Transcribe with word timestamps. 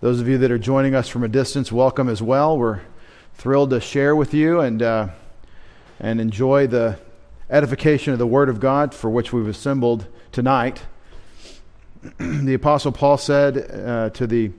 Those 0.00 0.20
of 0.20 0.28
you 0.28 0.38
that 0.38 0.52
are 0.52 0.58
joining 0.58 0.94
us 0.94 1.08
from 1.08 1.24
a 1.24 1.28
distance, 1.28 1.72
welcome 1.72 2.08
as 2.08 2.22
well. 2.22 2.56
We're 2.56 2.82
thrilled 3.34 3.70
to 3.70 3.80
share 3.80 4.14
with 4.14 4.32
you 4.32 4.60
and, 4.60 4.80
uh, 4.80 5.08
and 5.98 6.20
enjoy 6.20 6.68
the 6.68 7.00
edification 7.50 8.12
of 8.12 8.20
the 8.20 8.26
Word 8.26 8.48
of 8.48 8.60
God 8.60 8.94
for 8.94 9.10
which 9.10 9.32
we've 9.32 9.48
assembled 9.48 10.06
tonight. 10.30 10.82
the 12.20 12.54
Apostle 12.54 12.92
Paul 12.92 13.18
said 13.18 13.58
uh, 13.58 14.10
to 14.10 14.28
the 14.28 14.52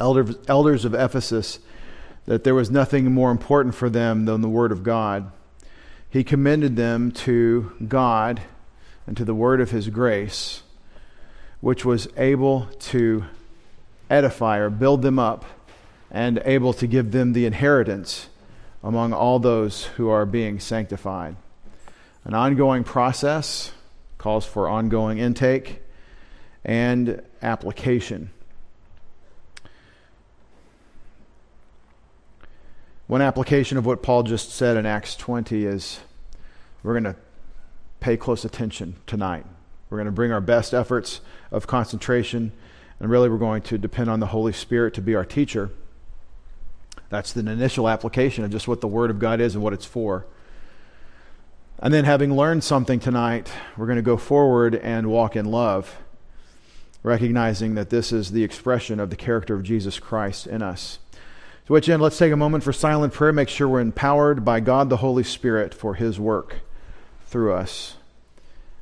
elder, 0.00 0.26
elders 0.48 0.84
of 0.84 0.92
Ephesus 0.92 1.60
that 2.24 2.42
there 2.42 2.56
was 2.56 2.68
nothing 2.68 3.12
more 3.12 3.30
important 3.30 3.76
for 3.76 3.88
them 3.88 4.24
than 4.24 4.40
the 4.40 4.48
Word 4.48 4.72
of 4.72 4.82
God. 4.82 5.30
He 6.10 6.24
commended 6.24 6.74
them 6.74 7.12
to 7.12 7.76
God 7.86 8.42
and 9.06 9.16
to 9.16 9.24
the 9.24 9.36
Word 9.36 9.60
of 9.60 9.70
His 9.70 9.88
grace, 9.88 10.64
which 11.60 11.84
was 11.84 12.08
able 12.16 12.66
to 12.80 13.26
edify 14.12 14.58
or 14.58 14.70
build 14.70 15.02
them 15.02 15.18
up 15.18 15.44
and 16.10 16.40
able 16.44 16.72
to 16.74 16.86
give 16.86 17.10
them 17.10 17.32
the 17.32 17.46
inheritance 17.46 18.28
among 18.82 19.12
all 19.12 19.38
those 19.38 19.84
who 19.84 20.08
are 20.08 20.26
being 20.26 20.60
sanctified. 20.60 21.34
An 22.24 22.34
ongoing 22.34 22.84
process 22.84 23.72
calls 24.18 24.44
for 24.44 24.68
ongoing 24.68 25.18
intake 25.18 25.80
and 26.64 27.22
application. 27.40 28.30
One 33.06 33.22
application 33.22 33.78
of 33.78 33.86
what 33.86 34.02
Paul 34.02 34.22
just 34.22 34.50
said 34.50 34.76
in 34.76 34.86
Acts 34.86 35.16
20 35.16 35.64
is 35.64 36.00
we're 36.82 36.98
going 36.98 37.14
to 37.14 37.16
pay 38.00 38.16
close 38.16 38.44
attention 38.44 38.96
tonight. 39.06 39.44
We're 39.90 39.98
going 39.98 40.06
to 40.06 40.12
bring 40.12 40.32
our 40.32 40.40
best 40.40 40.72
efforts 40.72 41.20
of 41.50 41.66
concentration 41.66 42.52
and 43.02 43.10
really, 43.10 43.28
we're 43.28 43.36
going 43.36 43.62
to 43.62 43.78
depend 43.78 44.08
on 44.08 44.20
the 44.20 44.28
Holy 44.28 44.52
Spirit 44.52 44.94
to 44.94 45.02
be 45.02 45.16
our 45.16 45.24
teacher. 45.24 45.70
That's 47.08 47.32
the 47.32 47.40
initial 47.40 47.88
application 47.88 48.44
of 48.44 48.52
just 48.52 48.68
what 48.68 48.80
the 48.80 48.86
Word 48.86 49.10
of 49.10 49.18
God 49.18 49.40
is 49.40 49.56
and 49.56 49.64
what 49.64 49.72
it's 49.72 49.84
for. 49.84 50.24
And 51.80 51.92
then, 51.92 52.04
having 52.04 52.36
learned 52.36 52.62
something 52.62 53.00
tonight, 53.00 53.50
we're 53.76 53.86
going 53.86 53.96
to 53.96 54.02
go 54.02 54.16
forward 54.16 54.76
and 54.76 55.08
walk 55.08 55.34
in 55.34 55.46
love, 55.46 55.96
recognizing 57.02 57.74
that 57.74 57.90
this 57.90 58.12
is 58.12 58.30
the 58.30 58.44
expression 58.44 59.00
of 59.00 59.10
the 59.10 59.16
character 59.16 59.56
of 59.56 59.64
Jesus 59.64 59.98
Christ 59.98 60.46
in 60.46 60.62
us. 60.62 61.00
To 61.66 61.72
which 61.72 61.88
end, 61.88 62.02
let's 62.02 62.18
take 62.18 62.32
a 62.32 62.36
moment 62.36 62.62
for 62.62 62.72
silent 62.72 63.12
prayer. 63.12 63.32
Make 63.32 63.48
sure 63.48 63.68
we're 63.68 63.80
empowered 63.80 64.44
by 64.44 64.60
God 64.60 64.90
the 64.90 64.98
Holy 64.98 65.24
Spirit 65.24 65.74
for 65.74 65.94
His 65.94 66.20
work 66.20 66.60
through 67.26 67.52
us 67.52 67.96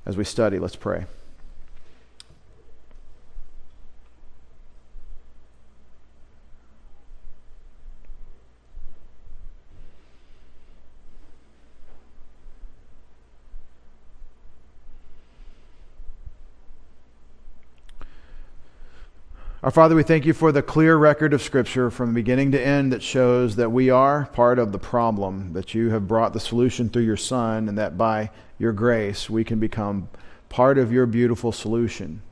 as 0.05 0.19
we 0.19 0.25
study. 0.25 0.59
Let's 0.59 0.77
pray. 0.77 1.07
Our 19.63 19.71
Father, 19.71 19.95
we 19.95 20.05
thank 20.05 20.25
you 20.25 20.33
for 20.33 20.53
the 20.53 20.63
clear 20.63 20.97
record 20.97 21.35
of 21.35 21.43
Scripture 21.43 21.91
from 21.91 22.15
beginning 22.15 22.51
to 22.53 22.67
end 22.67 22.95
that 22.95 23.03
shows 23.03 23.57
that 23.57 23.71
we 23.71 23.91
are 23.91 24.25
part 24.33 24.59
of 24.59 24.73
the 24.73 24.79
problem, 24.79 25.53
that 25.53 25.75
you 25.75 25.91
have 25.91 26.09
brought 26.09 26.33
the 26.33 26.41
solution 26.41 26.89
through 26.89 27.03
your 27.03 27.19
Son, 27.19 27.69
and 27.69 27.77
that 27.77 27.99
by 27.99 28.31
your 28.59 28.73
grace 28.73 29.29
we 29.29 29.45
can 29.45 29.61
become 29.61 30.09
part 30.49 30.79
of 30.79 30.91
your 30.91 31.05
beautiful 31.05 31.53
solution. 31.53 32.23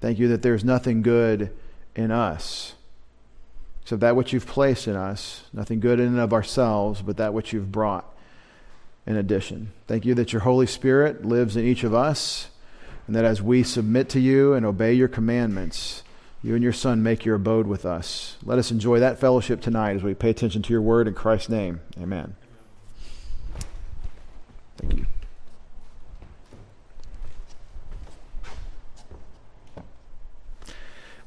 Thank 0.00 0.18
you 0.18 0.26
that 0.26 0.42
there's 0.42 0.64
nothing 0.64 1.02
good 1.02 1.56
in 1.94 2.10
us 2.10 2.74
except 3.82 4.00
that 4.00 4.16
which 4.16 4.32
you've 4.32 4.48
placed 4.48 4.88
in 4.88 4.96
us, 4.96 5.44
nothing 5.52 5.78
good 5.78 6.00
in 6.00 6.08
and 6.08 6.18
of 6.18 6.32
ourselves, 6.32 7.00
but 7.00 7.16
that 7.18 7.32
which 7.32 7.52
you've 7.52 7.70
brought 7.70 8.12
in 9.06 9.14
addition. 9.14 9.70
Thank 9.86 10.04
you 10.04 10.16
that 10.16 10.32
your 10.32 10.42
Holy 10.42 10.66
Spirit 10.66 11.24
lives 11.24 11.56
in 11.56 11.64
each 11.64 11.84
of 11.84 11.94
us 11.94 12.48
and 13.10 13.16
that 13.16 13.24
as 13.24 13.42
we 13.42 13.64
submit 13.64 14.08
to 14.08 14.20
you 14.20 14.52
and 14.52 14.64
obey 14.64 14.92
your 14.92 15.08
commandments, 15.08 16.04
you 16.44 16.54
and 16.54 16.62
your 16.62 16.72
Son 16.72 17.02
make 17.02 17.24
your 17.24 17.34
abode 17.34 17.66
with 17.66 17.84
us. 17.84 18.36
Let 18.44 18.56
us 18.56 18.70
enjoy 18.70 19.00
that 19.00 19.18
fellowship 19.18 19.60
tonight 19.60 19.96
as 19.96 20.04
we 20.04 20.14
pay 20.14 20.30
attention 20.30 20.62
to 20.62 20.72
your 20.72 20.80
word 20.80 21.08
in 21.08 21.14
Christ's 21.14 21.48
name. 21.48 21.80
Amen. 22.00 22.36
Thank 24.76 24.98
you. 24.98 25.06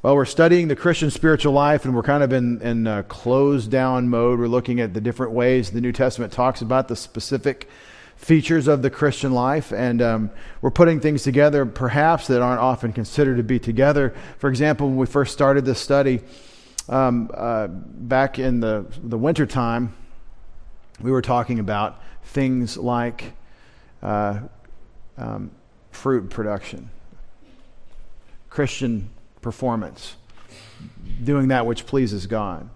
Well, 0.00 0.14
we're 0.14 0.24
studying 0.24 0.68
the 0.68 0.76
Christian 0.76 1.10
spiritual 1.10 1.52
life, 1.52 1.84
and 1.84 1.94
we're 1.94 2.02
kind 2.02 2.22
of 2.22 2.32
in, 2.32 2.62
in 2.62 2.86
a 2.86 3.02
closed 3.02 3.70
down 3.70 4.08
mode. 4.08 4.38
We're 4.38 4.46
looking 4.48 4.80
at 4.80 4.94
the 4.94 5.02
different 5.02 5.32
ways 5.32 5.70
the 5.70 5.82
New 5.82 5.92
Testament 5.92 6.32
talks 6.32 6.62
about 6.62 6.88
the 6.88 6.96
specific 6.96 7.68
features 8.16 8.68
of 8.68 8.82
the 8.82 8.90
Christian 8.90 9.32
life, 9.32 9.72
and 9.72 10.00
um, 10.00 10.30
we're 10.60 10.70
putting 10.70 11.00
things 11.00 11.22
together 11.22 11.66
perhaps 11.66 12.26
that 12.28 12.40
aren't 12.40 12.60
often 12.60 12.92
considered 12.92 13.36
to 13.36 13.42
be 13.42 13.58
together. 13.58 14.14
For 14.38 14.48
example, 14.48 14.88
when 14.88 14.96
we 14.96 15.06
first 15.06 15.32
started 15.32 15.64
this 15.64 15.80
study 15.80 16.20
um, 16.88 17.30
uh, 17.34 17.66
back 17.68 18.38
in 18.38 18.60
the, 18.60 18.86
the 19.02 19.18
wintertime, 19.18 19.94
we 21.00 21.10
were 21.10 21.22
talking 21.22 21.58
about 21.58 22.00
things 22.24 22.76
like 22.76 23.32
uh, 24.02 24.40
um, 25.18 25.50
fruit 25.90 26.30
production, 26.30 26.90
Christian 28.48 29.10
performance, 29.42 30.16
doing 31.22 31.48
that 31.48 31.66
which 31.66 31.86
pleases 31.86 32.26
God. 32.26 32.68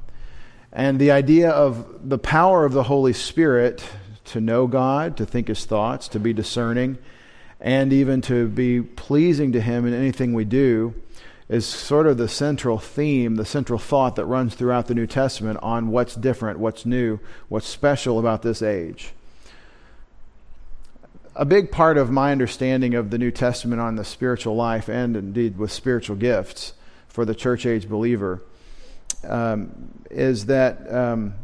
And 0.73 0.99
the 0.99 1.11
idea 1.11 1.51
of 1.51 2.09
the 2.09 2.19
power 2.19 2.65
of 2.65 2.73
the 2.73 2.83
Holy 2.83 3.13
Spirit 3.13 3.83
to 4.29 4.41
know 4.41 4.67
God, 4.67 5.17
to 5.17 5.27
think 5.27 5.49
His 5.49 5.65
thoughts, 5.65 6.09
to 6.09 6.21
be 6.21 6.33
discerning, 6.33 6.99
and 7.61 7.93
even 7.93 8.21
to 8.23 8.49
be 8.49 8.83
pleasing 8.83 9.53
to 9.53 9.61
Him 9.61 9.87
in 9.87 9.95
anything 9.95 10.33
we 10.33 10.45
do 10.45 10.95
is 11.49 11.65
sort 11.65 12.07
of 12.07 12.19
the 12.19 12.29
central 12.29 12.79
theme, 12.79 13.37
the 13.37 13.45
central 13.45 13.79
thought 13.79 14.17
that 14.17 14.27
runs 14.27 14.55
throughout 14.55 14.87
the 14.87 14.95
New 14.95 15.07
Testament 15.07 15.59
on 15.63 15.89
what's 15.89 16.15
different, 16.15 16.59
what's 16.59 16.85
new, 16.85 17.19
what's 17.49 17.67
special 17.67 18.19
about 18.19 18.43
this 18.43 18.61
age. 18.61 19.13
A 21.35 21.45
big 21.45 21.71
part 21.71 21.97
of 21.97 22.11
my 22.11 22.33
understanding 22.33 22.95
of 22.95 23.11
the 23.11 23.19
New 23.19 23.31
Testament 23.31 23.81
on 23.81 23.97
the 23.97 24.05
spiritual 24.05 24.57
life 24.57 24.89
and 24.89 25.17
indeed 25.17 25.57
with 25.57 25.73
spiritual 25.73 26.17
gifts 26.17 26.75
for 27.07 27.25
the 27.25 27.35
church 27.35 27.65
age 27.65 27.89
believer 27.89 28.43
um, 29.25 29.91
is 30.11 30.47
that 30.47 30.93
um, 30.93 31.35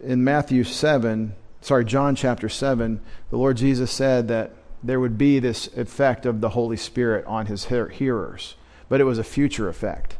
in 0.00 0.24
Matthew 0.24 0.64
7, 0.64 1.34
sorry, 1.60 1.84
John 1.84 2.14
chapter 2.14 2.48
7, 2.48 3.00
the 3.30 3.36
Lord 3.36 3.56
Jesus 3.56 3.90
said 3.90 4.28
that 4.28 4.52
there 4.82 5.00
would 5.00 5.18
be 5.18 5.38
this 5.38 5.66
effect 5.76 6.24
of 6.24 6.40
the 6.40 6.50
Holy 6.50 6.76
Spirit 6.76 7.24
on 7.26 7.46
his 7.46 7.66
hearers, 7.66 8.54
but 8.88 9.00
it 9.00 9.04
was 9.04 9.18
a 9.18 9.24
future 9.24 9.68
effect. 9.68 10.16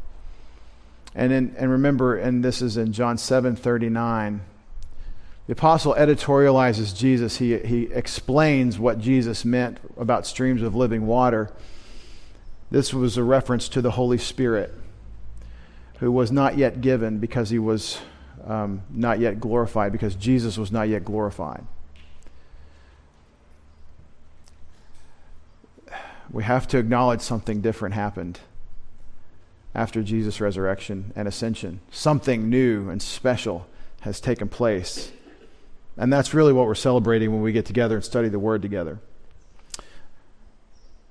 And, 1.14 1.32
in, 1.32 1.54
and 1.56 1.70
remember, 1.70 2.16
and 2.16 2.44
this 2.44 2.62
is 2.62 2.76
in 2.76 2.92
John 2.92 3.18
7 3.18 3.56
39, 3.56 4.42
the 5.46 5.52
apostle 5.52 5.94
editorializes 5.94 6.96
Jesus. 6.96 7.38
He, 7.38 7.58
he 7.58 7.82
explains 7.92 8.78
what 8.78 9.00
Jesus 9.00 9.44
meant 9.44 9.78
about 9.96 10.24
streams 10.24 10.62
of 10.62 10.76
living 10.76 11.06
water. 11.06 11.50
This 12.70 12.94
was 12.94 13.16
a 13.16 13.24
reference 13.24 13.68
to 13.70 13.82
the 13.82 13.92
Holy 13.92 14.18
Spirit, 14.18 14.72
who 15.98 16.12
was 16.12 16.30
not 16.30 16.56
yet 16.56 16.80
given 16.80 17.18
because 17.18 17.50
he 17.50 17.58
was 17.58 17.98
um, 18.46 18.82
not 18.90 19.20
yet 19.20 19.40
glorified 19.40 19.92
because 19.92 20.14
Jesus 20.14 20.56
was 20.56 20.72
not 20.72 20.88
yet 20.88 21.04
glorified. 21.04 21.64
We 26.30 26.44
have 26.44 26.68
to 26.68 26.78
acknowledge 26.78 27.20
something 27.20 27.60
different 27.60 27.94
happened 27.94 28.40
after 29.74 30.02
Jesus' 30.02 30.40
resurrection 30.40 31.12
and 31.16 31.26
ascension. 31.26 31.80
Something 31.90 32.48
new 32.48 32.88
and 32.88 33.02
special 33.02 33.66
has 34.02 34.20
taken 34.20 34.48
place. 34.48 35.10
And 35.96 36.12
that's 36.12 36.32
really 36.32 36.52
what 36.52 36.66
we're 36.66 36.74
celebrating 36.74 37.32
when 37.32 37.42
we 37.42 37.52
get 37.52 37.66
together 37.66 37.96
and 37.96 38.04
study 38.04 38.28
the 38.28 38.38
Word 38.38 38.62
together. 38.62 39.00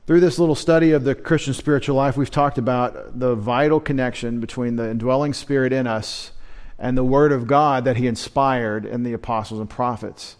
Through 0.07 0.21
this 0.21 0.39
little 0.39 0.55
study 0.55 0.91
of 0.91 1.03
the 1.03 1.13
Christian 1.13 1.53
spiritual 1.53 1.95
life, 1.95 2.17
we've 2.17 2.31
talked 2.31 2.57
about 2.57 3.19
the 3.19 3.35
vital 3.35 3.79
connection 3.79 4.39
between 4.39 4.75
the 4.75 4.89
indwelling 4.89 5.33
Spirit 5.33 5.71
in 5.71 5.85
us 5.85 6.31
and 6.79 6.97
the 6.97 7.03
Word 7.03 7.31
of 7.31 7.45
God 7.45 7.83
that 7.85 7.97
He 7.97 8.07
inspired 8.07 8.85
in 8.85 9.03
the 9.03 9.13
apostles 9.13 9.59
and 9.59 9.69
prophets. 9.69 10.37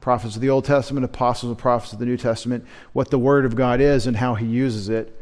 Prophets 0.00 0.34
of 0.34 0.42
the 0.42 0.50
Old 0.50 0.64
Testament, 0.64 1.04
apostles 1.04 1.50
and 1.50 1.58
prophets 1.58 1.92
of 1.92 1.98
the 1.98 2.06
New 2.06 2.16
Testament, 2.16 2.66
what 2.92 3.10
the 3.10 3.18
Word 3.18 3.44
of 3.44 3.56
God 3.56 3.80
is 3.80 4.06
and 4.06 4.16
how 4.16 4.34
He 4.34 4.46
uses 4.46 4.88
it. 4.88 5.18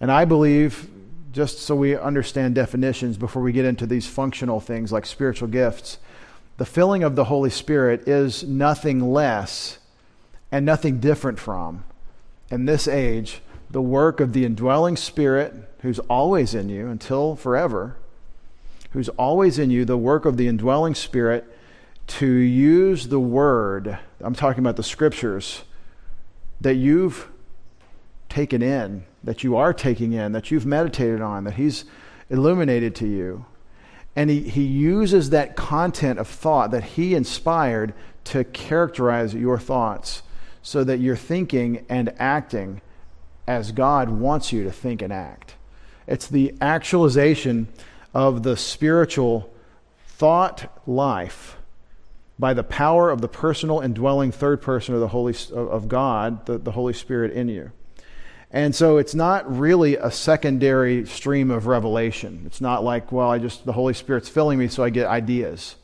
And 0.00 0.10
I 0.10 0.24
believe, 0.24 0.90
just 1.32 1.60
so 1.60 1.76
we 1.76 1.96
understand 1.96 2.54
definitions 2.54 3.16
before 3.16 3.42
we 3.42 3.52
get 3.52 3.64
into 3.64 3.86
these 3.86 4.06
functional 4.06 4.60
things 4.60 4.92
like 4.92 5.06
spiritual 5.06 5.48
gifts, 5.48 5.98
the 6.58 6.66
filling 6.66 7.02
of 7.02 7.16
the 7.16 7.24
Holy 7.24 7.50
Spirit 7.50 8.06
is 8.06 8.44
nothing 8.44 9.12
less 9.12 9.78
and 10.50 10.66
nothing 10.66 11.00
different 11.00 11.38
from, 11.38 11.84
in 12.50 12.66
this 12.66 12.86
age, 12.86 13.40
the 13.70 13.80
work 13.80 14.20
of 14.20 14.34
the 14.34 14.44
indwelling 14.44 14.96
Spirit 14.96 15.54
who's 15.80 15.98
always 16.00 16.54
in 16.54 16.68
you 16.68 16.88
until 16.88 17.34
forever, 17.34 17.96
who's 18.92 19.08
always 19.10 19.58
in 19.58 19.70
you, 19.70 19.84
the 19.84 19.98
work 19.98 20.24
of 20.24 20.36
the 20.36 20.48
indwelling 20.48 20.94
Spirit 20.94 21.44
to 22.06 22.26
use 22.26 23.08
the 23.08 23.20
Word, 23.20 23.98
I'm 24.20 24.34
talking 24.34 24.60
about 24.60 24.76
the 24.76 24.82
Scriptures, 24.82 25.62
that 26.60 26.74
you've 26.74 27.28
taken 28.28 28.62
in, 28.62 29.04
that 29.24 29.42
you 29.44 29.56
are 29.56 29.72
taking 29.72 30.12
in, 30.12 30.32
that 30.32 30.50
you've 30.50 30.66
meditated 30.66 31.20
on, 31.20 31.44
that 31.44 31.54
He's 31.54 31.84
illuminated 32.30 32.94
to 32.96 33.06
you. 33.06 33.44
And 34.14 34.28
he, 34.28 34.40
he 34.40 34.62
uses 34.62 35.30
that 35.30 35.56
content 35.56 36.18
of 36.18 36.28
thought 36.28 36.70
that 36.72 36.84
he 36.84 37.14
inspired 37.14 37.94
to 38.24 38.44
characterize 38.44 39.34
your 39.34 39.58
thoughts 39.58 40.22
so 40.62 40.84
that 40.84 40.98
you're 40.98 41.16
thinking 41.16 41.84
and 41.88 42.12
acting 42.18 42.82
as 43.46 43.72
God 43.72 44.08
wants 44.10 44.52
you 44.52 44.64
to 44.64 44.70
think 44.70 45.02
and 45.02 45.12
act. 45.12 45.54
It's 46.06 46.26
the 46.26 46.54
actualization 46.60 47.68
of 48.14 48.42
the 48.42 48.56
spiritual 48.56 49.52
thought 50.06 50.82
life 50.86 51.56
by 52.38 52.54
the 52.54 52.64
power 52.64 53.10
of 53.10 53.20
the 53.20 53.28
personal 53.28 53.80
indwelling 53.80 54.32
third 54.32 54.60
person 54.60 54.94
of 54.94 55.00
the 55.00 55.08
Holy 55.08 55.34
of 55.52 55.88
God, 55.88 56.46
the, 56.46 56.58
the 56.58 56.72
Holy 56.72 56.92
Spirit 56.92 57.32
in 57.32 57.48
you. 57.48 57.72
And 58.50 58.74
so 58.74 58.98
it's 58.98 59.14
not 59.14 59.50
really 59.58 59.96
a 59.96 60.10
secondary 60.10 61.06
stream 61.06 61.50
of 61.50 61.66
revelation. 61.66 62.42
It's 62.44 62.60
not 62.60 62.84
like, 62.84 63.10
well, 63.10 63.30
I 63.30 63.38
just 63.38 63.64
the 63.64 63.72
Holy 63.72 63.94
Spirit's 63.94 64.28
filling 64.28 64.58
me 64.58 64.68
so 64.68 64.84
I 64.84 64.90
get 64.90 65.06
ideas 65.06 65.76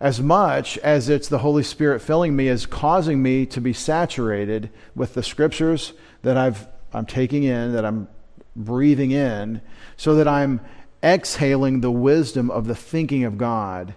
as 0.00 0.20
much 0.20 0.78
as 0.78 1.10
it's 1.10 1.28
the 1.28 1.38
Holy 1.38 1.62
Spirit 1.62 2.00
filling 2.00 2.34
me 2.34 2.48
is 2.48 2.64
causing 2.64 3.22
me 3.22 3.44
to 3.44 3.60
be 3.60 3.74
saturated 3.74 4.70
with 4.94 5.12
the 5.12 5.22
scriptures 5.22 5.92
that 6.22 6.38
I've, 6.38 6.66
I'm 6.92 7.04
taking 7.04 7.44
in, 7.44 7.74
that 7.74 7.84
I'm 7.84 8.08
breathing 8.56 9.10
in, 9.10 9.60
so 9.98 10.14
that 10.14 10.26
I'm 10.26 10.60
exhaling 11.02 11.80
the 11.80 11.90
wisdom 11.90 12.50
of 12.50 12.66
the 12.66 12.74
thinking 12.74 13.24
of 13.24 13.38
God. 13.38 13.94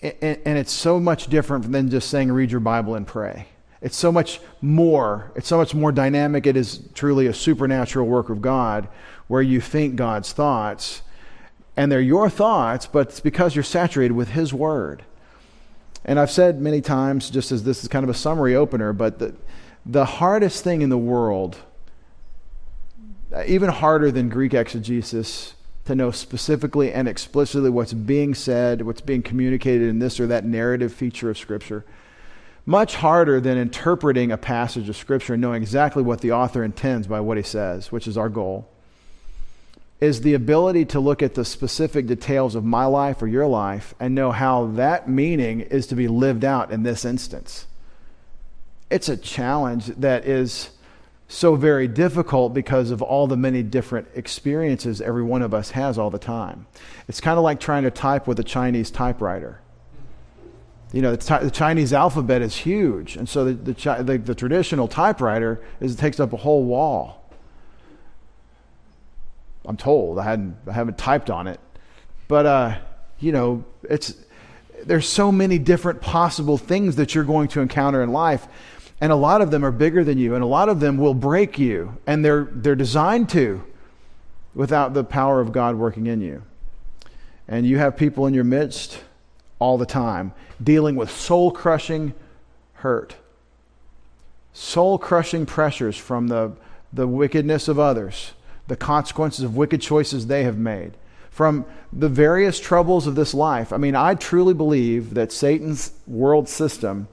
And 0.00 0.58
it's 0.58 0.72
so 0.72 1.00
much 1.00 1.26
different 1.26 1.70
than 1.70 1.90
just 1.90 2.08
saying, 2.08 2.30
read 2.32 2.50
your 2.50 2.60
Bible 2.60 2.94
and 2.94 3.06
pray. 3.06 3.48
It's 3.80 3.96
so 3.96 4.10
much 4.10 4.40
more. 4.62 5.30
It's 5.34 5.48
so 5.48 5.58
much 5.58 5.74
more 5.74 5.92
dynamic. 5.92 6.46
It 6.46 6.56
is 6.56 6.80
truly 6.94 7.26
a 7.26 7.34
supernatural 7.34 8.06
work 8.06 8.30
of 8.30 8.40
God 8.40 8.88
where 9.26 9.42
you 9.42 9.60
think 9.60 9.96
God's 9.96 10.32
thoughts 10.32 11.02
and 11.76 11.90
they're 11.90 12.00
your 12.00 12.30
thoughts, 12.30 12.86
but 12.86 13.08
it's 13.08 13.20
because 13.20 13.56
you're 13.56 13.64
saturated 13.64 14.14
with 14.14 14.28
His 14.30 14.54
Word. 14.54 15.02
And 16.04 16.20
I've 16.20 16.30
said 16.30 16.60
many 16.60 16.80
times, 16.80 17.30
just 17.30 17.50
as 17.50 17.64
this 17.64 17.82
is 17.82 17.88
kind 17.88 18.04
of 18.04 18.10
a 18.10 18.14
summary 18.14 18.54
opener, 18.54 18.92
but 18.92 19.18
the, 19.18 19.34
the 19.84 20.04
hardest 20.04 20.62
thing 20.62 20.82
in 20.82 20.90
the 20.90 20.98
world, 20.98 21.56
even 23.46 23.70
harder 23.70 24.12
than 24.12 24.28
Greek 24.28 24.54
exegesis, 24.54 25.54
to 25.86 25.94
know 25.94 26.10
specifically 26.10 26.92
and 26.92 27.06
explicitly 27.08 27.70
what's 27.70 27.92
being 27.92 28.34
said, 28.34 28.82
what's 28.82 29.00
being 29.00 29.22
communicated 29.22 29.88
in 29.88 29.98
this 29.98 30.18
or 30.18 30.26
that 30.26 30.44
narrative 30.44 30.92
feature 30.92 31.30
of 31.30 31.38
Scripture, 31.38 31.84
much 32.66 32.96
harder 32.96 33.40
than 33.40 33.58
interpreting 33.58 34.32
a 34.32 34.36
passage 34.36 34.88
of 34.88 34.96
Scripture 34.96 35.34
and 35.34 35.42
knowing 35.42 35.62
exactly 35.62 36.02
what 36.02 36.20
the 36.20 36.32
author 36.32 36.64
intends 36.64 37.06
by 37.06 37.20
what 37.20 37.36
he 37.36 37.42
says, 37.42 37.92
which 37.92 38.06
is 38.06 38.16
our 38.16 38.28
goal 38.28 38.68
is 40.04 40.20
the 40.20 40.34
ability 40.34 40.84
to 40.84 41.00
look 41.00 41.22
at 41.22 41.34
the 41.34 41.44
specific 41.44 42.06
details 42.06 42.54
of 42.54 42.64
my 42.64 42.84
life 42.84 43.22
or 43.22 43.26
your 43.26 43.46
life 43.46 43.94
and 43.98 44.14
know 44.14 44.32
how 44.32 44.66
that 44.66 45.08
meaning 45.08 45.60
is 45.60 45.86
to 45.86 45.94
be 45.94 46.08
lived 46.08 46.44
out 46.44 46.70
in 46.70 46.82
this 46.82 47.04
instance. 47.04 47.66
It's 48.90 49.08
a 49.08 49.16
challenge 49.16 49.86
that 49.86 50.26
is 50.26 50.70
so 51.26 51.56
very 51.56 51.88
difficult 51.88 52.54
because 52.54 52.90
of 52.90 53.02
all 53.02 53.26
the 53.26 53.36
many 53.36 53.62
different 53.62 54.08
experiences 54.14 55.00
every 55.00 55.22
one 55.22 55.42
of 55.42 55.54
us 55.54 55.70
has 55.70 55.98
all 55.98 56.10
the 56.10 56.18
time. 56.18 56.66
It's 57.08 57.20
kind 57.20 57.38
of 57.38 57.44
like 57.44 57.60
trying 57.60 57.84
to 57.84 57.90
type 57.90 58.26
with 58.26 58.38
a 58.38 58.44
Chinese 58.44 58.90
typewriter. 58.90 59.60
You 60.92 61.02
know, 61.02 61.16
the, 61.16 61.38
the 61.42 61.50
Chinese 61.50 61.92
alphabet 61.92 62.40
is 62.40 62.54
huge, 62.54 63.16
and 63.16 63.28
so 63.28 63.46
the, 63.46 63.72
the, 63.72 64.02
the, 64.02 64.18
the 64.18 64.34
traditional 64.34 64.86
typewriter 64.86 65.60
is, 65.80 65.96
takes 65.96 66.20
up 66.20 66.32
a 66.32 66.36
whole 66.36 66.64
wall 66.64 67.24
I'm 69.66 69.76
told. 69.76 70.18
I 70.18 70.24
hadn't 70.24 70.56
I 70.66 70.72
haven't 70.72 70.98
typed 70.98 71.30
on 71.30 71.46
it. 71.46 71.60
But 72.28 72.46
uh, 72.46 72.78
you 73.18 73.32
know, 73.32 73.64
it's 73.82 74.14
there's 74.84 75.08
so 75.08 75.32
many 75.32 75.58
different 75.58 76.00
possible 76.00 76.58
things 76.58 76.96
that 76.96 77.14
you're 77.14 77.24
going 77.24 77.48
to 77.48 77.60
encounter 77.60 78.02
in 78.02 78.12
life. 78.12 78.46
And 79.04 79.12
a 79.12 79.16
lot 79.16 79.42
of 79.42 79.50
them 79.50 79.66
are 79.66 79.70
bigger 79.70 80.02
than 80.02 80.16
you, 80.16 80.34
and 80.34 80.42
a 80.42 80.46
lot 80.46 80.70
of 80.70 80.80
them 80.80 80.96
will 80.96 81.12
break 81.12 81.58
you, 81.58 81.98
and 82.06 82.24
they're 82.24 82.48
they're 82.50 82.74
designed 82.74 83.28
to 83.28 83.62
without 84.54 84.94
the 84.94 85.04
power 85.04 85.42
of 85.42 85.52
God 85.52 85.76
working 85.76 86.06
in 86.06 86.22
you. 86.22 86.42
And 87.46 87.66
you 87.66 87.76
have 87.76 87.98
people 87.98 88.24
in 88.26 88.32
your 88.32 88.44
midst 88.44 89.04
all 89.58 89.76
the 89.76 89.84
time 89.84 90.32
dealing 90.62 90.96
with 90.96 91.10
soul 91.10 91.50
crushing 91.52 92.14
hurt, 92.76 93.16
soul 94.54 94.96
crushing 94.96 95.44
pressures 95.44 95.98
from 95.98 96.28
the, 96.28 96.52
the 96.90 97.06
wickedness 97.06 97.68
of 97.68 97.78
others 97.78 98.32
the 98.68 98.76
consequences 98.76 99.44
of 99.44 99.54
wicked 99.54 99.82
choices 99.82 100.28
they 100.28 100.44
have 100.44 100.56
made, 100.56 100.92
from 101.30 101.66
the 101.92 102.08
various 102.08 102.58
troubles 102.58 103.06
of 103.06 103.16
this 103.16 103.34
life. 103.34 103.70
I 103.70 103.76
mean, 103.76 103.96
I 103.96 104.14
truly 104.14 104.54
believe 104.54 105.12
that 105.12 105.30
Satan's 105.30 105.92
world 106.06 106.48
system 106.48 107.06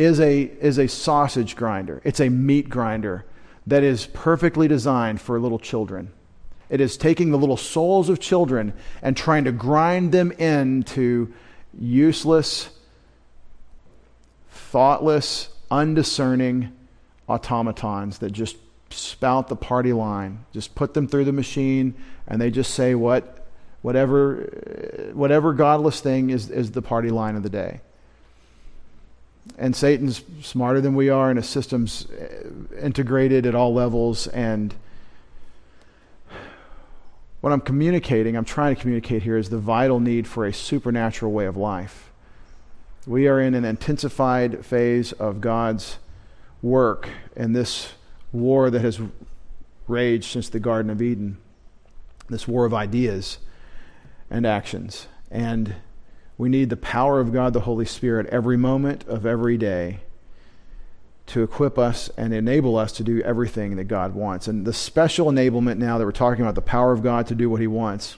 is 0.00 0.18
a, 0.18 0.42
is 0.42 0.78
a 0.78 0.88
sausage 0.88 1.54
grinder, 1.54 2.00
it's 2.04 2.20
a 2.20 2.30
meat 2.30 2.70
grinder 2.70 3.26
that 3.66 3.84
is 3.84 4.06
perfectly 4.06 4.66
designed 4.66 5.20
for 5.20 5.38
little 5.38 5.58
children. 5.58 6.10
It 6.70 6.80
is 6.80 6.96
taking 6.96 7.30
the 7.30 7.38
little 7.38 7.58
souls 7.58 8.08
of 8.08 8.18
children 8.18 8.72
and 9.02 9.16
trying 9.16 9.44
to 9.44 9.52
grind 9.52 10.12
them 10.12 10.32
into 10.32 11.32
useless, 11.78 12.70
thoughtless, 14.48 15.50
undiscerning 15.70 16.72
automatons 17.28 18.18
that 18.18 18.30
just 18.30 18.56
spout 18.90 19.48
the 19.48 19.56
party 19.56 19.92
line. 19.92 20.44
Just 20.52 20.74
put 20.74 20.94
them 20.94 21.06
through 21.06 21.26
the 21.26 21.32
machine, 21.32 21.94
and 22.26 22.40
they 22.40 22.50
just 22.50 22.72
say 22.72 22.94
what, 22.94 23.46
whatever, 23.82 25.10
whatever 25.12 25.52
godless 25.52 26.00
thing 26.00 26.30
is, 26.30 26.50
is 26.50 26.70
the 26.70 26.82
party 26.82 27.10
line 27.10 27.36
of 27.36 27.42
the 27.42 27.50
day. 27.50 27.80
And 29.58 29.76
Satan's 29.76 30.22
smarter 30.42 30.80
than 30.80 30.94
we 30.94 31.10
are, 31.10 31.28
and 31.28 31.38
his 31.38 31.48
system's 31.48 32.06
uh, 32.10 32.76
integrated 32.80 33.46
at 33.46 33.54
all 33.54 33.74
levels. 33.74 34.26
And 34.28 34.74
what 37.40 37.52
I'm 37.52 37.60
communicating, 37.60 38.36
I'm 38.36 38.44
trying 38.44 38.74
to 38.74 38.80
communicate 38.80 39.22
here, 39.22 39.36
is 39.36 39.50
the 39.50 39.58
vital 39.58 40.00
need 40.00 40.26
for 40.26 40.46
a 40.46 40.52
supernatural 40.52 41.32
way 41.32 41.46
of 41.46 41.56
life. 41.56 42.10
We 43.06 43.28
are 43.28 43.40
in 43.40 43.54
an 43.54 43.64
intensified 43.64 44.64
phase 44.64 45.12
of 45.12 45.40
God's 45.40 45.98
work 46.62 47.08
in 47.34 47.52
this 47.52 47.92
war 48.32 48.70
that 48.70 48.82
has 48.82 49.00
raged 49.88 50.24
since 50.24 50.48
the 50.48 50.60
Garden 50.60 50.90
of 50.90 51.02
Eden, 51.02 51.38
this 52.28 52.46
war 52.46 52.64
of 52.64 52.74
ideas 52.74 53.38
and 54.30 54.46
actions. 54.46 55.06
And 55.30 55.74
we 56.40 56.48
need 56.48 56.70
the 56.70 56.76
power 56.78 57.20
of 57.20 57.34
God, 57.34 57.52
the 57.52 57.60
Holy 57.60 57.84
Spirit, 57.84 58.26
every 58.28 58.56
moment 58.56 59.06
of 59.06 59.26
every 59.26 59.58
day 59.58 60.00
to 61.26 61.42
equip 61.42 61.78
us 61.78 62.08
and 62.16 62.32
enable 62.32 62.78
us 62.78 62.92
to 62.92 63.04
do 63.04 63.20
everything 63.20 63.76
that 63.76 63.84
God 63.84 64.14
wants. 64.14 64.48
And 64.48 64.66
the 64.66 64.72
special 64.72 65.26
enablement 65.26 65.76
now 65.76 65.98
that 65.98 66.04
we're 66.06 66.12
talking 66.12 66.40
about, 66.40 66.54
the 66.54 66.62
power 66.62 66.92
of 66.92 67.02
God 67.02 67.26
to 67.26 67.34
do 67.34 67.50
what 67.50 67.60
He 67.60 67.66
wants, 67.66 68.16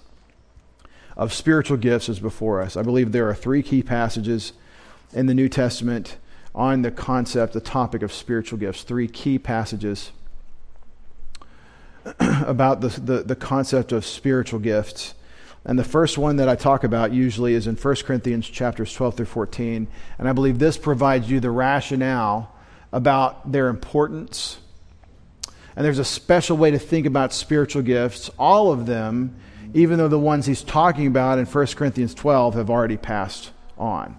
of 1.16 1.32
spiritual 1.32 1.76
gifts 1.76 2.08
is 2.08 2.20
before 2.20 2.62
us. 2.62 2.76
I 2.76 2.82
believe 2.82 3.10
there 3.10 3.28
are 3.28 3.34
three 3.34 3.60
key 3.60 3.82
passages 3.82 4.52
in 5.12 5.26
the 5.26 5.34
New 5.34 5.48
Testament 5.48 6.16
on 6.54 6.82
the 6.82 6.92
concept, 6.92 7.54
the 7.54 7.60
topic 7.60 8.02
of 8.02 8.12
spiritual 8.12 8.56
gifts. 8.56 8.84
Three 8.84 9.08
key 9.08 9.36
passages 9.36 10.12
about 12.20 12.82
the, 12.82 12.88
the, 12.88 13.22
the, 13.24 13.36
concept 13.36 13.90
of 13.90 14.06
spiritual 14.06 14.60
gifts. 14.60 15.14
And 15.64 15.78
the 15.78 15.84
first 15.84 16.18
one 16.18 16.36
that 16.36 16.48
I 16.48 16.56
talk 16.56 16.82
about 16.82 17.12
usually 17.12 17.54
is 17.54 17.66
in 17.66 17.76
1 17.76 17.96
Corinthians 18.04 18.48
chapters 18.48 18.92
12 18.92 19.16
through 19.16 19.26
14. 19.26 19.86
And 20.18 20.28
I 20.28 20.32
believe 20.32 20.58
this 20.58 20.76
provides 20.76 21.30
you 21.30 21.38
the 21.38 21.50
rationale 21.50 22.52
about 22.92 23.52
their 23.52 23.68
importance. 23.68 24.58
And 25.76 25.84
there's 25.84 26.00
a 26.00 26.04
special 26.04 26.56
way 26.56 26.72
to 26.72 26.78
think 26.78 27.06
about 27.06 27.32
spiritual 27.32 27.82
gifts. 27.82 28.28
All 28.38 28.72
of 28.72 28.86
them, 28.86 29.36
even 29.72 29.98
though 29.98 30.08
the 30.08 30.18
ones 30.18 30.46
he's 30.46 30.62
talking 30.62 31.06
about 31.06 31.38
in 31.38 31.46
1 31.46 31.66
Corinthians 31.68 32.14
12 32.14 32.54
have 32.54 32.68
already 32.68 32.96
passed 32.96 33.52
on. 33.78 34.18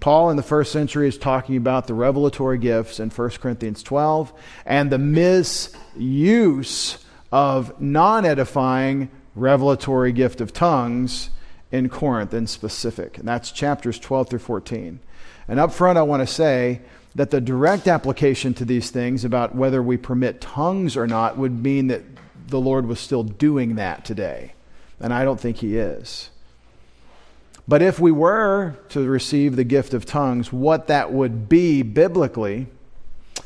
Paul 0.00 0.30
in 0.30 0.36
the 0.36 0.42
first 0.42 0.72
century 0.72 1.06
is 1.06 1.16
talking 1.16 1.56
about 1.56 1.86
the 1.86 1.94
revelatory 1.94 2.58
gifts 2.58 2.98
in 2.98 3.10
1 3.10 3.30
Corinthians 3.30 3.84
12 3.84 4.32
and 4.66 4.90
the 4.90 4.98
misuse 4.98 6.98
of 7.30 7.80
non 7.80 8.24
edifying 8.24 9.10
revelatory 9.34 10.12
gift 10.12 10.40
of 10.40 10.52
tongues 10.52 11.30
in 11.70 11.88
Corinth 11.88 12.34
in 12.34 12.46
specific. 12.46 13.18
And 13.18 13.26
that's 13.26 13.50
chapters 13.50 13.98
12 13.98 14.28
through 14.30 14.38
14. 14.40 15.00
And 15.48 15.58
up 15.58 15.72
front, 15.72 15.98
I 15.98 16.02
want 16.02 16.20
to 16.20 16.32
say 16.32 16.80
that 17.14 17.30
the 17.30 17.40
direct 17.40 17.88
application 17.88 18.54
to 18.54 18.64
these 18.64 18.90
things 18.90 19.24
about 19.24 19.54
whether 19.54 19.82
we 19.82 19.96
permit 19.96 20.40
tongues 20.40 20.96
or 20.96 21.06
not 21.06 21.36
would 21.36 21.62
mean 21.62 21.88
that 21.88 22.02
the 22.46 22.60
Lord 22.60 22.86
was 22.86 23.00
still 23.00 23.22
doing 23.22 23.76
that 23.76 24.04
today. 24.04 24.54
And 25.00 25.12
I 25.12 25.24
don't 25.24 25.40
think 25.40 25.58
He 25.58 25.76
is. 25.76 26.30
But 27.66 27.82
if 27.82 28.00
we 28.00 28.12
were 28.12 28.76
to 28.90 29.08
receive 29.08 29.56
the 29.56 29.64
gift 29.64 29.94
of 29.94 30.04
tongues, 30.04 30.52
what 30.52 30.88
that 30.88 31.12
would 31.12 31.48
be 31.48 31.82
biblically 31.82 32.66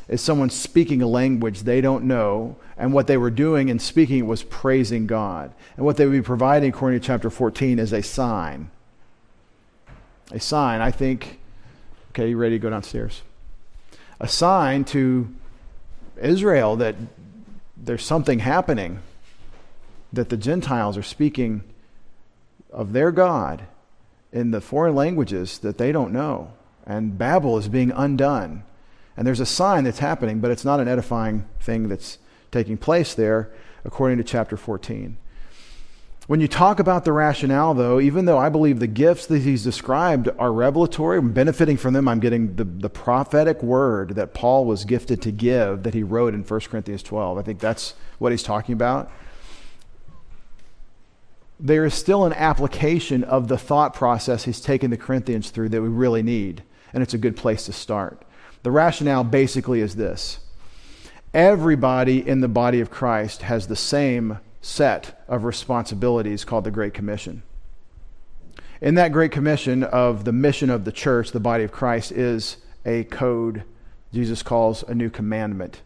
is 0.07 0.21
someone 0.21 0.49
speaking 0.49 1.01
a 1.01 1.07
language 1.07 1.61
they 1.61 1.81
don't 1.81 2.05
know, 2.05 2.55
and 2.77 2.93
what 2.93 3.07
they 3.07 3.17
were 3.17 3.29
doing 3.29 3.69
in 3.69 3.79
speaking 3.79 4.27
was 4.27 4.43
praising 4.43 5.07
God. 5.07 5.51
And 5.75 5.85
what 5.85 5.97
they 5.97 6.05
would 6.05 6.13
be 6.13 6.21
providing, 6.21 6.69
according 6.69 6.99
to 6.99 7.05
chapter 7.05 7.29
14, 7.29 7.79
is 7.79 7.91
a 7.91 8.01
sign. 8.01 8.69
A 10.31 10.39
sign, 10.39 10.81
I 10.81 10.91
think. 10.91 11.39
Okay, 12.11 12.29
you 12.29 12.37
ready 12.37 12.55
to 12.55 12.59
go 12.59 12.69
downstairs? 12.69 13.21
A 14.19 14.27
sign 14.27 14.83
to 14.85 15.33
Israel 16.21 16.75
that 16.77 16.95
there's 17.75 18.03
something 18.03 18.39
happening, 18.39 18.99
that 20.11 20.29
the 20.29 20.37
Gentiles 20.37 20.97
are 20.97 21.03
speaking 21.03 21.63
of 22.71 22.93
their 22.93 23.11
God 23.11 23.63
in 24.31 24.51
the 24.51 24.61
foreign 24.61 24.95
languages 24.95 25.59
that 25.59 25.77
they 25.77 25.91
don't 25.91 26.11
know. 26.11 26.53
And 26.85 27.17
Babel 27.17 27.57
is 27.57 27.67
being 27.67 27.91
undone. 27.91 28.63
And 29.17 29.25
there's 29.25 29.39
a 29.39 29.45
sign 29.45 29.83
that's 29.83 29.99
happening, 29.99 30.39
but 30.39 30.51
it's 30.51 30.63
not 30.63 30.79
an 30.79 30.87
edifying 30.87 31.45
thing 31.59 31.89
that's 31.89 32.19
taking 32.51 32.77
place 32.77 33.13
there, 33.13 33.51
according 33.83 34.19
to 34.19 34.23
chapter 34.23 34.55
14. 34.55 35.17
When 36.27 36.39
you 36.39 36.47
talk 36.47 36.79
about 36.79 37.03
the 37.03 37.13
rationale, 37.13 37.73
though, 37.73 37.99
even 37.99 38.25
though 38.25 38.37
I 38.37 38.49
believe 38.49 38.79
the 38.79 38.87
gifts 38.87 39.25
that 39.27 39.39
he's 39.39 39.63
described 39.63 40.29
are 40.37 40.51
revelatory, 40.51 41.17
I'm 41.17 41.31
benefiting 41.31 41.77
from 41.77 41.93
them, 41.93 42.07
I'm 42.07 42.19
getting 42.19 42.55
the, 42.55 42.65
the 42.65 42.89
prophetic 42.89 43.63
word 43.63 44.11
that 44.11 44.33
Paul 44.33 44.65
was 44.65 44.85
gifted 44.85 45.21
to 45.23 45.31
give 45.31 45.83
that 45.83 45.93
he 45.93 46.03
wrote 46.03 46.33
in 46.33 46.43
1 46.43 46.59
Corinthians 46.61 47.01
12. 47.01 47.37
I 47.37 47.41
think 47.41 47.59
that's 47.59 47.95
what 48.19 48.31
he's 48.31 48.43
talking 48.43 48.73
about 48.73 49.09
there 51.59 51.85
is 51.85 51.93
still 51.93 52.25
an 52.25 52.33
application 52.33 53.23
of 53.23 53.47
the 53.47 53.57
thought 53.57 53.93
process 53.93 54.43
he's 54.43 54.61
taken 54.61 54.91
the 54.91 54.97
Corinthians 54.97 55.49
through 55.49 55.69
that 55.69 55.81
we 55.81 55.87
really 55.87 56.21
need, 56.21 56.63
and 56.93 57.01
it's 57.01 57.13
a 57.13 57.17
good 57.17 57.35
place 57.35 57.65
to 57.65 57.73
start. 57.73 58.21
The 58.67 58.71
rationale 58.71 59.23
basically 59.23 59.79
is 59.79 59.95
this 59.95 60.39
everybody 61.33 62.27
in 62.27 62.41
the 62.41 62.49
body 62.49 62.81
of 62.81 62.91
Christ 62.91 63.43
has 63.43 63.67
the 63.67 63.77
same 63.77 64.39
set 64.61 65.23
of 65.29 65.45
responsibilities 65.45 66.43
called 66.43 66.65
the 66.65 66.71
Great 66.71 66.93
Commission. 66.93 67.43
In 68.81 68.95
that 68.95 69.13
Great 69.13 69.31
Commission 69.31 69.85
of 69.85 70.25
the 70.25 70.33
mission 70.33 70.69
of 70.69 70.83
the 70.83 70.91
church, 70.91 71.31
the 71.31 71.39
body 71.39 71.63
of 71.63 71.71
Christ, 71.71 72.11
is 72.11 72.57
a 72.85 73.05
code 73.05 73.63
Jesus 74.13 74.43
calls 74.43 74.83
a 74.83 74.93
new 74.93 75.09
commandment. 75.09 75.79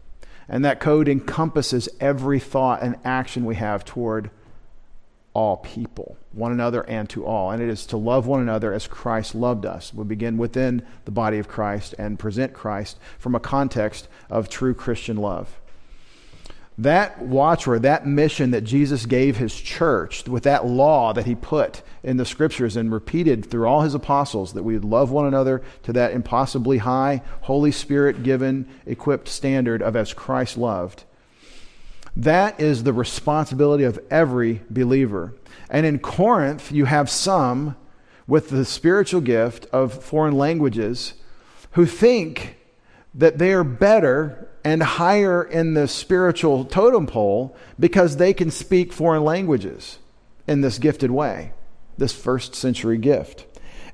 And 0.48 0.64
that 0.64 0.80
code 0.80 1.08
encompasses 1.08 1.88
every 2.00 2.40
thought 2.40 2.82
and 2.82 2.96
action 3.04 3.44
we 3.44 3.54
have 3.54 3.84
toward 3.84 4.28
all 5.34 5.56
people, 5.58 6.16
one 6.32 6.52
another 6.52 6.82
and 6.82 7.08
to 7.10 7.24
all. 7.24 7.50
And 7.50 7.62
it 7.62 7.68
is 7.68 7.86
to 7.86 7.96
love 7.96 8.26
one 8.26 8.40
another 8.40 8.72
as 8.72 8.86
Christ 8.86 9.34
loved 9.34 9.64
us. 9.64 9.92
We 9.94 10.04
begin 10.04 10.36
within 10.36 10.86
the 11.04 11.10
body 11.10 11.38
of 11.38 11.48
Christ 11.48 11.94
and 11.98 12.18
present 12.18 12.52
Christ 12.52 12.98
from 13.18 13.34
a 13.34 13.40
context 13.40 14.08
of 14.28 14.48
true 14.48 14.74
Christian 14.74 15.16
love. 15.16 15.58
That 16.78 17.20
watchword, 17.20 17.82
that 17.82 18.06
mission 18.06 18.50
that 18.52 18.62
Jesus 18.62 19.04
gave 19.04 19.36
his 19.36 19.54
church, 19.54 20.26
with 20.26 20.42
that 20.44 20.66
law 20.66 21.12
that 21.12 21.26
he 21.26 21.34
put 21.34 21.82
in 22.02 22.16
the 22.16 22.24
scriptures 22.24 22.76
and 22.76 22.90
repeated 22.90 23.44
through 23.44 23.66
all 23.66 23.82
his 23.82 23.94
apostles, 23.94 24.54
that 24.54 24.62
we 24.62 24.74
would 24.74 24.84
love 24.84 25.10
one 25.10 25.26
another 25.26 25.62
to 25.82 25.92
that 25.92 26.12
impossibly 26.12 26.78
high, 26.78 27.22
Holy 27.42 27.72
Spirit 27.72 28.22
given, 28.22 28.66
equipped 28.86 29.28
standard 29.28 29.82
of 29.82 29.96
as 29.96 30.14
Christ 30.14 30.56
loved 30.56 31.04
that 32.16 32.60
is 32.60 32.84
the 32.84 32.92
responsibility 32.92 33.84
of 33.84 33.98
every 34.10 34.62
believer. 34.68 35.34
And 35.70 35.86
in 35.86 35.98
Corinth, 35.98 36.70
you 36.70 36.84
have 36.84 37.08
some 37.08 37.76
with 38.26 38.50
the 38.50 38.64
spiritual 38.64 39.20
gift 39.20 39.66
of 39.72 40.04
foreign 40.04 40.36
languages 40.36 41.14
who 41.72 41.86
think 41.86 42.56
that 43.14 43.38
they 43.38 43.52
are 43.52 43.64
better 43.64 44.48
and 44.64 44.82
higher 44.82 45.42
in 45.42 45.74
the 45.74 45.88
spiritual 45.88 46.64
totem 46.64 47.06
pole 47.06 47.56
because 47.78 48.16
they 48.16 48.32
can 48.32 48.50
speak 48.50 48.92
foreign 48.92 49.24
languages 49.24 49.98
in 50.46 50.60
this 50.60 50.78
gifted 50.78 51.10
way, 51.10 51.52
this 51.98 52.12
first 52.12 52.54
century 52.54 52.98
gift. 52.98 53.46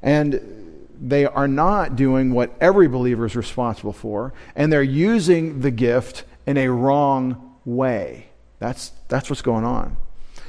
And 0.03 0.87
they 1.01 1.25
are 1.25 1.49
not 1.49 1.97
doing 1.97 2.33
what 2.33 2.53
every 2.61 2.89
believer 2.89 3.27
is 3.27 3.37
responsible 3.37 3.93
for, 3.93 4.35
and 4.57 4.73
they're 4.73 4.83
using 4.83 5.61
the 5.61 5.71
gift 5.71 6.25
in 6.47 6.57
a 6.57 6.69
wrong 6.69 7.48
way. 7.69 8.29
That's, 8.59 8.93
that's 9.09 9.31
what's 9.31 9.43
going 9.43 9.65
on. 9.65 9.97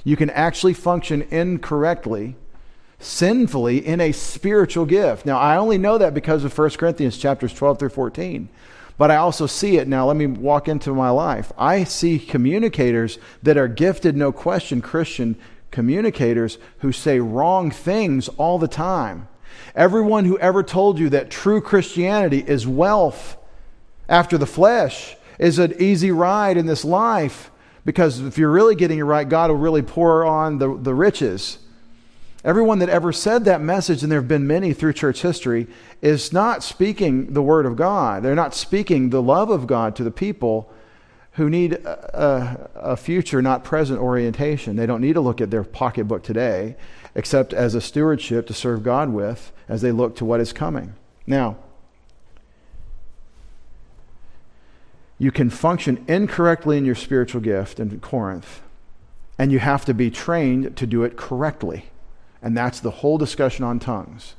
You 0.04 0.16
can 0.16 0.30
actually 0.30 0.74
function 0.74 1.24
incorrectly, 1.30 2.36
sinfully, 3.00 3.86
in 3.86 4.00
a 4.00 4.12
spiritual 4.12 4.86
gift. 4.86 5.26
Now, 5.26 5.38
I 5.38 5.58
only 5.58 5.78
know 5.78 5.98
that 5.98 6.14
because 6.14 6.44
of 6.44 6.58
1 6.58 6.72
Corinthians 6.72 7.18
chapters 7.18 7.54
12 7.54 7.80
through 7.80 7.90
14. 7.90 8.50
But 8.98 9.12
I 9.12 9.18
also 9.18 9.46
see 9.46 9.78
it 9.78 9.88
now. 9.88 10.08
Let 10.08 10.18
me 10.18 10.28
walk 10.28 10.68
into 10.68 10.94
my 10.94 11.10
life. 11.10 11.52
I 11.58 11.84
see 11.84 12.20
communicators 12.20 13.18
that 13.44 13.58
are 13.58 13.68
gifted, 13.68 14.18
no 14.18 14.32
question, 14.32 14.82
Christian 14.82 15.38
communicators 15.72 16.58
who 16.80 16.92
say 16.92 17.20
wrong 17.20 17.72
things 17.72 18.28
all 18.30 18.58
the 18.58 18.68
time. 18.68 19.28
Everyone 19.76 20.26
who 20.26 20.38
ever 20.40 20.64
told 20.64 21.00
you 21.00 21.10
that 21.10 21.30
true 21.30 21.62
Christianity 21.62 22.44
is 22.46 22.68
wealth 22.68 23.38
after 24.10 24.38
the 24.38 24.48
flesh 24.48 25.16
is 25.39 25.58
an 25.58 25.74
easy 25.79 26.12
ride 26.12 26.58
in 26.58 26.65
this 26.65 26.86
life 26.86 27.50
because 27.86 28.19
if 28.19 28.38
you're 28.38 28.51
really 28.51 28.75
getting 28.75 29.00
it 29.00 29.03
right, 29.03 29.27
God 29.27 29.50
will 29.50 29.58
really 29.58 29.81
pour 29.81 30.25
on 30.25 30.60
the, 30.60 30.77
the 30.77 30.93
riches. 30.93 31.58
Everyone 32.43 32.79
that 32.79 32.89
ever 32.89 33.12
said 33.12 33.46
that 33.46 33.62
message, 33.62 34.03
and 34.03 34.12
there 34.12 34.19
have 34.19 34.27
been 34.27 34.48
many 34.48 34.74
through 34.74 34.93
church 34.93 35.22
history, 35.22 35.67
is 36.01 36.31
not 36.31 36.63
speaking 36.63 37.34
the 37.34 37.41
word 37.41 37.65
of 37.65 37.75
God. 37.75 38.24
They're 38.24 38.36
not 38.36 38.53
speaking 38.53 39.10
the 39.10 39.22
love 39.22 39.50
of 39.50 39.65
God 39.65 39.96
to 39.96 40.03
the 40.03 40.12
people 40.12 40.72
who 41.34 41.50
need 41.50 41.74
a, 41.74 42.69
a, 42.75 42.91
a, 42.91 42.98
future, 42.98 43.41
not 43.41 43.63
present 43.63 44.00
orientation. 44.00 44.75
They 44.75 44.86
don't 44.86 45.01
need 45.01 45.13
to 45.13 45.22
look 45.22 45.41
at 45.41 45.51
their 45.51 45.63
pocketbook 45.63 46.24
today, 46.24 46.75
except 47.15 47.53
as 47.53 47.75
a 47.75 47.81
stewardship 47.81 48.48
to 48.48 48.53
serve 48.53 48.84
God 48.84 49.10
with 49.10 49.51
as 49.67 49.81
they 49.81 49.91
look 49.91 50.15
to 50.17 50.25
what 50.25 50.39
is 50.39 50.53
coming. 50.53 50.96
Now, 51.25 51.58
you 55.20 55.32
can 55.32 55.50
function 55.50 56.04
incorrectly 56.08 56.78
in 56.78 56.86
your 56.86 56.96
spiritual 56.96 57.42
gift 57.42 57.80
in 57.80 58.00
Corinth, 58.00 58.62
and 59.38 59.52
you 59.52 59.60
have 59.60 59.86
to 59.86 59.94
be 59.94 60.10
trained 60.10 60.76
to 60.78 60.88
do 60.88 61.04
it 61.04 61.18
correctly. 61.18 61.86
And 62.42 62.56
that's 62.56 62.80
the 62.80 62.92
whole 62.92 63.18
discussion 63.18 63.66
on 63.66 63.80
tongues. 63.80 64.36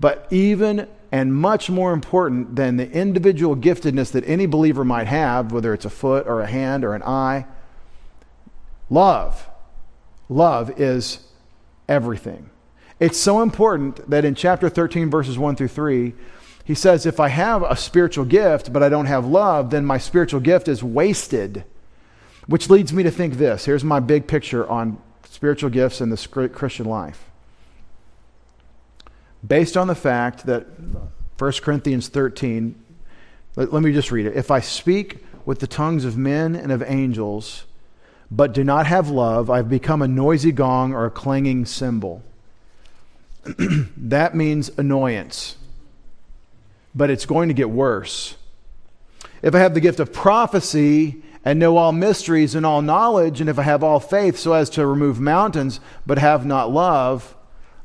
But 0.00 0.26
even 0.30 0.88
and 1.12 1.34
much 1.34 1.70
more 1.70 1.92
important 1.92 2.56
than 2.56 2.76
the 2.76 2.90
individual 2.90 3.56
giftedness 3.56 4.10
that 4.12 4.26
any 4.26 4.46
believer 4.46 4.84
might 4.84 5.06
have, 5.06 5.52
whether 5.52 5.72
it's 5.72 5.84
a 5.84 5.90
foot 5.90 6.26
or 6.26 6.40
a 6.40 6.46
hand 6.46 6.84
or 6.84 6.94
an 6.94 7.02
eye, 7.02 7.46
love. 8.90 9.48
Love 10.28 10.80
is 10.80 11.20
everything. 11.88 12.50
It's 12.98 13.18
so 13.18 13.42
important 13.42 14.08
that 14.10 14.24
in 14.24 14.34
chapter 14.34 14.68
13, 14.68 15.10
verses 15.10 15.38
1 15.38 15.56
through 15.56 15.68
3, 15.68 16.14
he 16.66 16.74
says, 16.74 17.06
If 17.06 17.20
I 17.20 17.28
have 17.28 17.62
a 17.62 17.76
spiritual 17.76 18.24
gift, 18.24 18.72
but 18.72 18.82
I 18.82 18.88
don't 18.88 19.06
have 19.06 19.24
love, 19.24 19.70
then 19.70 19.86
my 19.86 19.98
spiritual 19.98 20.40
gift 20.40 20.66
is 20.66 20.82
wasted. 20.82 21.64
Which 22.48 22.68
leads 22.68 22.92
me 22.92 23.04
to 23.04 23.10
think 23.10 23.34
this. 23.34 23.64
Here's 23.64 23.84
my 23.84 24.00
big 24.00 24.26
picture 24.26 24.68
on 24.68 24.98
spiritual 25.30 25.70
gifts 25.70 26.00
in 26.00 26.10
the 26.10 26.48
Christian 26.52 26.86
life. 26.86 27.30
Based 29.46 29.76
on 29.76 29.86
the 29.86 29.94
fact 29.94 30.46
that 30.46 30.66
1 31.38 31.52
Corinthians 31.62 32.08
13, 32.08 32.74
let, 33.54 33.72
let 33.72 33.82
me 33.82 33.92
just 33.92 34.10
read 34.10 34.26
it. 34.26 34.36
If 34.36 34.50
I 34.50 34.58
speak 34.58 35.24
with 35.44 35.60
the 35.60 35.68
tongues 35.68 36.04
of 36.04 36.16
men 36.16 36.56
and 36.56 36.72
of 36.72 36.82
angels, 36.82 37.64
but 38.28 38.52
do 38.52 38.64
not 38.64 38.88
have 38.88 39.08
love, 39.08 39.50
I've 39.50 39.70
become 39.70 40.02
a 40.02 40.08
noisy 40.08 40.50
gong 40.50 40.92
or 40.92 41.06
a 41.06 41.10
clanging 41.12 41.64
cymbal. 41.64 42.24
that 43.96 44.34
means 44.34 44.68
annoyance 44.76 45.56
but 46.96 47.10
it's 47.10 47.26
going 47.26 47.48
to 47.48 47.54
get 47.54 47.68
worse. 47.68 48.34
If 49.42 49.54
I 49.54 49.58
have 49.58 49.74
the 49.74 49.80
gift 49.80 50.00
of 50.00 50.14
prophecy 50.14 51.22
and 51.44 51.58
know 51.58 51.76
all 51.76 51.92
mysteries 51.92 52.54
and 52.54 52.64
all 52.64 52.80
knowledge, 52.80 53.40
and 53.40 53.50
if 53.50 53.58
I 53.58 53.62
have 53.62 53.84
all 53.84 54.00
faith 54.00 54.38
so 54.38 54.54
as 54.54 54.70
to 54.70 54.86
remove 54.86 55.20
mountains, 55.20 55.78
but 56.06 56.18
have 56.18 56.46
not 56.46 56.72
love, 56.72 57.36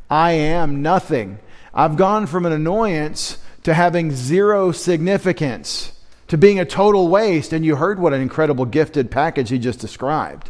I 0.10 0.32
am 0.32 0.82
nothing. 0.82 1.39
I've 1.74 1.98
gone 1.98 2.25
from 2.25 2.46
an 2.46 2.53
annoyance 2.53 3.38
to 3.63 3.74
having 3.74 4.12
zero 4.12 4.72
significance, 4.72 5.91
to 6.30 6.38
being 6.38 6.60
a 6.60 6.65
total 6.65 7.10
waste. 7.10 7.53
And 7.53 7.65
you 7.65 7.75
heard 7.75 8.00
what 8.00 8.13
an 8.13 8.22
incredible 8.22 8.65
gifted 8.65 9.12
package 9.12 9.50
he 9.50 9.60
just 9.60 9.80
described. 9.80 10.50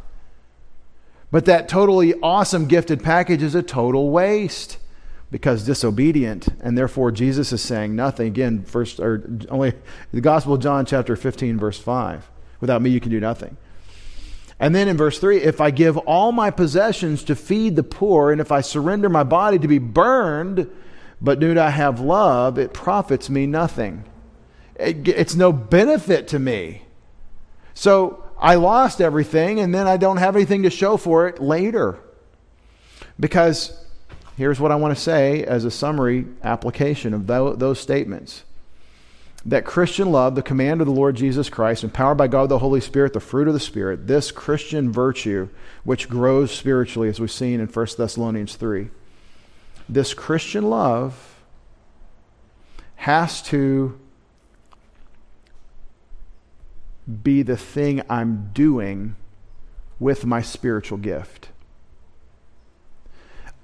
But 1.32 1.46
that 1.46 1.68
totally 1.68 2.14
awesome 2.22 2.68
gifted 2.68 3.04
package 3.04 3.42
is 3.42 3.56
a 3.56 3.64
total 3.64 4.12
waste. 4.12 4.78
Because 5.32 5.64
disobedient, 5.64 6.50
and 6.60 6.78
therefore 6.78 7.10
Jesus 7.10 7.54
is 7.54 7.62
saying 7.62 7.96
nothing. 7.96 8.28
Again, 8.28 8.64
first 8.64 9.00
or 9.00 9.24
only 9.50 9.74
the 10.12 10.22
Gospel 10.22 10.54
of 10.54 10.62
John, 10.62 10.86
chapter 10.86 11.16
15, 11.16 11.58
verse 11.58 11.80
5. 11.80 12.30
Without 12.60 12.82
me, 12.82 12.90
you 12.90 13.00
can 13.00 13.10
do 13.10 13.20
nothing. 13.20 13.56
And 14.60 14.76
then 14.76 14.88
in 14.88 14.98
verse 14.98 15.18
3, 15.18 15.38
if 15.38 15.60
I 15.60 15.72
give 15.72 15.98
all 15.98 16.32
my 16.32 16.52
possessions 16.52 17.24
to 17.24 17.36
feed 17.36 17.76
the 17.76 17.84
poor, 17.84 18.32
and 18.32 18.40
if 18.40 18.52
I 18.52 18.62
surrender 18.62 19.10
my 19.10 19.24
body 19.24 19.58
to 19.58 19.68
be 19.68 19.80
burned, 19.80 20.70
but 21.20 21.40
do 21.40 21.54
not 21.54 21.74
have 21.74 22.00
love, 22.00 22.60
it 22.60 22.74
profits 22.74 23.30
me 23.30 23.48
nothing. 23.48 24.04
It, 24.76 25.08
it's 25.08 25.34
no 25.34 25.52
benefit 25.52 26.28
to 26.30 26.40
me. 26.40 26.84
So 27.74 28.24
I 28.38 28.56
lost 28.56 29.02
everything, 29.02 29.60
and 29.60 29.74
then 29.74 29.88
I 29.88 29.98
don't 29.98 30.18
have 30.18 30.36
anything 30.36 30.64
to 30.64 30.70
show 30.70 30.98
for 30.98 31.28
it 31.28 31.42
later. 31.42 31.98
Because 33.20 33.81
here's 34.42 34.60
what 34.60 34.72
I 34.72 34.76
want 34.76 34.98
to 34.98 35.00
say 35.00 35.44
as 35.44 35.66
a 35.66 35.70
summary 35.70 36.26
application 36.42 37.14
of 37.14 37.28
those 37.28 37.80
statements 37.80 38.44
that 39.46 39.66
Christian 39.66 40.12
love, 40.12 40.34
the 40.34 40.42
command 40.42 40.82
of 40.82 40.88
the 40.88 40.94
Lord 40.94 41.16
Jesus 41.16 41.48
Christ, 41.48 41.84
empowered 41.84 42.18
by 42.18 42.28
God 42.28 42.50
the 42.50 42.58
Holy 42.58 42.82
Spirit, 42.82 43.14
the 43.14 43.20
fruit 43.20 43.48
of 43.48 43.54
the 43.54 43.60
Spirit, 43.60 44.08
this 44.08 44.32
Christian 44.32 44.92
virtue, 44.92 45.48
which 45.84 46.10
grows 46.10 46.52
spiritually, 46.52 47.08
as 47.08 47.20
we've 47.20 47.30
seen 47.30 47.60
in 47.60 47.68
1 47.68 47.88
Thessalonians 48.00 48.56
3, 48.56 48.90
this 49.88 50.16
Christian 50.16 50.72
love 50.72 51.36
has 52.96 53.44
to 53.44 54.00
be 57.22 57.44
the 57.44 57.58
thing 57.58 58.02
I'm 58.10 58.50
doing 58.56 59.16
with 60.00 60.26
my 60.26 60.42
spiritual 60.42 60.98
gift. 60.98 61.50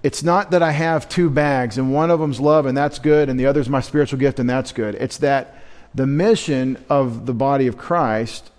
It's 0.03 0.23
not 0.23 0.51
that 0.51 0.61
I 0.61 0.71
have 0.71 1.09
two 1.09 1.29
bags 1.29 1.77
and 1.77 1.93
one 1.93 2.11
of 2.11 2.19
them's 2.19 2.39
love 2.39 2.65
and 2.65 2.77
that's 2.77 2.99
good 2.99 3.29
and 3.29 3.39
the 3.39 3.47
other's 3.47 3.69
my 3.69 3.81
spiritual 3.81 4.19
gift 4.19 4.39
and 4.39 4.49
that's 4.49 4.71
good. 4.71 4.95
It's 4.95 5.17
that 5.17 5.61
the 5.93 6.07
mission 6.07 6.83
of 6.89 7.25
the 7.25 7.33
body 7.33 7.67
of 7.67 7.77
Christ 7.77 8.51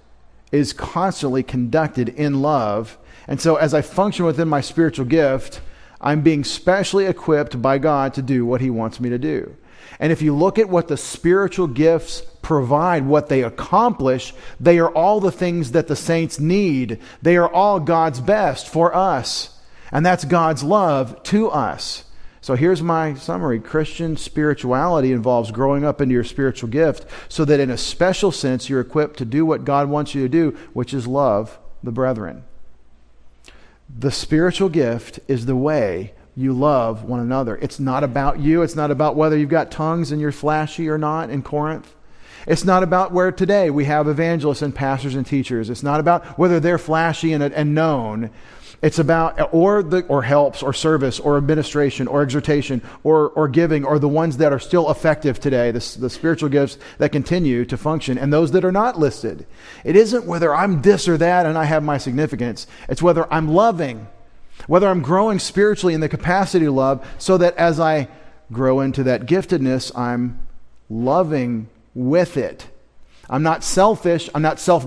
is 0.51 0.73
constantly 0.73 1.43
conducted 1.43 2.09
in 2.09 2.43
love. 2.43 2.99
And 3.27 3.41
so 3.41 3.57
as 3.57 3.75
I 3.75 3.83
function 3.83 4.25
within 4.25 4.49
my 4.49 4.61
spiritual 4.61 5.05
gift, 5.05 5.61
I'm 6.01 6.23
being 6.23 6.45
specially 6.45 7.07
equipped 7.07 7.61
by 7.61 7.79
God 7.79 8.15
to 8.15 8.23
do 8.23 8.45
what 8.45 8.61
He 8.61 8.71
wants 8.71 8.99
me 8.99 9.09
to 9.11 9.19
do. 9.19 9.57
And 10.01 10.13
if 10.13 10.23
you 10.23 10.35
look 10.35 10.59
at 10.59 10.69
what 10.69 10.89
the 10.89 10.97
spiritual 10.97 11.67
gifts 11.67 12.23
provide, 12.43 13.07
what 13.07 13.29
they 13.29 13.43
accomplish, 13.43 14.33
they 14.61 14.79
are 14.79 14.91
all 14.91 15.21
the 15.21 15.33
things 15.33 15.73
that 15.73 15.89
the 15.89 15.97
saints 15.97 16.39
need. 16.39 17.01
They 17.21 17.37
are 17.37 17.53
all 17.53 17.81
God's 17.81 18.21
best 18.21 18.69
for 18.69 18.95
us. 18.95 19.58
And 19.93 20.05
that's 20.05 20.25
God's 20.25 20.63
love 20.63 21.23
to 21.25 21.49
us. 21.51 22.05
So 22.41 22.55
here's 22.55 22.83
my 22.83 23.15
summary 23.15 23.61
Christian 23.61 24.17
spirituality 24.17 25.13
involves 25.13 25.51
growing 25.51 25.85
up 25.85 26.01
into 26.01 26.15
your 26.15 26.25
spiritual 26.25 26.69
gift 26.69 27.05
so 27.29 27.45
that 27.45 27.61
in 27.61 27.71
a 27.71 27.77
special 27.77 28.33
sense 28.33 28.69
you're 28.69 28.81
equipped 28.81 29.19
to 29.19 29.25
do 29.25 29.45
what 29.45 29.65
God 29.65 29.89
wants 29.89 30.15
you 30.15 30.23
to 30.23 30.29
do, 30.29 30.57
which 30.73 30.95
is 30.95 31.07
love 31.07 31.59
the 31.83 31.93
brethren. 31.93 32.45
The 33.99 34.11
spiritual 34.11 34.69
gift 34.69 35.21
is 35.29 35.47
the 35.47 35.57
way 35.57 36.13
you 36.37 36.53
love 36.53 37.05
one 37.05 37.21
another. 37.21 37.57
It's 37.57 37.81
not 37.81 38.05
about 38.05 38.39
you. 38.39 38.63
It's 38.63 38.77
not 38.77 38.91
about 38.91 39.17
whether 39.17 39.37
you've 39.37 39.49
got 39.49 39.71
tongues 39.71 40.13
and 40.13 40.21
you're 40.21 40.31
flashy 40.31 40.89
or 40.89 40.97
not 40.99 41.31
in 41.31 41.43
Corinth. 41.43 41.95
It's 42.47 42.65
not 42.65 42.83
about 42.83 43.13
where 43.13 43.33
today 43.33 43.71
we 43.71 43.87
have 43.87 44.09
evangelists 44.09 44.63
and 44.63 44.75
pastors 44.75 45.15
and 45.17 45.27
teachers. 45.27 45.69
It's 45.69 45.83
not 45.83 46.01
about 46.01 46.39
whether 46.39 46.61
they're 46.61 46.79
flashy 46.79 47.33
and, 47.33 47.43
and 47.43 47.75
known. 47.75 48.31
It's 48.81 49.01
about 49.01 49.53
or 49.53 49.83
the 49.83 50.03
or 50.07 50.23
helps 50.23 50.63
or 50.63 50.73
service 50.73 51.19
or 51.19 51.37
administration 51.37 52.07
or 52.07 52.23
exhortation 52.23 52.81
or 53.03 53.31
or 53.31 53.49
giving 53.49 53.85
or 53.85 53.99
the 53.99 54.09
ones 54.09 54.37
that 54.37 54.53
are 54.53 54.61
still 54.61 54.89
effective 54.89 55.41
today, 55.41 55.73
the, 55.73 55.97
the 55.99 56.09
spiritual 56.09 56.49
gifts 56.49 56.79
that 56.99 57.11
continue 57.11 57.65
to 57.65 57.77
function 57.77 58.17
and 58.17 58.33
those 58.33 58.53
that 58.53 58.65
are 58.65 58.71
not 58.71 58.97
listed. 58.97 59.47
It 59.85 59.97
isn't 59.97 60.27
whether 60.27 60.55
I'm 60.55 60.83
this 60.83 61.09
or 61.09 61.17
that 61.17 61.45
and 61.45 61.59
I 61.59 61.65
have 61.65 61.83
my 61.83 61.99
significance. 61.99 62.69
It's 62.89 63.03
whether 63.03 63.33
I'm 63.33 63.49
loving, 63.49 64.07
whether 64.69 64.87
I'm 64.87 65.03
growing 65.03 65.41
spiritually 65.41 65.95
in 65.95 66.01
the 66.01 66.09
capacity 66.09 66.67
to 66.67 66.73
love, 66.73 67.05
so 67.19 67.37
that 67.37 67.57
as 67.57 67.81
I 67.81 68.07
grow 68.53 68.79
into 68.79 69.03
that 69.03 69.27
giftedness, 69.27 69.97
I'm 69.99 70.39
loving 70.89 71.69
with 71.97 72.37
it. 72.37 72.69
I'm 73.31 73.43
not 73.43 73.63
selfish. 73.63 74.31
I'm 74.35 74.43
not 74.43 74.59
self 74.59 74.87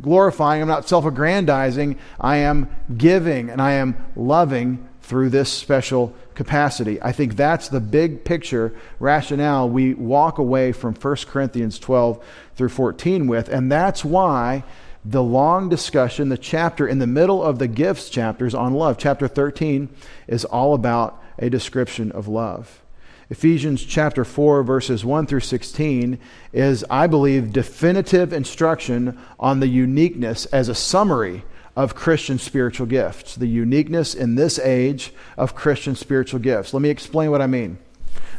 glorifying. 0.00 0.62
I'm 0.62 0.68
not 0.68 0.88
self 0.88 1.04
aggrandizing. 1.04 1.98
I 2.20 2.38
am 2.38 2.68
giving 2.96 3.50
and 3.50 3.60
I 3.60 3.72
am 3.72 3.96
loving 4.16 4.88
through 5.02 5.30
this 5.30 5.52
special 5.52 6.12
capacity. 6.34 7.00
I 7.00 7.12
think 7.12 7.36
that's 7.36 7.68
the 7.68 7.80
big 7.80 8.24
picture 8.24 8.74
rationale 8.98 9.68
we 9.68 9.94
walk 9.94 10.38
away 10.38 10.72
from 10.72 10.94
1 10.94 11.16
Corinthians 11.28 11.78
12 11.78 12.24
through 12.56 12.70
14 12.70 13.28
with. 13.28 13.48
And 13.48 13.70
that's 13.70 14.04
why 14.04 14.64
the 15.04 15.22
long 15.22 15.68
discussion, 15.68 16.28
the 16.28 16.36
chapter 16.36 16.88
in 16.88 16.98
the 16.98 17.06
middle 17.06 17.40
of 17.40 17.60
the 17.60 17.68
gifts 17.68 18.10
chapters 18.10 18.52
on 18.52 18.74
love, 18.74 18.98
chapter 18.98 19.28
13, 19.28 19.88
is 20.26 20.44
all 20.44 20.74
about 20.74 21.22
a 21.38 21.48
description 21.48 22.10
of 22.10 22.26
love. 22.26 22.82
Ephesians 23.28 23.84
chapter 23.84 24.24
4, 24.24 24.62
verses 24.62 25.04
1 25.04 25.26
through 25.26 25.40
16, 25.40 26.18
is, 26.52 26.84
I 26.88 27.08
believe, 27.08 27.52
definitive 27.52 28.32
instruction 28.32 29.18
on 29.40 29.58
the 29.58 29.66
uniqueness 29.66 30.46
as 30.46 30.68
a 30.68 30.76
summary 30.76 31.42
of 31.74 31.96
Christian 31.96 32.38
spiritual 32.38 32.86
gifts. 32.86 33.34
The 33.34 33.48
uniqueness 33.48 34.14
in 34.14 34.36
this 34.36 34.60
age 34.60 35.12
of 35.36 35.56
Christian 35.56 35.96
spiritual 35.96 36.38
gifts. 36.38 36.72
Let 36.72 36.82
me 36.82 36.88
explain 36.88 37.32
what 37.32 37.42
I 37.42 37.48
mean. 37.48 37.78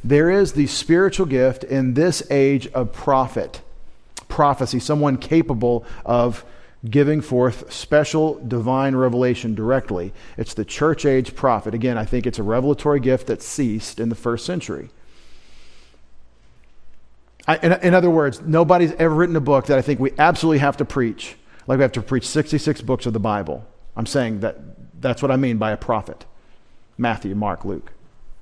There 0.04 0.30
is 0.30 0.54
the 0.54 0.68
spiritual 0.68 1.26
gift 1.26 1.66
in 1.66 1.94
this 1.94 2.24
age 2.32 2.68
of 2.68 2.94
prophet, 2.94 3.62
prophecy, 4.30 4.80
someone 4.80 5.18
capable 5.18 5.86
of 6.06 6.46
giving 6.90 7.22
forth 7.22 7.72
special 7.72 8.36
divine 8.36 8.96
revelation 8.96 9.56
directly. 9.56 10.14
It's 10.38 10.54
the 10.54 10.66
church 10.66 11.06
age 11.06 11.36
prophet. 11.36 11.74
Again, 11.74 11.98
I 11.98 12.06
think 12.06 12.26
it's 12.26 12.40
a 12.40 12.44
revelatory 12.44 13.00
gift 13.00 13.28
that 13.28 13.42
ceased 13.42 14.00
in 14.00 14.10
the 14.10 14.16
first 14.16 14.46
century. 14.46 14.90
I, 17.48 17.58
in, 17.58 17.74
in, 17.74 17.94
other 17.94 18.10
words, 18.10 18.42
nobody's 18.42 18.92
ever 18.94 19.14
written 19.14 19.36
a 19.36 19.42
book 19.42 19.68
that 19.68 19.78
I 19.78 19.82
think 19.82 20.00
we 20.00 20.12
absolutely 20.20 20.60
have 20.60 20.78
to 20.78 20.86
preach, 20.86 21.36
like 21.66 21.78
we 21.78 21.84
have 21.84 21.94
to 21.94 22.02
preach 22.02 22.28
66 22.28 22.82
books 22.82 23.06
of 23.06 23.14
the 23.14 23.20
Bible. 23.20 23.66
I'm 23.96 24.06
saying 24.06 24.42
that 24.42 24.58
that's 25.02 25.22
what 25.22 25.32
I 25.32 25.38
mean 25.38 25.58
by 25.58 25.72
a 25.72 25.78
prophet 25.78 26.26
Matthew, 26.98 27.36
Mark, 27.36 27.64
Luke. 27.64 27.94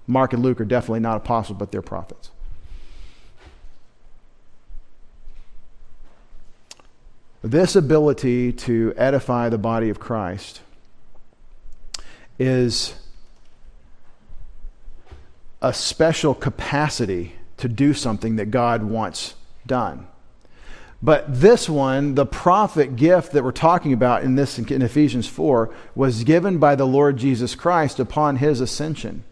Mark 0.08 0.34
and 0.34 0.42
Luke 0.42 0.62
are 0.62 0.66
definitely 0.66 1.02
not 1.02 1.18
apostles, 1.18 1.58
but 1.60 1.72
they're 1.72 1.82
prophets. 1.82 2.32
This 7.46 7.76
ability 7.76 8.54
to 8.54 8.92
edify 8.98 9.50
the 9.50 9.60
body 9.60 9.92
of 9.92 10.00
Christ 10.00 10.62
is 12.40 12.96
a 15.62 15.72
special 15.72 16.34
capacity 16.34 17.36
to 17.58 17.68
do 17.70 17.94
something 17.94 18.38
that 18.38 18.50
God 18.50 18.82
wants 18.82 19.36
done. 19.68 20.08
But 21.04 21.40
this 21.40 21.70
one, 21.70 22.16
the 22.16 22.26
prophet 22.26 22.96
gift 22.96 23.34
that 23.34 23.44
we're 23.44 23.52
talking 23.52 23.94
about 23.94 24.24
in 24.24 24.34
this 24.34 24.58
in 24.58 24.82
Ephesians 24.82 25.28
4, 25.28 25.72
was 25.94 26.24
given 26.24 26.58
by 26.58 26.74
the 26.74 26.88
Lord 26.88 27.18
Jesus 27.18 27.54
Christ 27.54 28.00
upon 28.00 28.38
his 28.38 28.60
ascension. 28.60 29.24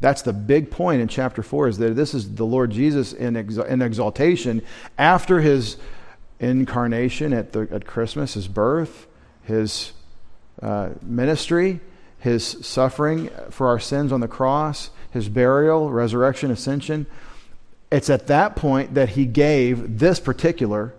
That's 0.00 0.22
the 0.22 0.32
big 0.32 0.72
point 0.72 1.02
in 1.02 1.06
chapter 1.06 1.40
4 1.40 1.68
is 1.68 1.78
that 1.78 1.94
this 1.94 2.14
is 2.14 2.34
the 2.34 2.44
Lord 2.44 2.72
Jesus 2.72 3.12
in, 3.12 3.36
in 3.36 3.80
exaltation 3.80 4.60
after 4.98 5.40
his 5.40 5.76
incarnation 6.40 7.32
at, 7.32 7.52
the, 7.52 7.68
at 7.70 7.86
Christmas, 7.86 8.34
his 8.34 8.48
birth, 8.48 9.06
his 9.42 9.92
uh, 10.62 10.90
ministry, 11.02 11.80
his 12.18 12.44
suffering 12.62 13.30
for 13.50 13.68
our 13.68 13.78
sins 13.78 14.12
on 14.12 14.20
the 14.20 14.28
cross, 14.28 14.90
his 15.10 15.28
burial, 15.28 15.90
resurrection, 15.90 16.50
ascension. 16.50 17.06
It's 17.90 18.10
at 18.10 18.26
that 18.28 18.56
point 18.56 18.94
that 18.94 19.10
he 19.10 19.26
gave 19.26 19.98
this 19.98 20.18
particular 20.20 20.94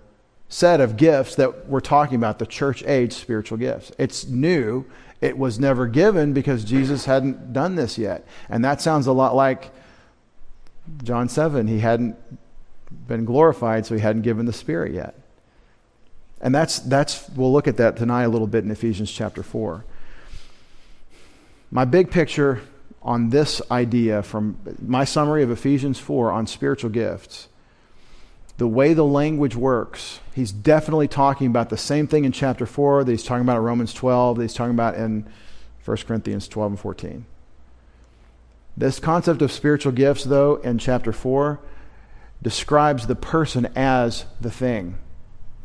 set 0.48 0.80
of 0.80 0.98
gifts 0.98 1.36
that 1.36 1.68
we're 1.68 1.80
talking 1.80 2.16
about, 2.16 2.40
the 2.40 2.46
church 2.46 2.84
age 2.84 3.14
spiritual 3.14 3.58
gifts. 3.58 3.92
It's 3.98 4.26
new. 4.28 4.86
It 5.20 5.38
was 5.38 5.60
never 5.60 5.88
given 5.88 6.34
because 6.34 6.64
Jesus 6.64 7.06
hadn't 7.06 7.52
done 7.52 7.76
this 7.76 7.98
yet. 7.98 8.28
And 8.48 8.64
that 8.64 8.82
sounds 8.82 9.08
a 9.08 9.12
lot 9.12 9.36
like 9.36 9.72
John 11.04 11.28
7. 11.28 11.68
He 11.68 11.80
hadn't 11.80 12.16
been 13.08 13.26
glorified, 13.26 13.86
so 13.86 13.96
he 13.96 14.02
hadn't 14.02 14.22
given 14.22 14.46
the 14.46 14.54
Spirit 14.54 14.94
yet. 14.94 15.16
And 16.46 16.54
that's, 16.54 16.78
that's, 16.78 17.28
we'll 17.30 17.52
look 17.52 17.68
at 17.68 17.78
that 17.78 17.98
tonight 17.98 18.26
a 18.26 18.30
little 18.30 18.46
bit 18.46 18.64
in 18.64 18.70
Ephesians 18.70 19.12
chapter 19.12 19.42
4. 19.42 19.84
My 21.72 21.86
big 21.86 22.12
picture 22.12 22.62
on 23.02 23.32
this 23.32 23.64
idea 23.72 24.22
from 24.22 24.60
my 24.80 25.06
summary 25.06 25.42
of 25.42 25.50
Ephesians 25.50 25.98
4 25.98 26.32
on 26.32 26.46
spiritual 26.46 26.92
gifts, 26.92 27.48
the 28.58 28.68
way 28.68 28.94
the 28.94 29.04
language 29.04 29.56
works, 29.56 30.20
he's 30.36 30.52
definitely 30.52 31.08
talking 31.08 31.48
about 31.48 31.72
the 31.72 31.78
same 31.78 32.06
thing 32.06 32.26
in 32.26 32.32
chapter 32.32 32.68
4 32.68 33.04
that 33.06 33.12
he's 33.12 33.24
talking 33.24 33.42
about 33.42 33.58
in 33.58 33.64
Romans 33.64 33.92
12, 33.96 34.38
that 34.38 34.44
he's 34.44 34.54
talking 34.54 34.76
about 34.76 34.94
in 34.94 35.28
1 35.84 35.98
Corinthians 36.06 36.48
12 36.48 36.74
and 36.74 36.80
14. 36.80 37.26
This 38.78 39.00
concept 39.00 39.42
of 39.42 39.52
spiritual 39.52 39.94
gifts, 39.94 40.26
though, 40.26 40.58
in 40.58 40.78
chapter 40.78 41.12
4, 41.12 41.60
describes 42.44 43.08
the 43.08 43.16
person 43.16 43.66
as 43.76 44.26
the 44.40 44.52
thing. 44.52 45.00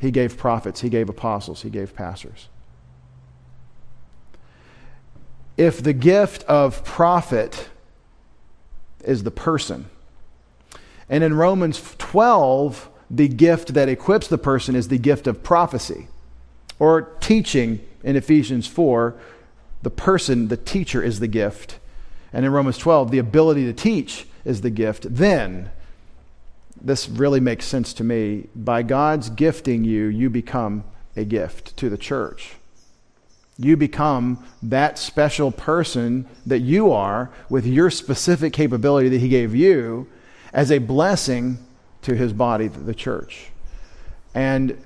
He 0.00 0.10
gave 0.10 0.36
prophets, 0.36 0.80
he 0.80 0.88
gave 0.88 1.08
apostles, 1.08 1.62
he 1.62 1.70
gave 1.70 1.94
pastors. 1.94 2.48
If 5.56 5.82
the 5.82 5.92
gift 5.92 6.42
of 6.44 6.82
prophet 6.84 7.68
is 9.04 9.24
the 9.24 9.30
person, 9.30 9.90
and 11.08 11.22
in 11.22 11.34
Romans 11.34 11.94
12, 11.98 12.88
the 13.10 13.28
gift 13.28 13.74
that 13.74 13.88
equips 13.88 14.26
the 14.26 14.38
person 14.38 14.74
is 14.74 14.88
the 14.88 14.98
gift 14.98 15.26
of 15.26 15.42
prophecy 15.42 16.08
or 16.78 17.02
teaching 17.20 17.80
in 18.02 18.16
Ephesians 18.16 18.66
4, 18.66 19.14
the 19.82 19.90
person, 19.90 20.48
the 20.48 20.56
teacher, 20.56 21.02
is 21.02 21.20
the 21.20 21.28
gift. 21.28 21.78
And 22.32 22.46
in 22.46 22.52
Romans 22.52 22.78
12, 22.78 23.10
the 23.10 23.18
ability 23.18 23.66
to 23.66 23.72
teach 23.72 24.26
is 24.44 24.62
the 24.62 24.70
gift. 24.70 25.14
Then, 25.14 25.70
this 26.80 27.08
really 27.08 27.40
makes 27.40 27.66
sense 27.66 27.92
to 27.94 28.04
me. 28.04 28.48
By 28.54 28.82
God's 28.82 29.30
gifting 29.30 29.84
you, 29.84 30.06
you 30.06 30.30
become 30.30 30.84
a 31.16 31.24
gift 31.24 31.76
to 31.78 31.88
the 31.88 31.98
church. 31.98 32.54
You 33.58 33.76
become 33.76 34.44
that 34.62 34.98
special 34.98 35.52
person 35.52 36.26
that 36.46 36.60
you 36.60 36.92
are 36.92 37.30
with 37.50 37.66
your 37.66 37.90
specific 37.90 38.52
capability 38.52 39.10
that 39.10 39.20
He 39.20 39.28
gave 39.28 39.54
you 39.54 40.08
as 40.52 40.72
a 40.72 40.78
blessing 40.78 41.58
to 42.02 42.14
His 42.14 42.32
body, 42.32 42.68
the 42.68 42.94
church. 42.94 43.50
And 44.34 44.82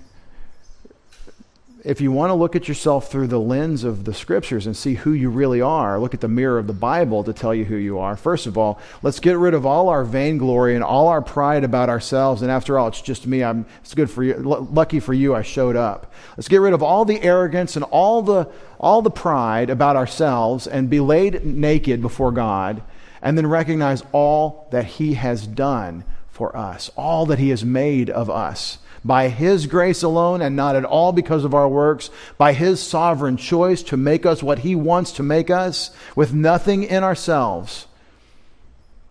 if 1.84 2.00
you 2.00 2.10
want 2.10 2.30
to 2.30 2.34
look 2.34 2.56
at 2.56 2.66
yourself 2.66 3.10
through 3.10 3.26
the 3.26 3.38
lens 3.38 3.84
of 3.84 4.04
the 4.04 4.14
scriptures 4.14 4.66
and 4.66 4.74
see 4.74 4.94
who 4.94 5.12
you 5.12 5.28
really 5.28 5.60
are, 5.60 6.00
look 6.00 6.14
at 6.14 6.22
the 6.22 6.28
mirror 6.28 6.58
of 6.58 6.66
the 6.66 6.72
Bible 6.72 7.22
to 7.24 7.34
tell 7.34 7.54
you 7.54 7.66
who 7.66 7.76
you 7.76 7.98
are. 7.98 8.16
First 8.16 8.46
of 8.46 8.56
all, 8.56 8.80
let's 9.02 9.20
get 9.20 9.36
rid 9.36 9.52
of 9.52 9.66
all 9.66 9.90
our 9.90 10.02
vainglory 10.02 10.74
and 10.74 10.82
all 10.82 11.08
our 11.08 11.20
pride 11.20 11.62
about 11.62 11.90
ourselves. 11.90 12.40
And 12.40 12.50
after 12.50 12.78
all, 12.78 12.88
it's 12.88 13.02
just 13.02 13.26
me. 13.26 13.44
I'm, 13.44 13.66
it's 13.82 13.92
good 13.92 14.10
for 14.10 14.22
you. 14.22 14.34
L- 14.34 14.66
lucky 14.72 14.98
for 14.98 15.12
you, 15.12 15.34
I 15.34 15.42
showed 15.42 15.76
up. 15.76 16.10
Let's 16.38 16.48
get 16.48 16.62
rid 16.62 16.72
of 16.72 16.82
all 16.82 17.04
the 17.04 17.20
arrogance 17.20 17.76
and 17.76 17.84
all 17.84 18.22
the, 18.22 18.48
all 18.80 19.02
the 19.02 19.10
pride 19.10 19.68
about 19.68 19.94
ourselves 19.94 20.66
and 20.66 20.88
be 20.88 21.00
laid 21.00 21.44
naked 21.44 22.00
before 22.00 22.32
God 22.32 22.82
and 23.20 23.36
then 23.36 23.46
recognize 23.46 24.02
all 24.12 24.68
that 24.70 24.86
He 24.86 25.14
has 25.14 25.46
done 25.46 26.04
for 26.30 26.56
us, 26.56 26.90
all 26.96 27.26
that 27.26 27.38
He 27.38 27.50
has 27.50 27.62
made 27.62 28.08
of 28.08 28.30
us 28.30 28.78
by 29.04 29.28
His 29.28 29.66
grace 29.66 30.02
alone 30.02 30.40
and 30.40 30.56
not 30.56 30.76
at 30.76 30.84
all 30.84 31.12
because 31.12 31.44
of 31.44 31.54
our 31.54 31.68
works, 31.68 32.10
by 32.38 32.54
His 32.54 32.82
sovereign 32.82 33.36
choice 33.36 33.82
to 33.84 33.96
make 33.96 34.24
us 34.24 34.42
what 34.42 34.60
He 34.60 34.74
wants 34.74 35.12
to 35.12 35.22
make 35.22 35.50
us, 35.50 35.90
with 36.16 36.32
nothing 36.32 36.84
in 36.84 37.02
ourselves. 37.02 37.86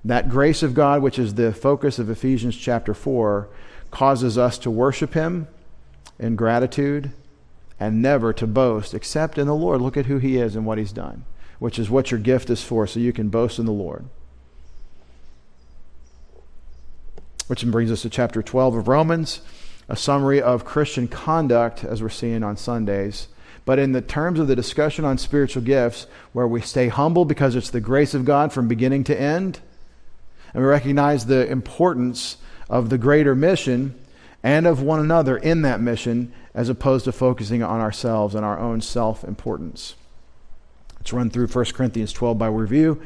That 0.03 0.29
grace 0.29 0.63
of 0.63 0.73
God, 0.73 1.01
which 1.01 1.19
is 1.19 1.35
the 1.35 1.53
focus 1.53 1.99
of 1.99 2.09
Ephesians 2.09 2.57
chapter 2.57 2.93
4, 2.93 3.47
causes 3.91 4.37
us 4.37 4.57
to 4.59 4.71
worship 4.71 5.13
Him 5.13 5.47
in 6.17 6.35
gratitude 6.35 7.11
and 7.79 8.01
never 8.01 8.33
to 8.33 8.47
boast 8.47 8.93
except 8.93 9.37
in 9.37 9.45
the 9.45 9.55
Lord. 9.55 9.81
Look 9.81 9.97
at 9.97 10.07
who 10.07 10.17
He 10.17 10.37
is 10.37 10.55
and 10.55 10.65
what 10.65 10.79
He's 10.79 10.91
done, 10.91 11.25
which 11.59 11.77
is 11.77 11.89
what 11.89 12.09
your 12.09 12.19
gift 12.19 12.49
is 12.49 12.63
for, 12.63 12.87
so 12.87 12.99
you 12.99 13.13
can 13.13 13.29
boast 13.29 13.59
in 13.59 13.65
the 13.65 13.71
Lord. 13.71 14.05
Which 17.47 17.65
brings 17.65 17.91
us 17.91 18.01
to 18.01 18.09
chapter 18.09 18.41
12 18.41 18.75
of 18.75 18.87
Romans 18.87 19.41
a 19.89 19.95
summary 19.95 20.41
of 20.41 20.65
Christian 20.65 21.07
conduct, 21.07 21.83
as 21.83 22.01
we're 22.01 22.09
seeing 22.09 22.43
on 22.43 22.57
Sundays. 22.57 23.27
But 23.65 23.79
in 23.79 23.91
the 23.91 24.01
terms 24.01 24.39
of 24.39 24.47
the 24.47 24.55
discussion 24.55 25.05
on 25.05 25.17
spiritual 25.17 25.63
gifts, 25.63 26.07
where 26.33 26.47
we 26.47 26.61
stay 26.61 26.89
humble 26.89 27.25
because 27.25 27.55
it's 27.55 27.69
the 27.69 27.81
grace 27.81 28.13
of 28.13 28.25
God 28.25 28.51
from 28.51 28.67
beginning 28.67 29.05
to 29.05 29.19
end, 29.19 29.59
and 30.53 30.63
we 30.63 30.69
recognize 30.69 31.25
the 31.25 31.49
importance 31.49 32.37
of 32.69 32.89
the 32.89 32.97
greater 32.97 33.35
mission 33.35 33.99
and 34.43 34.67
of 34.67 34.81
one 34.81 34.99
another 34.99 35.37
in 35.37 35.61
that 35.61 35.79
mission, 35.79 36.33
as 36.53 36.69
opposed 36.69 37.05
to 37.05 37.11
focusing 37.11 37.63
on 37.63 37.79
ourselves 37.79 38.35
and 38.35 38.45
our 38.45 38.59
own 38.59 38.81
self 38.81 39.23
importance. 39.23 39.95
Let's 40.97 41.13
run 41.13 41.29
through 41.29 41.47
1 41.47 41.65
Corinthians 41.73 42.13
12 42.13 42.37
by 42.37 42.47
review 42.47 43.01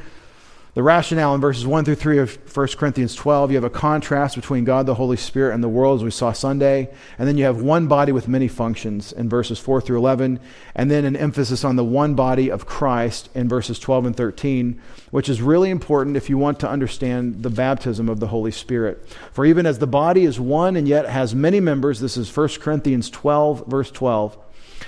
the 0.78 0.84
rationale 0.84 1.34
in 1.34 1.42
verses 1.42 1.66
1 1.66 1.86
through 1.86 1.96
3 1.96 2.20
of 2.20 2.56
1 2.56 2.68
Corinthians 2.78 3.16
12, 3.16 3.50
you 3.50 3.58
have 3.58 3.64
a 3.64 3.70
contrast 3.72 4.36
between 4.36 4.64
God 4.64 4.86
the 4.86 4.94
Holy 4.94 5.18
Spirit 5.18 5.56
and 5.56 5.64
the 5.64 5.68
world, 5.68 6.00
as 6.00 6.04
we 6.04 6.12
saw 6.12 6.32
Sunday. 6.32 6.94
And 7.18 7.28
then 7.28 7.36
you 7.36 7.46
have 7.46 7.64
one 7.64 7.88
body 7.88 8.12
with 8.12 8.28
many 8.28 8.48
functions 8.48 9.12
in 9.12 9.28
verses 9.28 9.58
4 9.58 9.82
through 9.82 9.98
11. 9.98 10.40
And 10.76 10.92
then 10.92 11.04
an 11.04 11.16
emphasis 11.16 11.64
on 11.64 11.78
the 11.78 11.84
one 11.84 12.14
body 12.14 12.52
of 12.52 12.68
Christ 12.68 13.28
in 13.34 13.50
verses 13.50 13.80
12 13.80 14.06
and 14.06 14.16
13, 14.16 14.80
which 15.10 15.30
is 15.30 15.42
really 15.42 15.72
important 15.72 16.16
if 16.16 16.30
you 16.30 16.38
want 16.38 16.60
to 16.60 16.70
understand 16.70 17.42
the 17.42 17.50
baptism 17.50 18.08
of 18.08 18.20
the 18.20 18.28
Holy 18.28 18.52
Spirit. 18.52 19.04
For 19.32 19.48
even 19.48 19.66
as 19.66 19.80
the 19.80 19.88
body 19.88 20.26
is 20.26 20.40
one 20.40 20.76
and 20.76 20.88
yet 20.88 21.10
has 21.10 21.34
many 21.34 21.60
members, 21.60 22.02
this 22.02 22.18
is 22.18 22.38
1 22.38 22.50
Corinthians 22.60 23.10
12, 23.10 23.66
verse 23.66 23.90
12. 23.90 24.38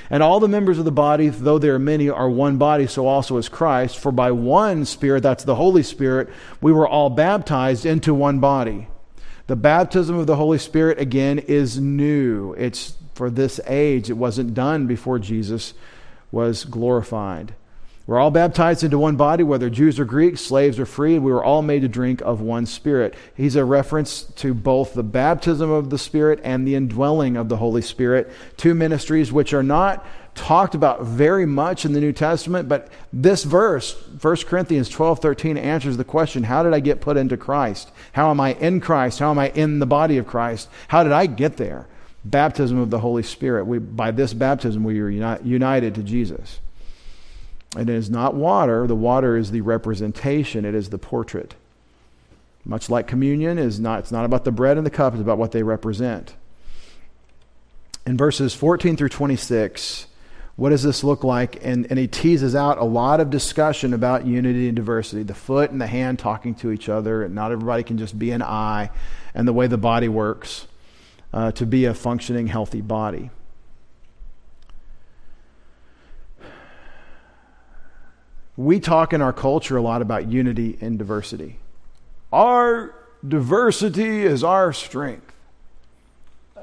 And 0.09 0.23
all 0.23 0.39
the 0.39 0.47
members 0.47 0.79
of 0.79 0.85
the 0.85 0.91
body, 0.91 1.29
though 1.29 1.59
there 1.59 1.75
are 1.75 1.79
many, 1.79 2.09
are 2.09 2.29
one 2.29 2.57
body, 2.57 2.87
so 2.87 3.05
also 3.05 3.37
is 3.37 3.47
Christ. 3.47 3.99
For 3.99 4.11
by 4.11 4.31
one 4.31 4.85
Spirit, 4.85 5.21
that's 5.21 5.43
the 5.43 5.55
Holy 5.55 5.83
Spirit, 5.83 6.29
we 6.61 6.71
were 6.71 6.87
all 6.87 7.09
baptized 7.09 7.85
into 7.85 8.13
one 8.13 8.39
body. 8.39 8.87
The 9.47 9.55
baptism 9.55 10.17
of 10.17 10.27
the 10.27 10.35
Holy 10.35 10.57
Spirit, 10.57 10.99
again, 10.99 11.39
is 11.39 11.79
new. 11.79 12.53
It's 12.53 12.93
for 13.13 13.29
this 13.29 13.59
age. 13.67 14.09
It 14.09 14.13
wasn't 14.13 14.53
done 14.53 14.87
before 14.87 15.19
Jesus 15.19 15.73
was 16.31 16.65
glorified. 16.65 17.53
We're 18.09 18.17
all 18.17 18.31
baptized 18.31 18.83
into 18.83 18.97
one 18.97 19.17
body, 19.17 19.43
whether 19.43 19.69
Jews 19.69 19.99
or 19.99 20.03
Greeks, 20.03 20.41
slaves 20.41 20.79
or 20.79 20.87
free, 20.87 21.19
we 21.19 21.31
were 21.31 21.43
all 21.43 21.61
made 21.61 21.83
to 21.83 21.87
drink 21.87 22.21
of 22.21 22.41
one 22.41 22.65
Spirit. 22.65 23.13
He's 23.35 23.55
a 23.55 23.63
reference 23.63 24.23
to 24.37 24.55
both 24.55 24.95
the 24.95 25.03
baptism 25.03 25.69
of 25.69 25.91
the 25.91 25.99
Spirit 25.99 26.39
and 26.43 26.67
the 26.67 26.73
indwelling 26.73 27.37
of 27.37 27.49
the 27.49 27.57
Holy 27.57 27.83
Spirit, 27.83 28.31
two 28.57 28.73
ministries 28.73 29.31
which 29.31 29.53
are 29.53 29.61
not 29.61 30.03
talked 30.33 30.73
about 30.73 31.03
very 31.03 31.45
much 31.45 31.85
in 31.85 31.93
the 31.93 31.99
New 31.99 32.11
Testament, 32.11 32.67
but 32.67 32.87
this 33.13 33.43
verse, 33.43 33.93
1 34.19 34.37
Corinthians 34.37 34.89
12 34.89 35.19
13, 35.19 35.55
answers 35.55 35.95
the 35.95 36.03
question 36.03 36.41
how 36.41 36.63
did 36.63 36.73
I 36.73 36.79
get 36.79 37.01
put 37.01 37.15
into 37.15 37.37
Christ? 37.37 37.91
How 38.13 38.31
am 38.31 38.39
I 38.39 38.53
in 38.53 38.81
Christ? 38.81 39.19
How 39.19 39.29
am 39.29 39.37
I 39.37 39.49
in 39.49 39.77
the 39.77 39.85
body 39.85 40.17
of 40.17 40.25
Christ? 40.25 40.67
How 40.87 41.03
did 41.03 41.11
I 41.11 41.27
get 41.27 41.57
there? 41.57 41.85
Baptism 42.25 42.79
of 42.79 42.89
the 42.89 43.01
Holy 43.01 43.21
Spirit. 43.21 43.65
We, 43.65 43.77
by 43.77 44.09
this 44.09 44.33
baptism, 44.33 44.83
we 44.83 44.99
are 44.99 45.09
united 45.09 45.93
to 45.93 46.01
Jesus. 46.01 46.59
And 47.75 47.89
it 47.89 47.95
is 47.95 48.09
not 48.09 48.33
water. 48.33 48.87
The 48.87 48.95
water 48.95 49.37
is 49.37 49.51
the 49.51 49.61
representation, 49.61 50.65
it 50.65 50.75
is 50.75 50.89
the 50.89 50.97
portrait. 50.97 51.55
Much 52.65 52.89
like 52.89 53.07
communion 53.07 53.57
is 53.57 53.79
not, 53.79 53.99
it's 53.99 54.11
not 54.11 54.25
about 54.25 54.43
the 54.43 54.51
bread 54.51 54.77
and 54.77 54.85
the 54.85 54.91
cup, 54.91 55.13
it's 55.13 55.21
about 55.21 55.37
what 55.37 55.51
they 55.51 55.63
represent. 55.63 56.35
In 58.05 58.17
verses 58.17 58.53
14 58.53 58.97
through 58.97 59.09
26, 59.09 60.07
what 60.55 60.71
does 60.71 60.83
this 60.83 61.03
look 61.03 61.23
like? 61.23 61.63
And, 61.65 61.87
and 61.89 61.97
he 61.97 62.07
teases 62.07 62.53
out 62.53 62.79
a 62.79 62.83
lot 62.83 63.21
of 63.21 63.29
discussion 63.29 63.93
about 63.93 64.25
unity 64.25 64.67
and 64.67 64.75
diversity 64.75 65.23
the 65.23 65.33
foot 65.33 65.71
and 65.71 65.79
the 65.79 65.87
hand 65.87 66.19
talking 66.19 66.53
to 66.55 66.71
each 66.71 66.89
other, 66.89 67.23
and 67.23 67.33
not 67.33 67.51
everybody 67.51 67.81
can 67.83 67.97
just 67.97 68.19
be 68.19 68.31
an 68.31 68.41
eye, 68.41 68.89
and 69.33 69.47
the 69.47 69.53
way 69.53 69.67
the 69.67 69.77
body 69.77 70.09
works 70.09 70.67
uh, 71.33 71.51
to 71.53 71.65
be 71.65 71.85
a 71.85 71.93
functioning, 71.93 72.47
healthy 72.47 72.81
body. 72.81 73.29
We 78.59 78.77
talk 78.77 79.13
in 79.13 79.21
our 79.21 79.31
culture 79.31 79.77
a 79.77 79.81
lot 79.81 80.01
about 80.01 80.29
unity 80.29 80.77
and 80.81 80.99
diversity. 80.99 81.55
Our 82.33 82.93
diversity 83.25 84.23
is 84.23 84.43
our 84.43 84.73
strength. 84.73 85.33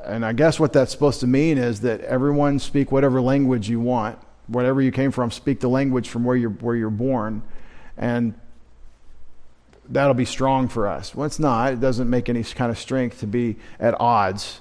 And 0.05 0.23
I 0.23 0.35
guess 0.35 0.61
what 0.61 0.75
that's 0.75 0.93
supposed 0.93 1.21
to 1.21 1.27
mean 1.27 1.57
is 1.57 1.81
that 1.81 2.03
everyone 2.03 2.59
speak 2.59 2.93
whatever 2.93 3.23
language 3.23 3.71
you 3.71 3.81
want, 3.81 4.19
whatever 4.47 4.83
you 4.83 4.93
came 4.93 5.11
from, 5.11 5.31
speak 5.31 5.61
the 5.61 5.71
language 5.71 6.11
from 6.11 6.23
where 6.23 6.37
you're 6.37 6.51
where 6.51 6.77
you're 6.77 6.91
born, 6.91 7.41
and 7.97 8.35
that'll 9.89 10.13
be 10.13 10.27
strong 10.27 10.69
for 10.69 10.87
us. 10.87 11.15
Well, 11.15 11.25
it's 11.25 11.39
not. 11.39 11.73
It 11.73 11.81
doesn't 11.81 12.11
make 12.11 12.29
any 12.29 12.45
kind 12.45 12.71
of 12.71 12.79
strength 12.79 13.21
to 13.21 13.27
be 13.27 13.57
at 13.81 13.99
odds. 13.99 14.61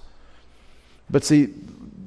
But 1.09 1.25
see, 1.25 1.49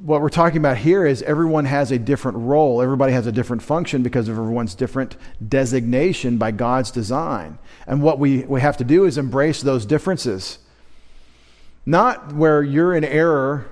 what 0.08 0.22
we're 0.22 0.30
talking 0.30 0.56
about 0.56 0.78
here 0.78 1.04
is 1.04 1.20
everyone 1.22 1.66
has 1.66 1.92
a 1.92 1.98
different 1.98 2.38
role. 2.38 2.80
Everybody 2.80 3.12
has 3.12 3.26
a 3.26 3.32
different 3.32 3.62
function 3.62 4.02
because 4.02 4.26
of 4.26 4.38
everyone's 4.38 4.74
different 4.74 5.16
designation 5.46 6.38
by 6.38 6.50
God's 6.50 6.90
design. 6.90 7.58
And 7.86 8.02
what 8.02 8.18
we, 8.18 8.38
we 8.44 8.62
have 8.62 8.78
to 8.78 8.84
do 8.84 9.04
is 9.04 9.18
embrace 9.18 9.60
those 9.60 9.84
differences. 9.84 10.60
Not 11.84 12.32
where 12.32 12.62
you're 12.62 12.94
in 12.94 13.04
error, 13.04 13.68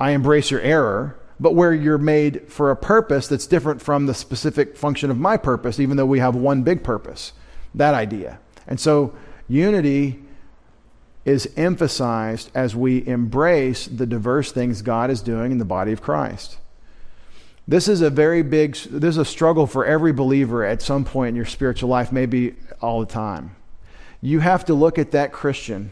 I 0.00 0.12
embrace 0.12 0.50
your 0.50 0.62
error, 0.62 1.18
but 1.38 1.54
where 1.54 1.74
you're 1.74 1.98
made 1.98 2.50
for 2.50 2.70
a 2.70 2.76
purpose 2.76 3.28
that's 3.28 3.46
different 3.46 3.82
from 3.82 4.06
the 4.06 4.14
specific 4.14 4.78
function 4.78 5.10
of 5.10 5.18
my 5.18 5.36
purpose, 5.36 5.78
even 5.78 5.98
though 5.98 6.06
we 6.06 6.20
have 6.20 6.34
one 6.34 6.62
big 6.62 6.82
purpose. 6.82 7.34
That 7.74 7.92
idea. 7.92 8.38
And 8.66 8.80
so 8.80 9.14
unity 9.46 10.22
is 11.26 11.52
emphasized 11.56 12.48
as 12.54 12.76
we 12.76 13.04
embrace 13.04 13.88
the 13.88 14.06
diverse 14.06 14.52
things 14.52 14.80
God 14.80 15.10
is 15.10 15.20
doing 15.20 15.50
in 15.50 15.58
the 15.58 15.64
body 15.64 15.90
of 15.90 16.00
Christ. 16.00 16.58
This 17.66 17.88
is 17.88 18.00
a 18.00 18.10
very 18.10 18.42
big, 18.42 18.76
this 18.76 19.10
is 19.10 19.18
a 19.18 19.24
struggle 19.24 19.66
for 19.66 19.84
every 19.84 20.12
believer 20.12 20.64
at 20.64 20.80
some 20.80 21.04
point 21.04 21.30
in 21.30 21.34
your 21.34 21.44
spiritual 21.44 21.88
life, 21.88 22.12
maybe 22.12 22.54
all 22.80 23.00
the 23.00 23.06
time. 23.06 23.56
You 24.22 24.38
have 24.38 24.64
to 24.66 24.74
look 24.74 25.00
at 25.00 25.10
that 25.10 25.32
Christian 25.32 25.90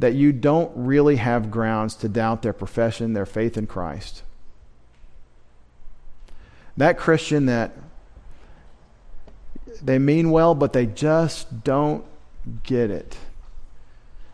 that 0.00 0.14
you 0.14 0.32
don't 0.32 0.72
really 0.74 1.16
have 1.16 1.52
grounds 1.52 1.94
to 1.96 2.08
doubt 2.08 2.42
their 2.42 2.52
profession, 2.52 3.12
their 3.12 3.26
faith 3.26 3.56
in 3.56 3.68
Christ. 3.68 4.24
That 6.76 6.98
Christian 6.98 7.46
that 7.46 7.76
they 9.80 10.00
mean 10.00 10.32
well, 10.32 10.56
but 10.56 10.72
they 10.72 10.86
just 10.86 11.62
don't 11.62 12.04
get 12.64 12.90
it. 12.90 13.16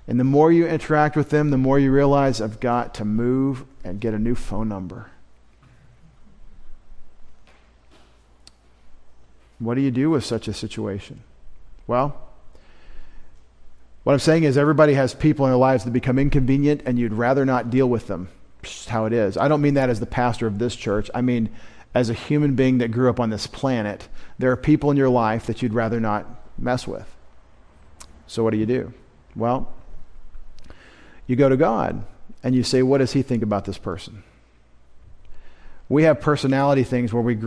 And 0.07 0.21
the 0.21 0.25
more 0.25 0.53
you 0.53 0.67
interact 0.67 1.17
with 1.17 1.31
them, 1.31 1.51
the 1.51 1.59
more 1.59 1.79
you 1.79 1.91
realize 1.91 2.41
I've 2.41 2.61
got 2.61 2.95
to 2.95 3.05
move 3.05 3.65
and 3.83 4.01
get 4.01 4.13
a 4.13 4.19
new 4.19 4.35
phone 4.35 4.69
number. 4.69 5.11
What 9.59 9.77
do 9.77 9.81
you 9.81 9.91
do 9.91 10.11
with 10.11 10.25
such 10.25 10.47
a 10.47 10.53
situation? 10.53 11.23
Well, 11.87 12.21
what 14.03 14.13
I'm 14.13 14.19
saying 14.19 14.45
is 14.45 14.59
everybody 14.59 14.95
has 14.95 15.15
people 15.15 15.47
in 15.47 15.53
their 15.53 15.59
lives 15.59 15.85
that 15.85 15.93
become 15.93 16.19
inconvenient 16.19 16.83
and 16.85 16.99
you'd 16.99 17.15
rather 17.15 17.47
not 17.47 17.71
deal 17.71 17.89
with 17.89 18.07
them. 18.07 18.29
Just 18.63 18.91
how 18.91 19.07
it 19.07 19.15
is. 19.15 19.39
I 19.39 19.49
don't 19.49 19.63
mean 19.63 19.75
that 19.75 19.89
as 19.89 20.01
the 20.01 20.07
pastor 20.07 20.47
of 20.47 20.59
this 20.59 20.77
church. 20.77 21.11
I 21.15 21.23
mean 21.23 21.49
as 21.95 22.11
a 22.11 22.15
human 22.15 22.55
being 22.55 22.79
that 22.79 22.91
grew 22.91 23.09
up 23.09 23.21
on 23.21 23.31
this 23.31 23.47
planet. 23.47 24.09
There 24.39 24.51
are 24.51 24.57
people 24.57 24.91
in 24.91 24.97
your 24.97 25.09
life 25.09 25.47
that 25.47 25.63
you'd 25.63 25.73
rather 25.73 26.01
not 26.01 26.27
mess 26.59 26.87
with. 26.87 27.15
So 28.27 28.43
what 28.43 28.51
do 28.51 28.59
you 28.59 28.67
do? 28.67 28.93
Well, 29.37 29.73
you 31.27 31.37
go 31.37 31.49
to 31.49 31.57
God 31.57 32.05
and 32.43 32.55
you 32.55 32.63
say, 32.63 32.83
What 32.83 32.99
does 32.99 33.13
He 33.13 33.23
think 33.23 33.43
about 33.43 33.65
this 33.65 33.79
person? 33.79 34.23
We 35.89 36.05
have 36.05 36.21
personality 36.21 36.83
things 36.83 37.13
where 37.13 37.23
we, 37.23 37.39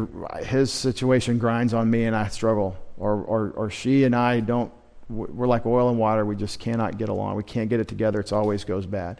his 0.45 0.71
situation 0.71 1.39
grinds 1.39 1.73
on 1.73 1.89
me 1.89 2.05
and 2.05 2.15
I 2.15 2.27
struggle, 2.27 2.77
or, 2.97 3.13
or, 3.13 3.51
or 3.55 3.69
she 3.71 4.03
and 4.03 4.15
I 4.15 4.41
don't, 4.41 4.71
we're 5.09 5.47
like 5.47 5.65
oil 5.65 5.89
and 5.89 5.97
water. 5.97 6.23
We 6.23 6.35
just 6.35 6.59
cannot 6.59 6.97
get 6.97 7.09
along. 7.09 7.35
We 7.35 7.43
can't 7.43 7.69
get 7.69 7.79
it 7.79 7.87
together. 7.87 8.19
It 8.19 8.31
always 8.31 8.63
goes 8.63 8.85
bad. 8.85 9.19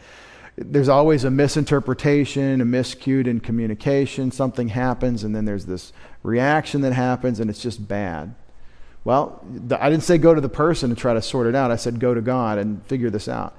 There's 0.56 0.90
always 0.90 1.24
a 1.24 1.32
misinterpretation, 1.32 2.62
a 2.62 2.66
miscue 2.66 3.26
in 3.26 3.40
communication. 3.40 4.32
Something 4.32 4.70
happens, 4.70 5.24
and 5.24 5.36
then 5.36 5.46
there's 5.46 5.66
this 5.66 5.94
reaction 6.24 6.82
that 6.82 6.94
happens, 6.94 7.40
and 7.40 7.50
it's 7.50 7.62
just 7.62 7.88
bad. 7.88 8.36
Well, 9.04 9.44
I 9.72 9.90
didn't 9.90 10.04
say 10.04 10.18
go 10.18 10.36
to 10.36 10.42
the 10.42 10.50
person 10.50 10.92
and 10.92 10.98
try 10.98 11.14
to 11.14 11.22
sort 11.22 11.48
it 11.48 11.56
out. 11.56 11.72
I 11.72 11.76
said 11.76 12.00
go 12.00 12.14
to 12.14 12.22
God 12.22 12.58
and 12.58 12.86
figure 12.86 13.10
this 13.10 13.28
out 13.28 13.56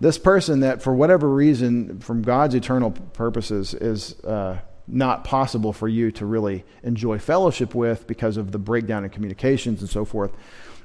this 0.00 0.18
person 0.18 0.60
that, 0.60 0.82
for 0.82 0.94
whatever 0.94 1.28
reason, 1.28 2.00
from 2.00 2.22
God's 2.22 2.54
eternal 2.54 2.90
purposes, 2.90 3.74
is 3.74 4.18
uh, 4.20 4.58
not 4.86 5.24
possible 5.24 5.72
for 5.72 5.88
you 5.88 6.10
to 6.12 6.26
really 6.26 6.64
enjoy 6.82 7.18
fellowship 7.18 7.74
with 7.74 8.06
because 8.06 8.36
of 8.36 8.52
the 8.52 8.58
breakdown 8.58 9.04
in 9.04 9.10
communications 9.10 9.80
and 9.80 9.90
so 9.90 10.04
forth, 10.04 10.30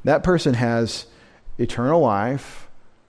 that 0.03 0.23
person 0.23 0.53
has 0.53 1.05
eternal 1.57 2.01
life, 2.01 2.67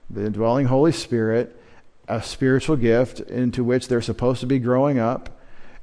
the 0.09 0.25
indwelling 0.25 0.67
Holy 0.67 0.91
Spirit, 0.91 1.59
a 2.07 2.21
spiritual 2.21 2.75
gift 2.75 3.19
into 3.21 3.63
which 3.63 3.87
they're 3.87 4.01
supposed 4.01 4.41
to 4.41 4.45
be 4.45 4.59
growing 4.59 4.99
up 4.99 5.29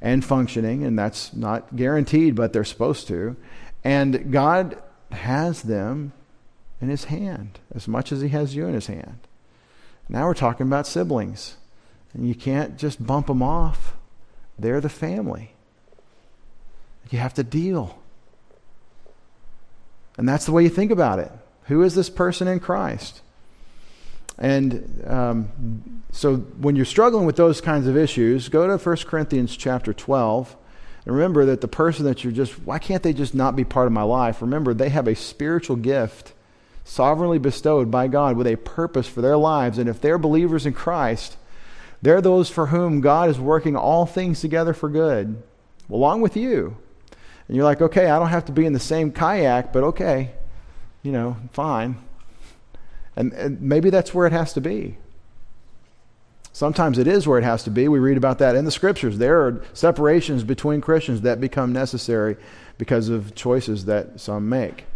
and 0.00 0.24
functioning, 0.24 0.84
and 0.84 0.98
that's 0.98 1.32
not 1.34 1.74
guaranteed, 1.76 2.34
but 2.34 2.52
they're 2.52 2.64
supposed 2.64 3.08
to. 3.08 3.36
And 3.82 4.30
God 4.30 4.80
has 5.12 5.62
them 5.62 6.12
in 6.80 6.88
His 6.88 7.04
hand 7.04 7.58
as 7.74 7.88
much 7.88 8.12
as 8.12 8.20
He 8.20 8.28
has 8.28 8.54
you 8.54 8.66
in 8.66 8.74
His 8.74 8.86
hand. 8.86 9.26
Now 10.10 10.26
we're 10.26 10.34
talking 10.34 10.66
about 10.66 10.86
siblings. 10.86 11.56
And 12.12 12.26
you 12.26 12.34
can't 12.34 12.76
just 12.76 13.04
bump 13.04 13.28
them 13.28 13.42
off. 13.42 13.94
They're 14.58 14.80
the 14.80 14.88
family. 14.88 15.52
You 17.10 17.20
have 17.20 17.34
to 17.34 17.44
deal. 17.44 17.98
And 20.18 20.28
that's 20.28 20.44
the 20.44 20.52
way 20.52 20.64
you 20.64 20.68
think 20.68 20.90
about 20.90 21.20
it. 21.20 21.30
Who 21.64 21.82
is 21.82 21.94
this 21.94 22.10
person 22.10 22.48
in 22.48 22.58
Christ? 22.58 23.22
And 24.36 25.04
um, 25.06 26.02
so 26.10 26.36
when 26.36 26.74
you're 26.74 26.84
struggling 26.84 27.26
with 27.26 27.36
those 27.36 27.60
kinds 27.60 27.86
of 27.86 27.96
issues, 27.96 28.48
go 28.48 28.66
to 28.66 28.76
1 28.76 28.96
Corinthians 29.06 29.56
chapter 29.56 29.92
12. 29.92 30.56
And 31.06 31.14
remember 31.14 31.44
that 31.46 31.60
the 31.60 31.68
person 31.68 32.04
that 32.06 32.24
you're 32.24 32.32
just, 32.32 32.58
why 32.64 32.78
can't 32.78 33.02
they 33.02 33.12
just 33.12 33.34
not 33.34 33.54
be 33.54 33.64
part 33.64 33.86
of 33.86 33.92
my 33.92 34.02
life? 34.02 34.42
Remember, 34.42 34.74
they 34.74 34.88
have 34.88 35.06
a 35.06 35.14
spiritual 35.14 35.76
gift 35.76 36.32
sovereignly 36.90 37.38
bestowed 37.38 37.88
by 37.88 38.08
God 38.08 38.36
with 38.36 38.48
a 38.48 38.56
purpose 38.56 39.06
for 39.06 39.20
their 39.20 39.36
lives. 39.36 39.78
And 39.78 39.88
if 39.88 40.00
they're 40.00 40.18
believers 40.18 40.66
in 40.66 40.72
Christ, 40.72 41.36
they're 42.02 42.20
those 42.20 42.50
for 42.50 42.66
whom 42.66 43.00
God 43.00 43.30
is 43.30 43.38
working 43.38 43.76
all 43.76 44.06
things 44.06 44.40
together 44.40 44.74
for 44.74 44.88
good, 44.88 45.40
along 45.88 46.20
with 46.20 46.36
you. 46.36 46.76
And 47.46 47.56
you're 47.56 47.64
like, 47.64 47.80
okay, 47.80 48.10
I 48.10 48.18
don't 48.18 48.30
have 48.30 48.46
to 48.46 48.52
be 48.52 48.66
in 48.66 48.72
the 48.72 48.80
same 48.80 49.12
kayak, 49.12 49.72
but 49.72 49.84
okay, 49.84 50.32
you 51.04 51.12
know, 51.12 51.36
fine. 51.52 51.96
And, 53.14 53.32
and 53.34 53.62
maybe 53.62 53.90
that's 53.90 54.12
where 54.12 54.26
it 54.26 54.32
has 54.32 54.52
to 54.54 54.60
be. 54.60 54.98
Sometimes 56.52 56.98
it 56.98 57.06
is 57.06 57.24
where 57.24 57.38
it 57.38 57.44
has 57.44 57.62
to 57.64 57.70
be. 57.70 57.86
We 57.86 58.00
read 58.00 58.16
about 58.16 58.40
that 58.40 58.56
in 58.56 58.64
the 58.64 58.72
scriptures. 58.72 59.18
There 59.18 59.46
are 59.46 59.64
separations 59.74 60.42
between 60.42 60.80
Christians 60.80 61.20
that 61.20 61.40
become 61.40 61.72
necessary 61.72 62.36
because 62.78 63.08
of 63.08 63.36
choices 63.36 63.84
that 63.84 64.18
some 64.18 64.48
make. 64.48 64.86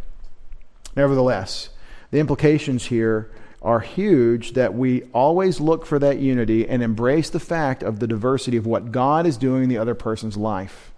Nevertheless, 0.97 1.69
the 2.15 2.21
implications 2.21 2.87
here 2.87 3.29
are 3.61 3.81
huge 3.81 4.53
that 4.53 4.73
we 4.73 5.03
always 5.13 5.59
look 5.59 5.85
for 5.85 5.99
that 5.99 6.21
unity 6.21 6.65
and 6.69 6.81
embrace 6.81 7.29
the 7.29 7.41
fact 7.41 7.83
of 7.83 7.99
the 7.99 8.07
diversity 8.07 8.57
of 8.57 8.65
what 8.65 8.93
God 8.93 9.27
is 9.27 9.37
doing 9.37 9.65
in 9.65 9.69
the 9.69 9.79
other 9.79 9.97
person's 9.97 10.37
life. 10.37 10.93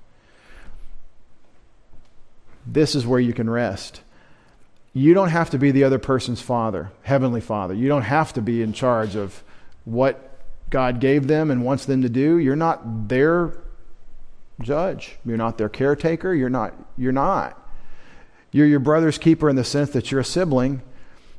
This 2.67 2.95
is 2.95 3.07
where 3.07 3.19
you 3.19 3.33
can 3.33 3.49
rest. 3.49 4.03
You 4.93 5.15
don't 5.15 5.31
have 5.31 5.49
to 5.51 5.59
be 5.59 5.71
the 5.71 5.85
other 5.85 5.99
person's 5.99 6.43
father, 6.43 6.91
heavenly 7.01 7.41
father. 7.41 7.73
You 7.73 7.89
don't 7.89 8.03
have 8.03 8.35
to 8.35 8.43
be 8.43 8.61
in 8.61 8.75
charge 8.75 9.17
of 9.17 9.43
what 9.87 10.39
God 10.69 11.01
gave 11.01 11.29
them 11.29 11.51
and 11.51 11.65
wants 11.65 11.87
them 11.87 12.03
to 12.03 12.11
do. 12.11 12.37
You're 12.37 12.57
not 12.57 13.09
their 13.09 13.57
judge. 14.61 15.17
You're 15.25 15.39
not 15.39 15.57
their 15.57 15.71
caretaker. 15.71 16.35
You're 16.35 16.51
not 16.51 16.75
you're 16.99 17.11
not. 17.11 17.59
You're 18.53 18.67
your 18.67 18.81
brother's 18.81 19.17
keeper 19.17 19.49
in 19.49 19.57
the 19.57 19.65
sense 19.65 19.89
that 19.93 20.11
you're 20.11 20.21
a 20.21 20.25
sibling 20.25 20.83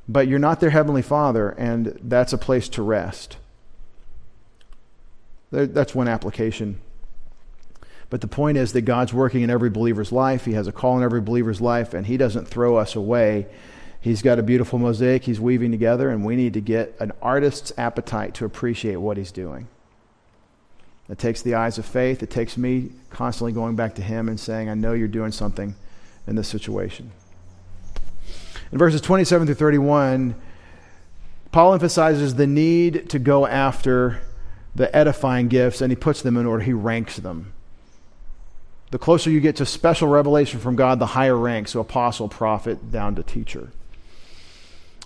but 0.08 0.28
you're 0.28 0.40
not 0.40 0.60
their 0.60 0.70
heavenly 0.70 1.02
father, 1.02 1.50
and 1.50 2.00
that's 2.02 2.34
a 2.34 2.38
place 2.38 2.70
to 2.70 2.82
rest. 2.82 3.38
That's 5.52 5.96
one 5.96 6.08
application. 6.08 6.80
But 8.10 8.22
the 8.22 8.28
point 8.28 8.58
is 8.58 8.74
that 8.74 8.82
God's 8.82 9.14
working 9.14 9.42
in 9.42 9.50
every 9.50 9.70
believer's 9.70 10.12
life. 10.12 10.46
He 10.46 10.54
has 10.54 10.68
a 10.68 10.72
call 10.72 10.98
in 10.98 11.04
every 11.04 11.22
believer's 11.22 11.60
life, 11.60 11.94
and 11.94 12.06
He 12.06 12.18
doesn't 12.18 12.48
throw 12.48 12.78
us 12.78 12.96
away. 12.96 13.48
He's 14.00 14.22
got 14.22 14.40
a 14.40 14.44
beautiful 14.44 14.80
mosaic 14.80 15.24
He's 15.24 15.40
weaving 15.40 15.72
together, 15.72 16.10
and 16.10 16.24
we 16.24 16.36
need 16.36 16.54
to 16.54 16.62
get 16.62 16.96
an 17.00 17.12
artist's 17.22 17.74
appetite 17.78 18.34
to 18.36 18.46
appreciate 18.46 18.98
what 18.98 19.18
He's 19.18 19.32
doing. 19.32 19.68
It 21.10 21.18
takes 21.18 21.42
the 21.42 21.56
eyes 21.56 21.78
of 21.78 21.86
faith. 21.86 22.22
It 22.22 22.30
takes 22.30 22.58
me 22.58 22.92
constantly 23.10 23.54
going 23.54 23.76
back 23.76 23.96
to 23.96 24.02
Him 24.02 24.30
and 24.30 24.40
saying, 24.40 24.70
I 24.70 24.74
know 24.74 24.94
you're 24.94 25.08
doing 25.08 25.32
something 25.32 25.76
in 26.26 26.36
this 26.36 26.48
situation. 26.48 27.12
In 28.72 28.78
verses 28.78 29.02
27 29.02 29.48
through 29.48 29.56
31, 29.56 30.36
Paul 31.52 31.74
emphasizes 31.74 32.36
the 32.36 32.48
need 32.48 33.10
to 33.10 33.20
go 33.20 33.48
after 33.48 34.22
the 34.76 34.94
edifying 34.96 35.48
gifts 35.48 35.82
and 35.82 35.92
he 35.92 35.96
puts 35.96 36.22
them 36.22 36.38
in 36.38 36.46
order. 36.46 36.64
He 36.64 36.74
ranks 36.74 37.18
them. 37.18 37.54
The 38.92 39.00
closer 39.00 39.30
you 39.30 39.40
get 39.40 39.58
to 39.58 39.66
special 39.66 40.08
revelation 40.08 40.60
from 40.60 40.76
God, 40.76 41.00
the 41.00 41.08
higher 41.08 41.36
rank, 41.36 41.68
so 41.68 41.82
apostle, 41.82 42.30
prophet, 42.30 42.92
down 42.92 43.16
to 43.16 43.24
teacher. 43.24 43.72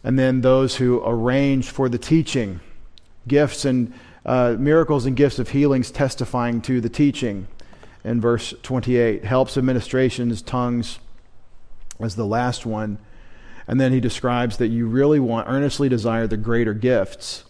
And 0.04 0.20
then 0.20 0.42
those 0.42 0.76
who 0.76 1.02
arrange 1.06 1.70
for 1.70 1.90
the 1.90 1.98
teaching, 1.98 2.60
gifts 3.28 3.66
and 3.66 3.94
uh, 4.26 4.56
miracles 4.58 5.06
and 5.06 5.16
gifts 5.16 5.40
of 5.40 5.50
healings 5.50 5.90
testifying 5.90 6.62
to 6.62 6.82
the 6.82 6.90
teaching. 6.90 7.48
In 8.04 8.22
verse 8.22 8.54
28, 8.62 9.24
helps, 9.26 9.58
administrations, 9.58 10.42
tongues 10.42 11.00
as 12.00 12.16
the 12.16 12.26
last 12.26 12.66
one. 12.66 12.98
And 13.68 13.80
then 13.80 13.92
he 13.92 14.00
describes 14.00 14.58
that 14.58 14.68
you 14.68 14.88
really 14.88 15.20
want, 15.20 15.48
earnestly 15.48 15.90
desire 15.90 16.28
the 16.28 16.38
greater 16.38 16.74
gifts. 16.74 17.44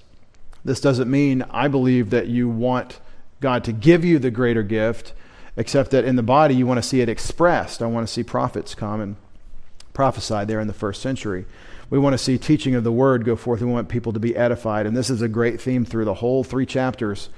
This 0.64 0.82
doesn't 0.82 1.10
mean 1.10 1.44
I 1.50 1.68
believe 1.68 2.10
that 2.12 2.28
you 2.28 2.48
want 2.50 3.00
God 3.40 3.64
to 3.64 3.72
give 3.72 4.06
you 4.06 4.20
the 4.20 4.32
greater 4.32 4.64
gift, 4.64 5.14
except 5.58 5.92
that 5.92 6.06
in 6.06 6.16
the 6.16 6.24
body 6.24 6.56
you 6.56 6.68
want 6.68 6.78
to 6.78 6.88
see 6.88 7.02
it 7.02 7.10
expressed. 7.10 7.82
I 7.82 7.88
want 7.88 8.08
to 8.08 8.14
see 8.14 8.24
prophets 8.24 8.76
come 8.76 9.02
and 9.02 9.16
prophesy 9.94 10.46
there 10.46 10.60
in 10.60 10.68
the 10.68 10.74
first 10.74 11.02
century. 11.02 11.46
We 11.90 12.00
want 12.00 12.14
to 12.14 12.18
see 12.18 12.38
teaching 12.38 12.76
of 12.76 12.84
the 12.84 12.92
word 12.92 13.26
go 13.26 13.36
forth. 13.36 13.62
We 13.62 13.68
want 13.68 13.90
people 13.90 14.14
to 14.14 14.20
be 14.20 14.36
edified. 14.36 14.86
And 14.86 14.96
this 14.96 15.10
is 15.10 15.22
a 15.22 15.28
great 15.28 15.60
theme 15.60 15.84
through 15.84 16.06
the 16.06 16.16
whole 16.16 16.44
three 16.44 16.66
chapters 16.66 17.30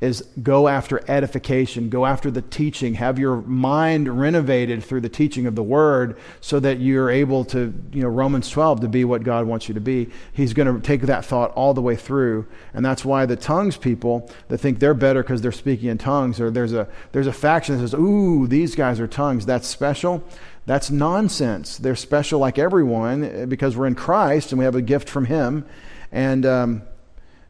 is 0.00 0.22
go 0.42 0.68
after 0.68 1.02
edification, 1.10 1.88
go 1.88 2.06
after 2.06 2.30
the 2.30 2.42
teaching, 2.42 2.94
have 2.94 3.18
your 3.18 3.42
mind 3.42 4.08
renovated 4.20 4.84
through 4.84 5.00
the 5.00 5.08
teaching 5.08 5.46
of 5.46 5.54
the 5.54 5.62
word 5.62 6.18
so 6.40 6.60
that 6.60 6.80
you're 6.80 7.10
able 7.10 7.44
to, 7.44 7.74
you 7.92 8.02
know, 8.02 8.08
Romans 8.08 8.48
12 8.50 8.80
to 8.80 8.88
be 8.88 9.04
what 9.04 9.24
God 9.24 9.46
wants 9.46 9.68
you 9.68 9.74
to 9.74 9.80
be. 9.80 10.08
He's 10.32 10.52
going 10.52 10.72
to 10.72 10.80
take 10.80 11.02
that 11.02 11.24
thought 11.24 11.50
all 11.52 11.74
the 11.74 11.82
way 11.82 11.96
through. 11.96 12.46
And 12.72 12.84
that's 12.84 13.04
why 13.04 13.26
the 13.26 13.36
tongues 13.36 13.76
people 13.76 14.30
that 14.48 14.58
think 14.58 14.78
they're 14.78 14.94
better 14.94 15.22
because 15.22 15.42
they're 15.42 15.52
speaking 15.52 15.88
in 15.88 15.98
tongues 15.98 16.40
or 16.40 16.50
there's 16.50 16.72
a 16.72 16.88
there's 17.12 17.26
a 17.26 17.32
faction 17.32 17.76
that 17.76 17.80
says, 17.80 17.94
"Ooh, 17.94 18.46
these 18.46 18.74
guys 18.74 19.00
are 19.00 19.08
tongues. 19.08 19.46
That's 19.46 19.66
special." 19.66 20.22
That's 20.66 20.90
nonsense. 20.90 21.78
They're 21.78 21.96
special 21.96 22.40
like 22.40 22.58
everyone 22.58 23.24
eh, 23.24 23.44
because 23.46 23.74
we're 23.74 23.86
in 23.86 23.94
Christ 23.94 24.52
and 24.52 24.58
we 24.58 24.66
have 24.66 24.74
a 24.74 24.82
gift 24.82 25.08
from 25.08 25.24
him. 25.24 25.64
And 26.12 26.44
um, 26.44 26.82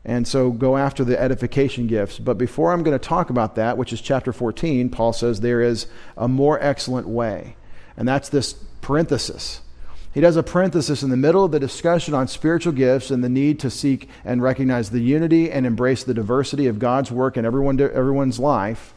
and 0.08 0.26
so 0.26 0.50
go 0.50 0.78
after 0.78 1.04
the 1.04 1.20
edification 1.20 1.86
gifts. 1.86 2.18
But 2.18 2.38
before 2.38 2.72
I'm 2.72 2.82
going 2.82 2.98
to 2.98 3.08
talk 3.08 3.28
about 3.28 3.56
that, 3.56 3.76
which 3.76 3.92
is 3.92 4.00
chapter 4.00 4.32
14, 4.32 4.88
Paul 4.88 5.12
says 5.12 5.40
there 5.40 5.60
is 5.60 5.86
a 6.16 6.26
more 6.26 6.58
excellent 6.62 7.06
way. 7.06 7.56
And 7.94 8.08
that's 8.08 8.30
this 8.30 8.54
parenthesis. 8.80 9.60
He 10.14 10.22
does 10.22 10.36
a 10.36 10.42
parenthesis 10.42 11.02
in 11.02 11.10
the 11.10 11.18
middle 11.18 11.44
of 11.44 11.52
the 11.52 11.60
discussion 11.60 12.14
on 12.14 12.26
spiritual 12.26 12.72
gifts 12.72 13.10
and 13.10 13.22
the 13.22 13.28
need 13.28 13.60
to 13.60 13.68
seek 13.68 14.08
and 14.24 14.42
recognize 14.42 14.88
the 14.88 15.00
unity 15.00 15.52
and 15.52 15.66
embrace 15.66 16.04
the 16.04 16.14
diversity 16.14 16.66
of 16.66 16.78
God's 16.78 17.12
work 17.12 17.36
in 17.36 17.44
everyone, 17.44 17.78
everyone's 17.78 18.38
life. 18.38 18.94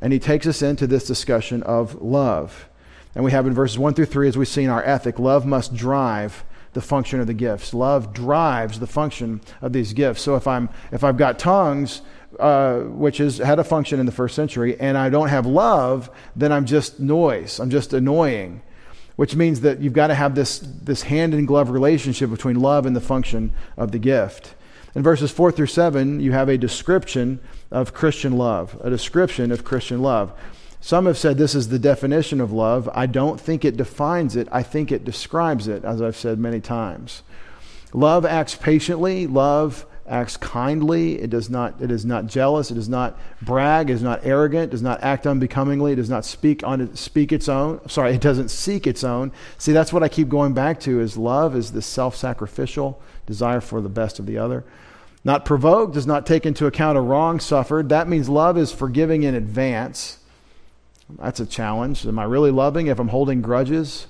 And 0.00 0.12
he 0.12 0.20
takes 0.20 0.46
us 0.46 0.62
into 0.62 0.86
this 0.86 1.08
discussion 1.08 1.64
of 1.64 2.00
love. 2.00 2.68
And 3.16 3.24
we 3.24 3.32
have 3.32 3.48
in 3.48 3.52
verses 3.52 3.80
1 3.80 3.94
through 3.94 4.06
3, 4.06 4.28
as 4.28 4.38
we've 4.38 4.46
seen, 4.46 4.68
our 4.68 4.84
ethic 4.84 5.18
love 5.18 5.44
must 5.44 5.74
drive 5.74 6.44
the 6.76 6.82
function 6.82 7.20
of 7.20 7.26
the 7.26 7.34
gifts. 7.34 7.72
Love 7.72 8.12
drives 8.12 8.78
the 8.80 8.86
function 8.86 9.40
of 9.62 9.72
these 9.72 9.94
gifts. 9.94 10.20
So 10.20 10.36
if 10.36 10.46
I'm 10.46 10.68
if 10.92 11.02
I've 11.02 11.16
got 11.16 11.38
tongues, 11.38 12.02
uh, 12.38 12.80
which 12.80 13.16
has 13.16 13.38
had 13.38 13.58
a 13.58 13.64
function 13.64 13.98
in 13.98 14.04
the 14.04 14.12
first 14.12 14.34
century, 14.34 14.78
and 14.78 14.98
I 14.98 15.08
don't 15.08 15.28
have 15.28 15.46
love, 15.46 16.10
then 16.36 16.52
I'm 16.52 16.66
just 16.66 17.00
noise. 17.00 17.58
I'm 17.58 17.70
just 17.70 17.94
annoying. 17.94 18.60
Which 19.16 19.34
means 19.34 19.62
that 19.62 19.80
you've 19.80 19.94
got 19.94 20.08
to 20.08 20.14
have 20.14 20.34
this, 20.34 20.58
this 20.58 21.04
hand 21.04 21.32
in 21.32 21.46
glove 21.46 21.70
relationship 21.70 22.28
between 22.28 22.60
love 22.60 22.84
and 22.84 22.94
the 22.94 23.00
function 23.00 23.54
of 23.78 23.90
the 23.90 23.98
gift. 23.98 24.54
In 24.94 25.02
verses 25.02 25.30
4 25.30 25.50
through 25.52 25.68
7, 25.68 26.20
you 26.20 26.32
have 26.32 26.50
a 26.50 26.58
description 26.58 27.40
of 27.70 27.94
Christian 27.94 28.36
love, 28.36 28.78
a 28.82 28.90
description 28.90 29.50
of 29.50 29.64
Christian 29.64 30.02
love. 30.02 30.38
Some 30.80 31.06
have 31.06 31.18
said 31.18 31.38
this 31.38 31.54
is 31.54 31.68
the 31.68 31.78
definition 31.78 32.40
of 32.40 32.52
love. 32.52 32.88
I 32.94 33.06
don't 33.06 33.40
think 33.40 33.64
it 33.64 33.76
defines 33.76 34.36
it, 34.36 34.48
I 34.52 34.62
think 34.62 34.92
it 34.92 35.04
describes 35.04 35.68
it, 35.68 35.84
as 35.84 36.00
I've 36.00 36.16
said 36.16 36.38
many 36.38 36.60
times. 36.60 37.22
Love 37.92 38.24
acts 38.24 38.54
patiently, 38.54 39.26
love 39.26 39.86
acts 40.08 40.36
kindly, 40.36 41.20
it 41.20 41.30
does 41.30 41.50
not 41.50 41.80
it 41.80 41.90
is 41.90 42.04
not 42.04 42.26
jealous, 42.26 42.70
it 42.70 42.74
does 42.74 42.88
not 42.88 43.18
brag, 43.42 43.90
it 43.90 43.94
is 43.94 44.02
not 44.02 44.20
arrogant, 44.24 44.70
does 44.70 44.82
not 44.82 45.02
act 45.02 45.26
unbecomingly, 45.26 45.92
it 45.92 45.96
does 45.96 46.10
not 46.10 46.24
speak 46.24 46.62
on 46.62 46.94
speak 46.94 47.32
its 47.32 47.48
own. 47.48 47.80
Sorry, 47.88 48.14
it 48.14 48.20
doesn't 48.20 48.50
seek 48.50 48.86
its 48.86 49.02
own. 49.02 49.32
See, 49.58 49.72
that's 49.72 49.92
what 49.92 50.02
I 50.02 50.08
keep 50.08 50.28
going 50.28 50.54
back 50.54 50.78
to 50.80 51.00
is 51.00 51.16
love 51.16 51.56
is 51.56 51.72
this 51.72 51.86
self-sacrificial 51.86 53.00
desire 53.26 53.60
for 53.60 53.80
the 53.80 53.88
best 53.88 54.18
of 54.18 54.26
the 54.26 54.38
other. 54.38 54.64
Not 55.24 55.44
provoked 55.44 55.94
does 55.94 56.06
not 56.06 56.24
take 56.24 56.46
into 56.46 56.66
account 56.66 56.96
a 56.96 57.00
wrong 57.00 57.40
suffered. 57.40 57.88
That 57.88 58.08
means 58.08 58.28
love 58.28 58.56
is 58.56 58.70
forgiving 58.70 59.24
in 59.24 59.34
advance. 59.34 60.18
That's 61.10 61.40
a 61.40 61.46
challenge. 61.46 62.06
Am 62.06 62.18
I 62.18 62.24
really 62.24 62.50
loving 62.50 62.88
if 62.88 62.98
I'm 62.98 63.08
holding 63.08 63.40
grudges? 63.42 64.06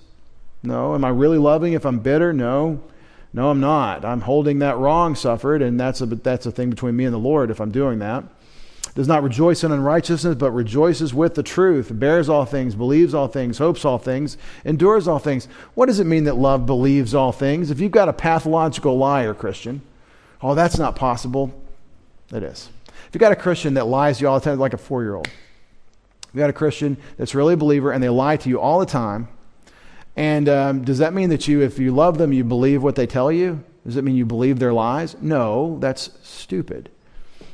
No. 0.62 0.94
Am 0.94 1.04
I 1.04 1.10
really 1.10 1.38
loving 1.38 1.74
if 1.74 1.84
I'm 1.84 1.98
bitter? 1.98 2.32
No. 2.32 2.80
No, 3.32 3.50
I'm 3.50 3.60
not. 3.60 4.04
I'm 4.04 4.22
holding 4.22 4.60
that 4.60 4.78
wrong 4.78 5.14
suffered, 5.14 5.60
and 5.60 5.78
that's 5.78 6.00
a, 6.00 6.06
that's 6.06 6.46
a 6.46 6.50
thing 6.50 6.70
between 6.70 6.96
me 6.96 7.04
and 7.04 7.12
the 7.12 7.18
Lord 7.18 7.50
if 7.50 7.60
I'm 7.60 7.70
doing 7.70 7.98
that. 7.98 8.24
Does 8.94 9.08
not 9.08 9.22
rejoice 9.22 9.62
in 9.62 9.72
unrighteousness, 9.72 10.36
but 10.36 10.52
rejoices 10.52 11.12
with 11.12 11.34
the 11.34 11.42
truth, 11.42 11.90
bears 11.92 12.30
all 12.30 12.46
things, 12.46 12.74
believes 12.74 13.12
all 13.12 13.28
things, 13.28 13.58
hopes 13.58 13.84
all 13.84 13.98
things, 13.98 14.38
endures 14.64 15.06
all 15.06 15.18
things. 15.18 15.48
What 15.74 15.84
does 15.84 16.00
it 16.00 16.06
mean 16.06 16.24
that 16.24 16.36
love 16.36 16.64
believes 16.64 17.14
all 17.14 17.30
things? 17.30 17.70
If 17.70 17.78
you've 17.78 17.92
got 17.92 18.08
a 18.08 18.14
pathological 18.14 18.96
liar, 18.96 19.34
Christian, 19.34 19.82
oh, 20.40 20.54
that's 20.54 20.78
not 20.78 20.96
possible. 20.96 21.52
It 22.32 22.42
is. 22.42 22.70
If 22.88 23.10
you've 23.12 23.20
got 23.20 23.32
a 23.32 23.36
Christian 23.36 23.74
that 23.74 23.86
lies 23.86 24.16
to 24.16 24.22
you 24.22 24.28
all 24.28 24.40
the 24.40 24.44
time, 24.46 24.58
like 24.58 24.72
a 24.72 24.78
four 24.78 25.02
year 25.02 25.16
old, 25.16 25.28
you 26.36 26.40
got 26.40 26.50
a 26.50 26.52
Christian 26.52 26.98
that's 27.16 27.34
really 27.34 27.54
a 27.54 27.56
believer 27.56 27.90
and 27.90 28.02
they 28.02 28.10
lie 28.10 28.36
to 28.36 28.48
you 28.50 28.60
all 28.60 28.78
the 28.78 28.86
time. 28.86 29.28
And 30.16 30.48
um, 30.48 30.84
does 30.84 30.98
that 30.98 31.14
mean 31.14 31.30
that 31.30 31.48
you, 31.48 31.62
if 31.62 31.78
you 31.78 31.94
love 31.94 32.18
them, 32.18 32.32
you 32.32 32.44
believe 32.44 32.82
what 32.82 32.94
they 32.94 33.06
tell 33.06 33.32
you? 33.32 33.64
Does 33.86 33.96
it 33.96 34.04
mean 34.04 34.16
you 34.16 34.26
believe 34.26 34.58
their 34.58 34.72
lies? 34.72 35.16
No, 35.20 35.78
that's 35.80 36.10
stupid. 36.22 36.90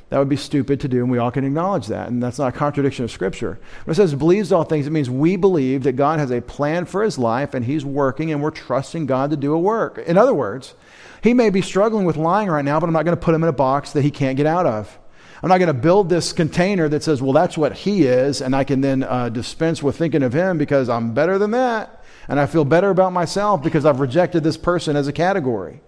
That 0.09 0.19
would 0.19 0.29
be 0.29 0.37
stupid 0.37 0.81
to 0.81 0.89
do, 0.89 0.99
and 0.99 1.11
we 1.11 1.19
all 1.19 1.31
can 1.31 1.45
acknowledge 1.45 1.87
that. 1.87 2.09
And 2.09 2.23
that's 2.23 2.39
not 2.39 2.55
a 2.55 2.59
contradiction 2.59 3.05
of 3.05 3.11
Scripture. 3.11 3.59
When 3.85 3.93
it 3.93 3.97
says 3.97 4.15
believes 4.15 4.53
all 4.53 4.65
things, 4.65 4.87
it 4.87 4.91
means 4.91 5.09
we 5.09 5.37
believe 5.37 5.85
that 5.85 5.93
God 5.93 6.19
has 6.19 6.31
a 6.31 6.43
plan 6.43 6.85
for 6.85 7.03
his 7.03 7.19
life 7.19 7.55
and 7.55 7.65
he's 7.65 7.85
working, 7.85 8.31
and 8.31 8.43
we're 8.43 8.51
trusting 8.51 9.07
God 9.07 9.31
to 9.31 9.37
do 9.37 9.55
a 9.55 9.59
work. 9.59 9.99
In 9.99 10.19
other 10.19 10.35
words, 10.35 10.75
he 11.23 11.35
may 11.35 11.51
be 11.51 11.63
struggling 11.63 12.05
with 12.05 12.17
lying 12.17 12.49
right 12.49 12.65
now, 12.65 12.79
but 12.81 12.87
I'm 12.89 12.93
not 12.93 13.05
going 13.05 13.17
to 13.17 13.23
put 13.23 13.35
him 13.35 13.43
in 13.43 13.49
a 13.49 13.55
box 13.55 13.93
that 13.93 14.03
he 14.03 14.11
can't 14.11 14.37
get 14.37 14.47
out 14.47 14.67
of. 14.67 14.99
I'm 15.43 15.49
not 15.49 15.59
going 15.59 15.75
to 15.75 15.75
build 15.75 16.09
this 16.09 16.33
container 16.33 16.89
that 16.89 17.03
says, 17.03 17.21
well, 17.21 17.33
that's 17.33 17.59
what 17.59 17.73
he 17.73 18.05
is, 18.05 18.41
and 18.41 18.55
I 18.55 18.63
can 18.63 18.81
then 18.81 19.03
uh, 19.03 19.29
dispense 19.29 19.83
with 19.83 19.97
thinking 19.97 20.23
of 20.23 20.33
him 20.33 20.57
because 20.57 20.89
I'm 20.89 21.15
better 21.15 21.37
than 21.37 21.51
that. 21.51 22.05
And 22.29 22.39
I 22.39 22.47
feel 22.47 22.65
better 22.65 22.91
about 22.91 23.13
myself 23.13 23.63
because 23.63 23.85
I've 23.85 23.99
rejected 23.99 24.45
this 24.45 24.57
person 24.57 24.95
as 24.95 25.09
a 25.09 25.13
category. 25.13 25.81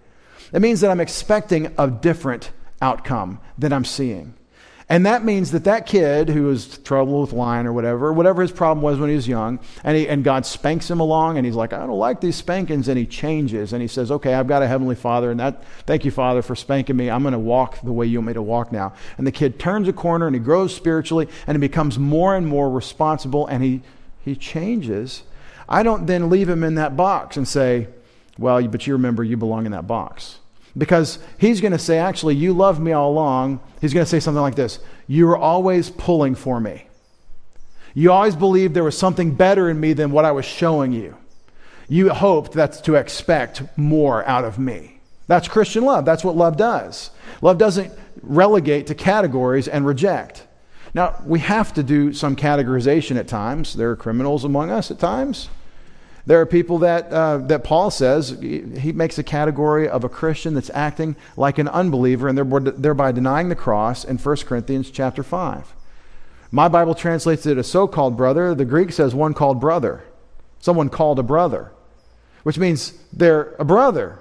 It 0.52 0.60
means 0.60 0.80
that 0.80 0.90
I'm 0.90 1.00
expecting 1.00 1.72
a 1.78 1.88
different 1.88 2.50
outcome 2.82 3.40
than 3.56 3.72
I'm 3.72 3.84
seeing. 3.84 4.34
And 4.94 5.06
that 5.06 5.24
means 5.24 5.50
that 5.50 5.64
that 5.64 5.86
kid 5.86 6.28
who 6.28 6.44
was 6.44 6.78
trouble 6.78 7.22
with 7.22 7.32
lying 7.32 7.66
or 7.66 7.72
whatever, 7.72 8.12
whatever 8.12 8.42
his 8.42 8.52
problem 8.52 8.80
was 8.80 8.96
when 8.96 9.10
he 9.10 9.16
was 9.16 9.26
young, 9.26 9.58
and, 9.82 9.96
he, 9.96 10.08
and 10.08 10.22
God 10.22 10.46
spanks 10.46 10.88
him 10.88 11.00
along, 11.00 11.36
and 11.36 11.44
he's 11.44 11.56
like, 11.56 11.72
I 11.72 11.78
don't 11.78 11.98
like 11.98 12.20
these 12.20 12.36
spankings, 12.36 12.86
and 12.86 12.96
he 12.96 13.04
changes, 13.04 13.72
and 13.72 13.82
he 13.82 13.88
says, 13.88 14.12
Okay, 14.12 14.32
I've 14.32 14.46
got 14.46 14.62
a 14.62 14.68
heavenly 14.68 14.94
Father, 14.94 15.32
and 15.32 15.40
that, 15.40 15.64
thank 15.84 16.04
you, 16.04 16.12
Father, 16.12 16.42
for 16.42 16.54
spanking 16.54 16.96
me. 16.96 17.10
I'm 17.10 17.22
going 17.22 17.32
to 17.32 17.40
walk 17.40 17.80
the 17.80 17.90
way 17.90 18.06
you 18.06 18.20
want 18.20 18.28
me 18.28 18.32
to 18.34 18.42
walk 18.42 18.70
now. 18.70 18.92
And 19.18 19.26
the 19.26 19.32
kid 19.32 19.58
turns 19.58 19.88
a 19.88 19.92
corner, 19.92 20.28
and 20.28 20.36
he 20.36 20.40
grows 20.40 20.72
spiritually, 20.72 21.28
and 21.48 21.56
he 21.56 21.60
becomes 21.60 21.98
more 21.98 22.36
and 22.36 22.46
more 22.46 22.70
responsible, 22.70 23.48
and 23.48 23.64
he, 23.64 23.82
he 24.24 24.36
changes. 24.36 25.24
I 25.68 25.82
don't 25.82 26.06
then 26.06 26.30
leave 26.30 26.48
him 26.48 26.62
in 26.62 26.76
that 26.76 26.96
box 26.96 27.36
and 27.36 27.48
say, 27.48 27.88
Well, 28.38 28.64
but 28.68 28.86
you 28.86 28.92
remember 28.92 29.24
you 29.24 29.36
belong 29.36 29.66
in 29.66 29.72
that 29.72 29.88
box. 29.88 30.38
Because 30.76 31.18
he's 31.38 31.60
going 31.60 31.72
to 31.72 31.78
say, 31.78 31.98
actually, 31.98 32.34
you 32.34 32.52
loved 32.52 32.80
me 32.80 32.92
all 32.92 33.10
along. 33.10 33.60
He's 33.80 33.94
going 33.94 34.04
to 34.04 34.10
say 34.10 34.20
something 34.20 34.42
like 34.42 34.56
this 34.56 34.80
You 35.06 35.26
were 35.26 35.36
always 35.36 35.90
pulling 35.90 36.34
for 36.34 36.60
me. 36.60 36.86
You 37.94 38.10
always 38.10 38.34
believed 38.34 38.74
there 38.74 38.82
was 38.84 38.98
something 38.98 39.34
better 39.34 39.70
in 39.70 39.78
me 39.78 39.92
than 39.92 40.10
what 40.10 40.24
I 40.24 40.32
was 40.32 40.44
showing 40.44 40.92
you. 40.92 41.16
You 41.88 42.10
hoped 42.10 42.52
that's 42.52 42.80
to 42.82 42.96
expect 42.96 43.62
more 43.76 44.26
out 44.26 44.44
of 44.44 44.58
me. 44.58 45.00
That's 45.26 45.48
Christian 45.48 45.84
love. 45.84 46.04
That's 46.04 46.24
what 46.24 46.36
love 46.36 46.56
does. 46.56 47.10
Love 47.40 47.56
doesn't 47.58 47.92
relegate 48.22 48.88
to 48.88 48.94
categories 48.94 49.68
and 49.68 49.86
reject. 49.86 50.44
Now, 50.92 51.20
we 51.24 51.40
have 51.40 51.74
to 51.74 51.82
do 51.82 52.12
some 52.12 52.36
categorization 52.36 53.16
at 53.16 53.28
times. 53.28 53.74
There 53.74 53.90
are 53.90 53.96
criminals 53.96 54.44
among 54.44 54.70
us 54.70 54.90
at 54.90 54.98
times. 54.98 55.48
There 56.26 56.40
are 56.40 56.46
people 56.46 56.78
that, 56.78 57.12
uh, 57.12 57.38
that 57.38 57.64
Paul 57.64 57.90
says, 57.90 58.38
he 58.40 58.92
makes 58.92 59.18
a 59.18 59.22
category 59.22 59.88
of 59.88 60.04
a 60.04 60.08
Christian 60.08 60.54
that's 60.54 60.70
acting 60.72 61.16
like 61.36 61.58
an 61.58 61.68
unbeliever 61.68 62.28
and 62.28 62.38
thereby 62.38 63.12
denying 63.12 63.50
the 63.50 63.54
cross 63.54 64.04
in 64.04 64.16
1 64.16 64.36
Corinthians 64.38 64.90
chapter 64.90 65.22
5. 65.22 65.74
My 66.50 66.68
Bible 66.68 66.94
translates 66.94 67.44
it 67.44 67.58
as 67.58 67.66
so 67.66 67.86
called 67.86 68.16
brother. 68.16 68.54
The 68.54 68.64
Greek 68.64 68.92
says 68.92 69.14
one 69.14 69.34
called 69.34 69.60
brother. 69.60 70.04
Someone 70.60 70.88
called 70.88 71.18
a 71.18 71.22
brother, 71.22 71.72
which 72.42 72.58
means 72.58 72.94
they're 73.12 73.54
a 73.58 73.64
brother. 73.64 74.18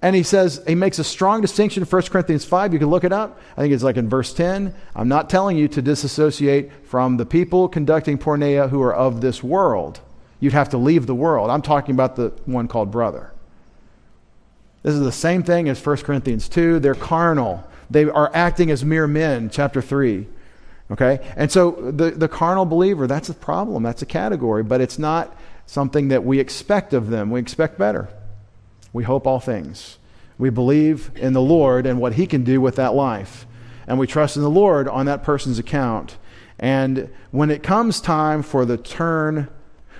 And 0.00 0.16
he 0.16 0.22
says, 0.22 0.62
he 0.66 0.76
makes 0.76 0.98
a 0.98 1.04
strong 1.04 1.42
distinction 1.42 1.82
in 1.82 1.88
1 1.88 2.02
Corinthians 2.02 2.44
5. 2.44 2.72
You 2.72 2.78
can 2.78 2.88
look 2.88 3.04
it 3.04 3.12
up. 3.12 3.38
I 3.56 3.62
think 3.62 3.74
it's 3.74 3.82
like 3.82 3.96
in 3.96 4.08
verse 4.08 4.32
10. 4.32 4.74
I'm 4.94 5.08
not 5.08 5.28
telling 5.28 5.58
you 5.58 5.68
to 5.68 5.82
disassociate 5.82 6.86
from 6.86 7.16
the 7.16 7.26
people 7.26 7.68
conducting 7.68 8.16
porneia 8.16 8.70
who 8.70 8.80
are 8.80 8.94
of 8.94 9.20
this 9.20 9.42
world 9.42 10.00
you'd 10.40 10.52
have 10.52 10.70
to 10.70 10.78
leave 10.78 11.06
the 11.06 11.14
world. 11.14 11.50
I'm 11.50 11.62
talking 11.62 11.94
about 11.94 12.16
the 12.16 12.32
one 12.44 12.68
called 12.68 12.90
brother. 12.90 13.32
This 14.82 14.94
is 14.94 15.00
the 15.00 15.12
same 15.12 15.42
thing 15.42 15.68
as 15.68 15.84
1 15.84 15.98
Corinthians 15.98 16.48
2. 16.48 16.78
They're 16.78 16.94
carnal, 16.94 17.64
they 17.90 18.04
are 18.04 18.30
acting 18.34 18.70
as 18.70 18.84
mere 18.84 19.06
men, 19.06 19.50
chapter 19.50 19.82
3. 19.82 20.26
Okay? 20.90 21.20
And 21.36 21.50
so 21.50 21.72
the, 21.72 22.10
the 22.10 22.28
carnal 22.28 22.64
believer, 22.64 23.06
that's 23.06 23.28
a 23.28 23.34
problem. 23.34 23.82
That's 23.82 24.02
a 24.02 24.06
category, 24.06 24.62
but 24.62 24.80
it's 24.80 24.98
not 24.98 25.36
something 25.66 26.08
that 26.08 26.24
we 26.24 26.38
expect 26.38 26.94
of 26.94 27.10
them. 27.10 27.30
We 27.30 27.40
expect 27.40 27.78
better. 27.78 28.08
We 28.92 29.04
hope 29.04 29.26
all 29.26 29.40
things. 29.40 29.98
We 30.38 30.50
believe 30.50 31.10
in 31.16 31.32
the 31.32 31.42
Lord 31.42 31.84
and 31.84 32.00
what 32.00 32.14
He 32.14 32.26
can 32.26 32.44
do 32.44 32.60
with 32.60 32.76
that 32.76 32.94
life. 32.94 33.46
And 33.86 33.98
we 33.98 34.06
trust 34.06 34.36
in 34.36 34.42
the 34.42 34.50
Lord 34.50 34.88
on 34.88 35.06
that 35.06 35.22
person's 35.22 35.58
account. 35.58 36.16
And 36.58 37.10
when 37.30 37.50
it 37.50 37.62
comes 37.62 38.00
time 38.00 38.42
for 38.42 38.64
the 38.64 38.76
turn 38.76 39.48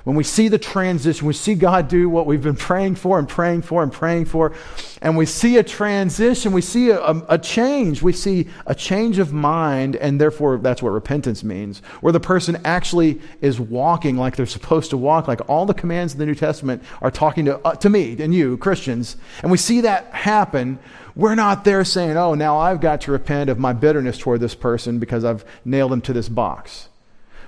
when 0.09 0.17
we 0.17 0.25
see 0.25 0.49
the 0.49 0.57
transition, 0.57 1.27
we 1.27 1.35
see 1.35 1.55
God 1.55 1.87
do 1.87 2.09
what 2.09 2.25
we've 2.25 2.41
been 2.41 2.57
praying 2.57 2.95
for 2.95 3.19
and 3.19 3.29
praying 3.29 3.61
for 3.61 3.83
and 3.83 3.93
praying 3.93 4.25
for, 4.25 4.55
and 5.03 5.19
we 5.19 5.27
see 5.27 5.59
a 5.59 5.63
transition, 5.63 6.51
we 6.51 6.63
see 6.63 6.89
a, 6.89 6.99
a, 6.99 7.27
a, 7.29 7.39
change, 7.39 8.01
we 8.01 8.15
see 8.15 8.49
a 8.65 8.75
change 8.75 9.19
of 9.19 9.35
mind, 9.35 9.97
and 9.97 10.19
therefore 10.19 10.57
that's 10.57 10.83
what 10.83 10.93
repentance 10.93 11.45
means, 11.45 11.81
where 12.01 12.11
the 12.11 12.21
person 12.21 12.59
actually 12.65 13.21
is 13.43 13.61
walking 13.61 14.17
like 14.17 14.35
they're 14.35 14.47
supposed 14.47 14.89
to 14.89 14.97
walk, 14.97 15.29
like 15.29 15.47
all 15.47 15.67
the 15.67 15.75
commands 15.75 16.15
in 16.15 16.19
the 16.19 16.25
New 16.25 16.35
Testament 16.35 16.83
are 17.03 17.11
talking 17.11 17.45
to, 17.45 17.59
uh, 17.67 17.75
to 17.75 17.91
me 17.91 18.17
and 18.19 18.35
you, 18.35 18.57
Christians, 18.57 19.19
and 19.43 19.51
we 19.51 19.59
see 19.59 19.83
that 19.83 20.07
happen. 20.15 20.79
We're 21.17 21.35
not 21.35 21.65
there 21.65 21.85
saying, 21.85 22.17
oh, 22.17 22.33
now 22.33 22.57
I've 22.57 22.81
got 22.81 23.03
to 23.03 23.13
repent 23.13 23.51
of 23.51 23.59
my 23.59 23.75
bitterness 23.75 24.17
toward 24.17 24.41
this 24.41 24.55
person 24.55 25.01
because 25.01 25.23
I've 25.23 25.45
nailed 25.67 25.93
him 25.93 26.01
to 26.01 26.15
this 26.15 26.31
box. 26.31 26.89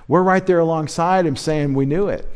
We're 0.07 0.21
right 0.21 0.45
there 0.45 0.59
alongside 0.59 1.25
him 1.25 1.35
saying, 1.35 1.73
we 1.73 1.87
knew 1.87 2.07
it. 2.07 2.29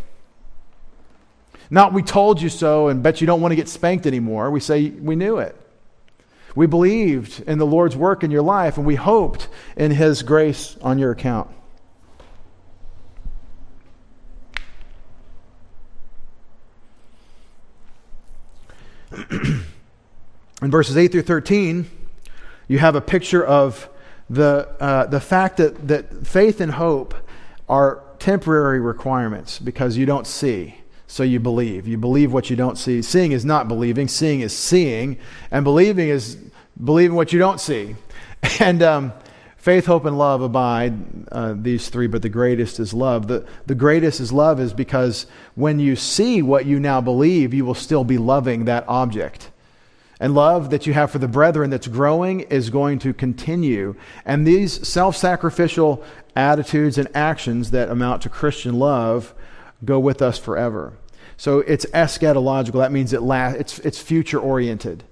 Not 1.70 1.93
we 1.93 2.03
told 2.03 2.41
you 2.41 2.49
so 2.49 2.88
and 2.89 3.01
bet 3.01 3.22
you 3.22 3.28
don't 3.28 3.41
want 3.41 3.51
to 3.51 3.55
get 3.55 3.70
spanked 3.70 4.05
anymore. 4.05 4.51
We 4.51 4.59
say 4.59 4.89
we 4.89 5.16
knew 5.16 5.38
it. 5.38 5.55
We 6.55 6.68
believed 6.68 7.41
in 7.47 7.57
the 7.57 7.66
Lord's 7.66 7.97
work 7.97 8.24
in 8.24 8.32
your 8.32 8.41
life 8.41 8.78
and 8.78 8.86
we 8.86 8.95
hoped 8.95 9.49
in 9.76 9.91
his 9.91 10.24
grace 10.24 10.78
on 10.82 10.97
your 10.99 11.11
account. 11.11 11.49
in 19.32 19.66
verses 20.61 20.95
8 20.97 21.11
through 21.11 21.24
13, 21.24 21.89
you 22.68 22.80
have 22.80 22.95
a 22.95 23.01
picture 23.01 23.45
of 23.45 23.89
the, 24.30 24.76
uh, 24.80 25.05
the 25.07 25.20
fact 25.20 25.57
that, 25.57 25.88
that 25.88 26.26
faith 26.26 26.61
and 26.61 26.72
hope 26.72 27.13
are 27.68 28.03
temporary 28.20 28.80
requirements 28.80 29.59
because 29.59 29.97
you 29.97 30.05
don't 30.05 30.26
see 30.26 30.76
so 31.16 31.24
you 31.24 31.39
believe. 31.39 31.88
You 31.88 31.97
believe 31.97 32.34
what 32.34 32.49
you 32.49 32.57
don't 32.57 32.78
see. 32.78 33.01
Seeing 33.01 33.32
is 33.32 33.45
not 33.45 33.70
believing, 33.70 34.09
seeing 34.09 34.41
is 34.41 34.51
seeing, 34.53 35.18
and 35.49 35.63
believing 35.63 36.09
is 36.09 36.36
believing 36.84 37.16
what 37.16 37.32
you 37.32 37.39
don't 37.39 37.61
see. 37.61 37.95
And 38.59 38.84
um, 38.84 39.13
faith, 39.55 39.86
hope, 39.86 40.03
and 40.03 40.18
love 40.18 40.41
abide, 40.41 40.93
uh, 41.32 41.55
these 41.57 41.88
three, 41.88 42.07
but 42.07 42.22
the 42.22 42.28
greatest 42.28 42.82
is 42.82 42.93
love. 42.93 43.28
The, 43.28 43.47
the 43.66 43.76
greatest 43.76 44.20
is 44.20 44.34
love 44.34 44.59
is 44.59 44.74
because 44.74 45.26
when 45.55 45.80
you 45.80 45.95
see 45.95 46.41
what 46.41 46.66
you 46.66 46.82
now 46.82 46.99
believe, 46.99 47.53
you 47.53 47.63
will 47.63 47.76
still 47.76 48.03
be 48.03 48.18
loving 48.18 48.66
that 48.66 48.84
object. 48.89 49.51
And 50.20 50.36
love 50.36 50.70
that 50.72 50.86
you 50.86 50.91
have 50.91 51.11
for 51.11 51.20
the 51.20 51.30
brethren 51.30 51.70
that's 51.70 51.88
growing 51.88 52.41
is 52.41 52.70
going 52.70 52.99
to 52.99 53.13
continue. 53.13 53.95
And 54.26 54.45
these 54.45 54.86
self 54.86 55.16
sacrificial 55.16 56.03
attitudes 56.36 56.97
and 56.97 57.07
actions 57.16 57.72
that 57.72 57.89
amount 57.89 58.22
to 58.24 58.30
Christian 58.30 58.78
love 58.78 59.34
go 59.86 59.97
with 59.97 60.22
us 60.22 60.38
forever. 60.38 60.93
So 61.38 61.60
it's 61.60 61.86
eschatological. 61.88 62.80
That 62.80 62.92
means 62.92 63.14
it 63.14 63.22
it's, 63.22 63.80
it's 63.80 64.00
future 64.00 64.40
oriented. 64.40 65.04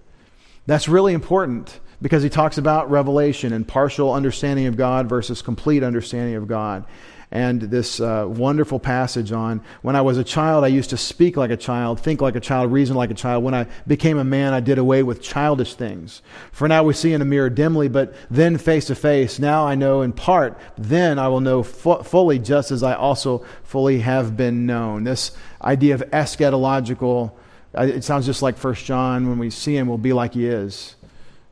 That's 0.65 0.87
really 0.87 1.13
important 1.13 1.79
because 2.01 2.23
he 2.23 2.29
talks 2.29 2.57
about 2.57 2.89
revelation 2.89 3.53
and 3.53 3.67
partial 3.67 4.13
understanding 4.13 4.65
of 4.67 4.77
God 4.77 5.07
versus 5.07 5.41
complete 5.41 5.83
understanding 5.83 6.35
of 6.35 6.47
God 6.47 6.85
and 7.33 7.61
this 7.63 7.99
uh, 7.99 8.27
wonderful 8.29 8.79
passage 8.79 9.31
on 9.31 9.61
when 9.81 9.95
I 9.95 10.01
was 10.01 10.19
a 10.19 10.23
child, 10.23 10.63
I 10.63 10.67
used 10.67 10.91
to 10.91 10.97
speak 10.97 11.35
like 11.35 11.49
a 11.49 11.57
child, 11.57 11.99
think 11.99 12.21
like 12.21 12.35
a 12.35 12.39
child, 12.39 12.71
reason 12.71 12.95
like 12.95 13.09
a 13.09 13.15
child. 13.15 13.43
When 13.43 13.55
I 13.55 13.65
became 13.87 14.19
a 14.19 14.23
man, 14.23 14.53
I 14.53 14.59
did 14.59 14.77
away 14.77 15.01
with 15.01 15.19
childish 15.19 15.73
things. 15.73 16.21
For 16.51 16.67
now 16.67 16.83
we 16.83 16.93
see 16.93 17.11
in 17.11 17.23
a 17.23 17.25
mirror 17.25 17.49
dimly, 17.49 17.87
but 17.87 18.13
then 18.29 18.59
face 18.59 18.85
to 18.85 18.95
face. 18.95 19.39
Now 19.39 19.65
I 19.65 19.73
know 19.73 20.03
in 20.03 20.13
part, 20.13 20.59
then 20.77 21.17
I 21.17 21.27
will 21.27 21.41
know 21.41 21.63
fu- 21.63 22.03
fully, 22.03 22.37
just 22.37 22.69
as 22.69 22.83
I 22.83 22.93
also 22.93 23.43
fully 23.63 24.01
have 24.01 24.37
been 24.37 24.67
known. 24.67 25.03
This 25.03 25.31
idea 25.63 25.95
of 25.95 26.01
eschatological, 26.11 27.31
uh, 27.75 27.81
it 27.81 28.03
sounds 28.03 28.27
just 28.27 28.43
like 28.43 28.57
First 28.57 28.85
John. 28.85 29.27
When 29.27 29.39
we 29.39 29.49
see 29.49 29.75
him, 29.75 29.87
we'll 29.87 29.97
be 29.97 30.13
like 30.13 30.35
he 30.35 30.45
is. 30.45 30.95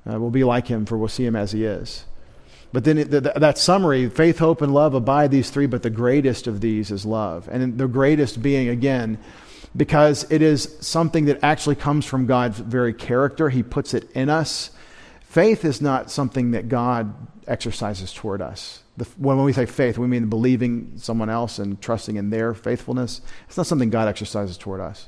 Uh, 0.08 0.20
we'll 0.20 0.30
be 0.30 0.44
like 0.44 0.68
him, 0.68 0.86
for 0.86 0.96
we'll 0.96 1.08
see 1.08 1.26
him 1.26 1.36
as 1.36 1.52
he 1.52 1.66
is. 1.66 2.06
But 2.74 2.84
then 2.86 2.98
it, 2.98 3.12
the, 3.12 3.22
that 3.22 3.58
summary 3.58 4.10
faith, 4.10 4.40
hope, 4.40 4.62
and 4.62 4.74
love 4.74 4.94
abide 4.94 5.32
these 5.32 5.50
three, 5.50 5.66
but 5.66 5.84
the 5.84 5.90
greatest 5.90 6.48
of 6.48 6.62
these 6.62 6.92
is 6.92 7.06
love. 7.06 7.50
And 7.52 7.78
the 7.78 7.88
greatest 7.88 8.42
being, 8.42 8.70
again, 8.70 9.18
because 9.76 10.30
it 10.32 10.42
is 10.42 10.78
something 10.80 11.26
that 11.26 11.40
actually 11.44 11.76
comes 11.76 12.06
from 12.06 12.26
God's 12.26 12.60
very 12.60 12.94
character. 12.94 13.50
He 13.50 13.64
puts 13.64 13.94
it 13.94 14.10
in 14.12 14.30
us. 14.30 14.72
Faith 15.22 15.64
is 15.64 15.82
not 15.82 16.12
something 16.12 16.52
that 16.52 16.70
God 16.70 17.16
exercises 17.48 18.14
toward 18.14 18.42
us. 18.42 18.84
The, 18.98 19.06
when 19.18 19.42
we 19.44 19.54
say 19.54 19.66
faith, 19.66 19.98
we 19.98 20.08
mean 20.08 20.28
believing 20.28 20.94
someone 20.98 21.30
else 21.30 21.58
and 21.60 21.82
trusting 21.82 22.18
in 22.18 22.30
their 22.30 22.54
faithfulness. 22.54 23.22
It's 23.48 23.58
not 23.58 23.68
something 23.68 23.90
God 23.90 24.08
exercises 24.08 24.58
toward 24.58 24.82
us. 24.82 25.08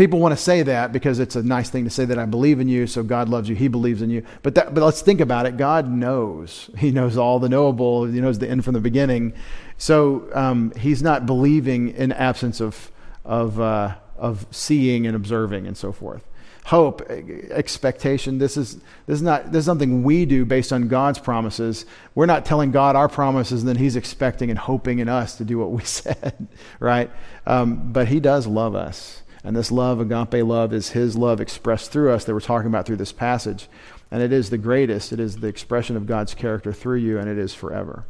People 0.00 0.18
want 0.18 0.32
to 0.32 0.42
say 0.42 0.62
that 0.62 0.92
because 0.92 1.18
it's 1.18 1.36
a 1.36 1.42
nice 1.42 1.68
thing 1.68 1.84
to 1.84 1.90
say 1.90 2.06
that 2.06 2.18
I 2.18 2.24
believe 2.24 2.58
in 2.58 2.68
you, 2.68 2.86
so 2.86 3.02
God 3.02 3.28
loves 3.28 3.50
you, 3.50 3.54
He 3.54 3.68
believes 3.68 4.00
in 4.00 4.08
you. 4.08 4.24
But, 4.42 4.54
that, 4.54 4.72
but 4.72 4.82
let's 4.82 5.02
think 5.02 5.20
about 5.20 5.44
it. 5.44 5.58
God 5.58 5.90
knows. 5.90 6.70
He 6.78 6.90
knows 6.90 7.18
all 7.18 7.38
the 7.38 7.50
knowable, 7.50 8.06
He 8.06 8.18
knows 8.18 8.38
the 8.38 8.48
end 8.48 8.64
from 8.64 8.72
the 8.72 8.80
beginning. 8.80 9.34
So 9.76 10.26
um, 10.32 10.72
He's 10.74 11.02
not 11.02 11.26
believing 11.26 11.90
in 11.90 12.12
absence 12.12 12.62
of, 12.62 12.90
of, 13.26 13.60
uh, 13.60 13.96
of 14.16 14.46
seeing 14.50 15.06
and 15.06 15.14
observing 15.14 15.66
and 15.66 15.76
so 15.76 15.92
forth. 15.92 16.24
Hope, 16.64 17.02
expectation, 17.10 18.38
this 18.38 18.56
is, 18.56 18.76
this, 19.04 19.16
is 19.16 19.22
not, 19.22 19.52
this 19.52 19.58
is 19.58 19.66
something 19.66 20.02
we 20.02 20.24
do 20.24 20.46
based 20.46 20.72
on 20.72 20.88
God's 20.88 21.18
promises. 21.18 21.84
We're 22.14 22.24
not 22.24 22.46
telling 22.46 22.70
God 22.70 22.96
our 22.96 23.10
promises 23.10 23.60
and 23.60 23.68
then 23.68 23.76
He's 23.76 23.96
expecting 23.96 24.48
and 24.48 24.58
hoping 24.58 25.00
in 25.00 25.10
us 25.10 25.36
to 25.36 25.44
do 25.44 25.58
what 25.58 25.72
we 25.72 25.82
said, 25.84 26.48
right? 26.78 27.10
Um, 27.46 27.92
but 27.92 28.08
He 28.08 28.18
does 28.18 28.46
love 28.46 28.74
us. 28.74 29.20
And 29.42 29.56
this 29.56 29.72
love, 29.72 30.00
agape 30.00 30.44
love, 30.44 30.72
is 30.72 30.90
his 30.90 31.16
love 31.16 31.40
expressed 31.40 31.90
through 31.90 32.12
us 32.12 32.24
that 32.24 32.34
we're 32.34 32.40
talking 32.40 32.68
about 32.68 32.86
through 32.86 32.96
this 32.96 33.12
passage. 33.12 33.68
And 34.10 34.22
it 34.22 34.32
is 34.32 34.50
the 34.50 34.58
greatest. 34.58 35.12
It 35.12 35.20
is 35.20 35.36
the 35.36 35.46
expression 35.46 35.96
of 35.96 36.06
God's 36.06 36.34
character 36.34 36.72
through 36.72 36.98
you, 36.98 37.18
and 37.18 37.28
it 37.28 37.38
is 37.38 37.54
forever. 37.54 38.04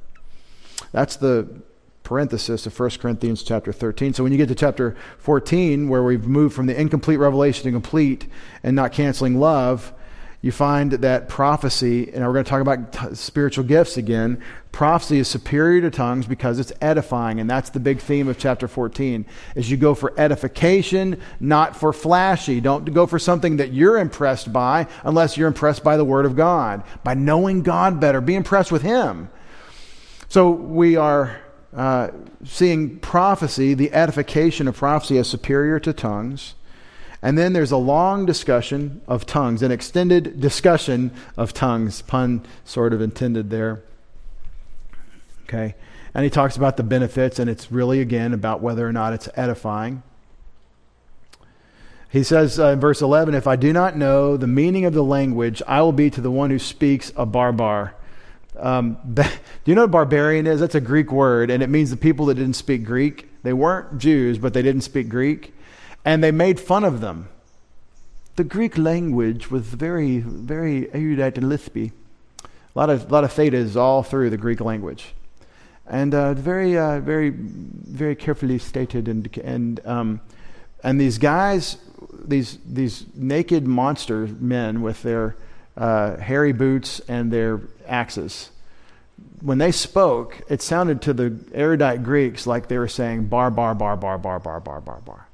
That's 0.92 1.16
the 1.16 1.48
parenthesis 2.02 2.66
of 2.66 2.78
1 2.78 2.90
Corinthians 2.98 3.44
chapter 3.44 3.72
13. 3.72 4.14
So 4.14 4.24
when 4.24 4.32
you 4.32 4.38
get 4.38 4.48
to 4.48 4.54
chapter 4.54 4.96
14, 5.18 5.88
where 5.88 6.02
we've 6.02 6.26
moved 6.26 6.56
from 6.56 6.66
the 6.66 6.78
incomplete 6.78 7.20
revelation 7.20 7.64
to 7.64 7.70
complete 7.70 8.26
and 8.64 8.74
not 8.74 8.92
canceling 8.92 9.38
love, 9.38 9.92
you 10.42 10.50
find 10.50 10.92
that 10.92 11.28
prophecy, 11.28 12.10
and 12.12 12.24
we're 12.24 12.32
going 12.32 12.44
to 12.44 12.48
talk 12.48 12.62
about 12.62 12.92
t- 12.92 13.14
spiritual 13.14 13.64
gifts 13.64 13.98
again. 13.98 14.42
Prophecy 14.72 15.18
is 15.18 15.28
superior 15.28 15.82
to 15.82 15.90
tongues 15.90 16.26
because 16.26 16.58
it's 16.58 16.72
edifying, 16.80 17.40
and 17.40 17.50
that's 17.50 17.70
the 17.70 17.80
big 17.80 18.00
theme 18.00 18.26
of 18.26 18.38
chapter 18.38 18.66
14. 18.66 19.26
Is 19.54 19.70
you 19.70 19.76
go 19.76 19.94
for 19.94 20.18
edification, 20.18 21.20
not 21.40 21.76
for 21.76 21.92
flashy. 21.92 22.60
Don't 22.60 22.90
go 22.94 23.06
for 23.06 23.18
something 23.18 23.58
that 23.58 23.74
you're 23.74 23.98
impressed 23.98 24.50
by, 24.50 24.86
unless 25.04 25.36
you're 25.36 25.48
impressed 25.48 25.84
by 25.84 25.98
the 25.98 26.04
Word 26.06 26.24
of 26.24 26.36
God, 26.36 26.84
by 27.04 27.12
knowing 27.12 27.62
God 27.62 28.00
better. 28.00 28.22
Be 28.22 28.34
impressed 28.34 28.72
with 28.72 28.82
Him. 28.82 29.28
So 30.28 30.50
we 30.50 30.96
are 30.96 31.38
uh, 31.76 32.12
seeing 32.44 32.98
prophecy, 33.00 33.74
the 33.74 33.92
edification 33.92 34.68
of 34.68 34.76
prophecy, 34.76 35.18
as 35.18 35.28
superior 35.28 35.78
to 35.80 35.92
tongues. 35.92 36.54
And 37.22 37.36
then 37.36 37.52
there's 37.52 37.70
a 37.70 37.76
long 37.76 38.24
discussion 38.24 39.02
of 39.06 39.26
tongues, 39.26 39.62
an 39.62 39.70
extended 39.70 40.40
discussion 40.40 41.12
of 41.36 41.52
tongues, 41.52 42.00
pun 42.02 42.42
sort 42.64 42.94
of 42.94 43.02
intended 43.02 43.50
there. 43.50 43.82
Okay? 45.44 45.74
And 46.14 46.24
he 46.24 46.30
talks 46.30 46.56
about 46.56 46.76
the 46.76 46.82
benefits, 46.82 47.38
and 47.38 47.50
it's 47.50 47.70
really, 47.70 48.00
again, 48.00 48.32
about 48.32 48.62
whether 48.62 48.88
or 48.88 48.92
not 48.92 49.12
it's 49.12 49.28
edifying. 49.34 50.02
He 52.08 52.24
says 52.24 52.58
uh, 52.58 52.68
in 52.68 52.80
verse 52.80 53.02
11, 53.02 53.34
If 53.34 53.46
I 53.46 53.54
do 53.54 53.72
not 53.72 53.96
know 53.96 54.36
the 54.36 54.46
meaning 54.46 54.86
of 54.86 54.94
the 54.94 55.04
language, 55.04 55.62
I 55.68 55.82
will 55.82 55.92
be 55.92 56.10
to 56.10 56.20
the 56.20 56.30
one 56.30 56.50
who 56.50 56.58
speaks 56.58 57.12
a 57.16 57.26
barbar. 57.26 57.94
Um, 58.58 58.96
do 59.14 59.24
you 59.66 59.74
know 59.74 59.82
what 59.82 59.90
barbarian 59.90 60.46
is? 60.46 60.58
That's 60.58 60.74
a 60.74 60.80
Greek 60.80 61.12
word, 61.12 61.50
and 61.50 61.62
it 61.62 61.68
means 61.68 61.90
the 61.90 61.96
people 61.96 62.26
that 62.26 62.34
didn't 62.34 62.54
speak 62.54 62.84
Greek. 62.84 63.28
They 63.42 63.52
weren't 63.52 63.98
Jews, 63.98 64.38
but 64.38 64.54
they 64.54 64.62
didn't 64.62 64.82
speak 64.82 65.10
Greek 65.10 65.52
and 66.04 66.22
they 66.22 66.30
made 66.30 66.58
fun 66.58 66.84
of 66.84 67.00
them. 67.00 67.28
The 68.36 68.44
Greek 68.44 68.78
language 68.78 69.50
was 69.50 69.62
very, 69.66 70.18
very 70.18 70.92
erudite 70.94 71.36
and 71.36 71.48
lispy. 71.48 71.92
A 72.44 72.78
lot 72.78 72.90
of, 72.90 73.10
a 73.10 73.12
lot 73.12 73.24
of 73.24 73.32
thetas 73.32 73.76
all 73.76 74.02
through 74.02 74.30
the 74.30 74.36
Greek 74.36 74.60
language. 74.60 75.14
And 75.86 76.14
uh, 76.14 76.34
very, 76.34 76.78
uh, 76.78 77.00
very, 77.00 77.30
very 77.30 78.14
carefully 78.14 78.58
stated. 78.58 79.08
And, 79.08 79.36
and, 79.38 79.86
um, 79.86 80.20
and 80.84 81.00
these 81.00 81.18
guys, 81.18 81.78
these, 82.12 82.58
these 82.64 83.04
naked 83.14 83.66
monster 83.66 84.28
men 84.38 84.82
with 84.82 85.02
their 85.02 85.36
uh, 85.76 86.16
hairy 86.16 86.52
boots 86.52 87.00
and 87.08 87.32
their 87.32 87.60
axes, 87.86 88.50
when 89.40 89.58
they 89.58 89.72
spoke, 89.72 90.40
it 90.48 90.62
sounded 90.62 91.02
to 91.02 91.12
the 91.12 91.36
erudite 91.52 92.02
Greeks 92.02 92.46
like 92.46 92.68
they 92.68 92.78
were 92.78 92.88
saying 92.88 93.26
bar, 93.26 93.50
bar, 93.50 93.74
bar, 93.74 93.96
bar, 93.96 94.18
bar, 94.18 94.38
bar, 94.38 94.60
bar, 94.60 94.80
bar, 94.80 95.00
bar. 95.00 95.26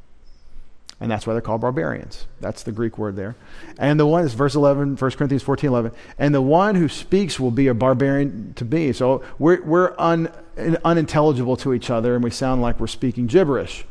And 0.98 1.10
that's 1.10 1.26
why 1.26 1.34
they're 1.34 1.42
called 1.42 1.60
barbarians. 1.60 2.26
That's 2.40 2.62
the 2.62 2.72
Greek 2.72 2.96
word 2.96 3.16
there. 3.16 3.36
And 3.78 4.00
the 4.00 4.06
one 4.06 4.24
is 4.24 4.32
verse 4.32 4.54
11, 4.54 4.96
1 4.96 5.10
Corinthians 5.12 5.42
14, 5.42 5.68
11. 5.68 5.92
And 6.18 6.34
the 6.34 6.40
one 6.40 6.74
who 6.74 6.88
speaks 6.88 7.38
will 7.38 7.50
be 7.50 7.66
a 7.66 7.74
barbarian 7.74 8.54
to 8.54 8.64
me. 8.64 8.92
So 8.92 9.22
we're, 9.38 9.62
we're 9.62 9.94
un, 9.98 10.32
unintelligible 10.84 11.58
to 11.58 11.74
each 11.74 11.90
other 11.90 12.14
and 12.14 12.24
we 12.24 12.30
sound 12.30 12.62
like 12.62 12.80
we're 12.80 12.86
speaking 12.86 13.26
gibberish. 13.26 13.84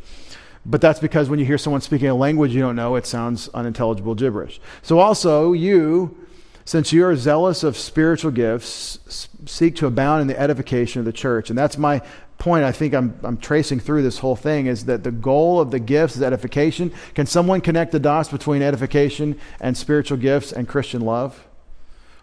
But 0.66 0.82
that's 0.82 1.00
because 1.00 1.30
when 1.30 1.38
you 1.38 1.46
hear 1.46 1.60
someone 1.60 1.82
speaking 1.82 2.08
a 2.08 2.16
language 2.16 2.56
you 2.56 2.62
don't 2.62 2.76
know, 2.76 2.96
it 2.96 3.06
sounds 3.06 3.50
unintelligible 3.50 4.16
gibberish. 4.16 4.60
So 4.82 4.98
also, 4.98 5.54
you, 5.54 6.18
since 6.66 6.92
you 6.92 7.06
are 7.06 7.16
zealous 7.16 7.64
of 7.64 7.78
spiritual 7.78 8.32
gifts, 8.32 9.30
seek 9.46 9.76
to 9.78 9.86
abound 9.86 10.22
in 10.24 10.28
the 10.28 10.40
edification 10.40 11.00
of 11.00 11.06
the 11.06 11.14
church. 11.14 11.50
And 11.50 11.58
that's 11.58 11.78
my 11.78 12.02
point 12.40 12.66
I 12.66 12.72
think 12.72 12.94
I'm, 12.94 13.18
I'm 13.24 13.38
tracing 13.38 13.80
through 13.80 14.02
this 14.02 14.18
whole 14.18 14.36
thing 14.36 14.66
is 14.66 14.86
that 14.86 15.04
the 15.04 15.12
goal 15.12 15.62
of 15.62 15.72
the 15.72 15.80
gifts 15.80 16.16
is 16.16 16.24
edification. 16.24 16.92
Can 17.14 17.28
someone 17.28 17.62
connect 17.62 17.92
the 17.92 18.00
dots 18.00 18.30
between 18.30 18.64
edification 18.64 19.40
and 19.60 19.78
spiritual 19.78 20.18
gifts 20.18 20.52
and 20.52 20.68
Christian 20.68 21.02
love? 21.02 21.48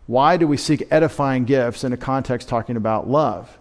Why 0.06 0.36
do 0.36 0.48
we 0.48 0.56
seek 0.56 0.86
edifying 0.90 1.44
gifts 1.44 1.84
in 1.84 1.92
a 1.92 1.96
context 1.96 2.48
talking 2.48 2.76
about 2.76 3.08
love? 3.08 3.58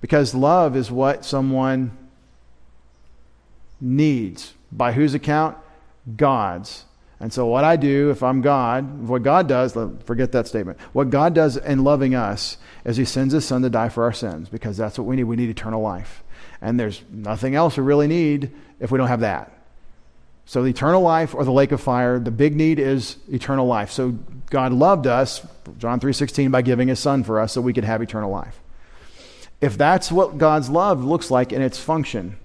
Because 0.00 0.34
love 0.34 0.76
is 0.76 0.90
what 0.90 1.24
someone 1.24 1.96
needs. 3.80 4.54
By 4.70 4.92
whose 4.92 5.14
account? 5.14 5.56
God's. 6.16 6.84
And 7.20 7.32
so, 7.32 7.46
what 7.46 7.64
I 7.64 7.76
do 7.76 8.10
if 8.10 8.22
I'm 8.22 8.40
God, 8.40 9.08
what 9.08 9.22
God 9.22 9.48
does, 9.48 9.76
forget 10.04 10.32
that 10.32 10.46
statement. 10.46 10.80
What 10.92 11.10
God 11.10 11.34
does 11.34 11.56
in 11.56 11.84
loving 11.84 12.14
us 12.14 12.58
is 12.84 12.96
He 12.96 13.04
sends 13.04 13.32
His 13.32 13.44
Son 13.44 13.62
to 13.62 13.70
die 13.70 13.88
for 13.88 14.04
our 14.04 14.12
sins 14.12 14.48
because 14.48 14.76
that's 14.76 14.98
what 14.98 15.06
we 15.06 15.16
need. 15.16 15.24
We 15.24 15.36
need 15.36 15.48
eternal 15.48 15.80
life. 15.80 16.22
And 16.60 16.78
there's 16.78 17.02
nothing 17.10 17.54
else 17.54 17.76
we 17.76 17.84
really 17.84 18.08
need 18.08 18.50
if 18.80 18.90
we 18.90 18.98
don't 18.98 19.08
have 19.08 19.20
that. 19.20 19.52
So, 20.46 20.62
the 20.62 20.70
eternal 20.70 21.02
life 21.02 21.34
or 21.34 21.44
the 21.44 21.52
lake 21.52 21.72
of 21.72 21.80
fire, 21.80 22.18
the 22.18 22.30
big 22.30 22.56
need 22.56 22.78
is 22.78 23.16
eternal 23.30 23.66
life. 23.66 23.90
So, 23.90 24.18
God 24.50 24.72
loved 24.72 25.06
us, 25.06 25.46
John 25.78 26.00
3.16, 26.00 26.50
by 26.50 26.62
giving 26.62 26.88
His 26.88 26.98
Son 26.98 27.22
for 27.22 27.40
us 27.40 27.52
so 27.52 27.60
we 27.60 27.72
could 27.72 27.84
have 27.84 28.02
eternal 28.02 28.30
life. 28.30 28.60
If 29.60 29.78
that's 29.78 30.12
what 30.12 30.36
God's 30.36 30.68
love 30.68 31.02
looks 31.02 31.30
like 31.30 31.52
in 31.52 31.62
its 31.62 31.78
function, 31.78 32.36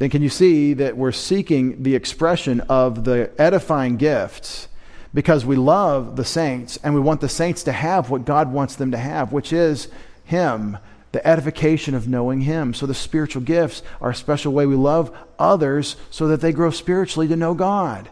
then 0.00 0.08
can 0.08 0.22
you 0.22 0.30
see 0.30 0.72
that 0.72 0.96
we're 0.96 1.12
seeking 1.12 1.82
the 1.82 1.94
expression 1.94 2.62
of 2.70 3.04
the 3.04 3.30
edifying 3.36 3.98
gifts 3.98 4.66
because 5.12 5.44
we 5.44 5.56
love 5.56 6.16
the 6.16 6.24
saints 6.24 6.78
and 6.82 6.94
we 6.94 7.02
want 7.02 7.20
the 7.20 7.28
saints 7.28 7.64
to 7.64 7.72
have 7.72 8.08
what 8.08 8.24
God 8.24 8.50
wants 8.50 8.76
them 8.76 8.92
to 8.92 8.96
have, 8.96 9.30
which 9.30 9.52
is 9.52 9.88
Him, 10.24 10.78
the 11.12 11.26
edification 11.28 11.94
of 11.94 12.08
knowing 12.08 12.40
Him. 12.40 12.72
So 12.72 12.86
the 12.86 12.94
spiritual 12.94 13.42
gifts 13.42 13.82
are 14.00 14.08
a 14.08 14.14
special 14.14 14.54
way 14.54 14.64
we 14.64 14.74
love 14.74 15.14
others 15.38 15.96
so 16.10 16.28
that 16.28 16.40
they 16.40 16.52
grow 16.52 16.70
spiritually 16.70 17.28
to 17.28 17.36
know 17.36 17.52
God. 17.52 18.08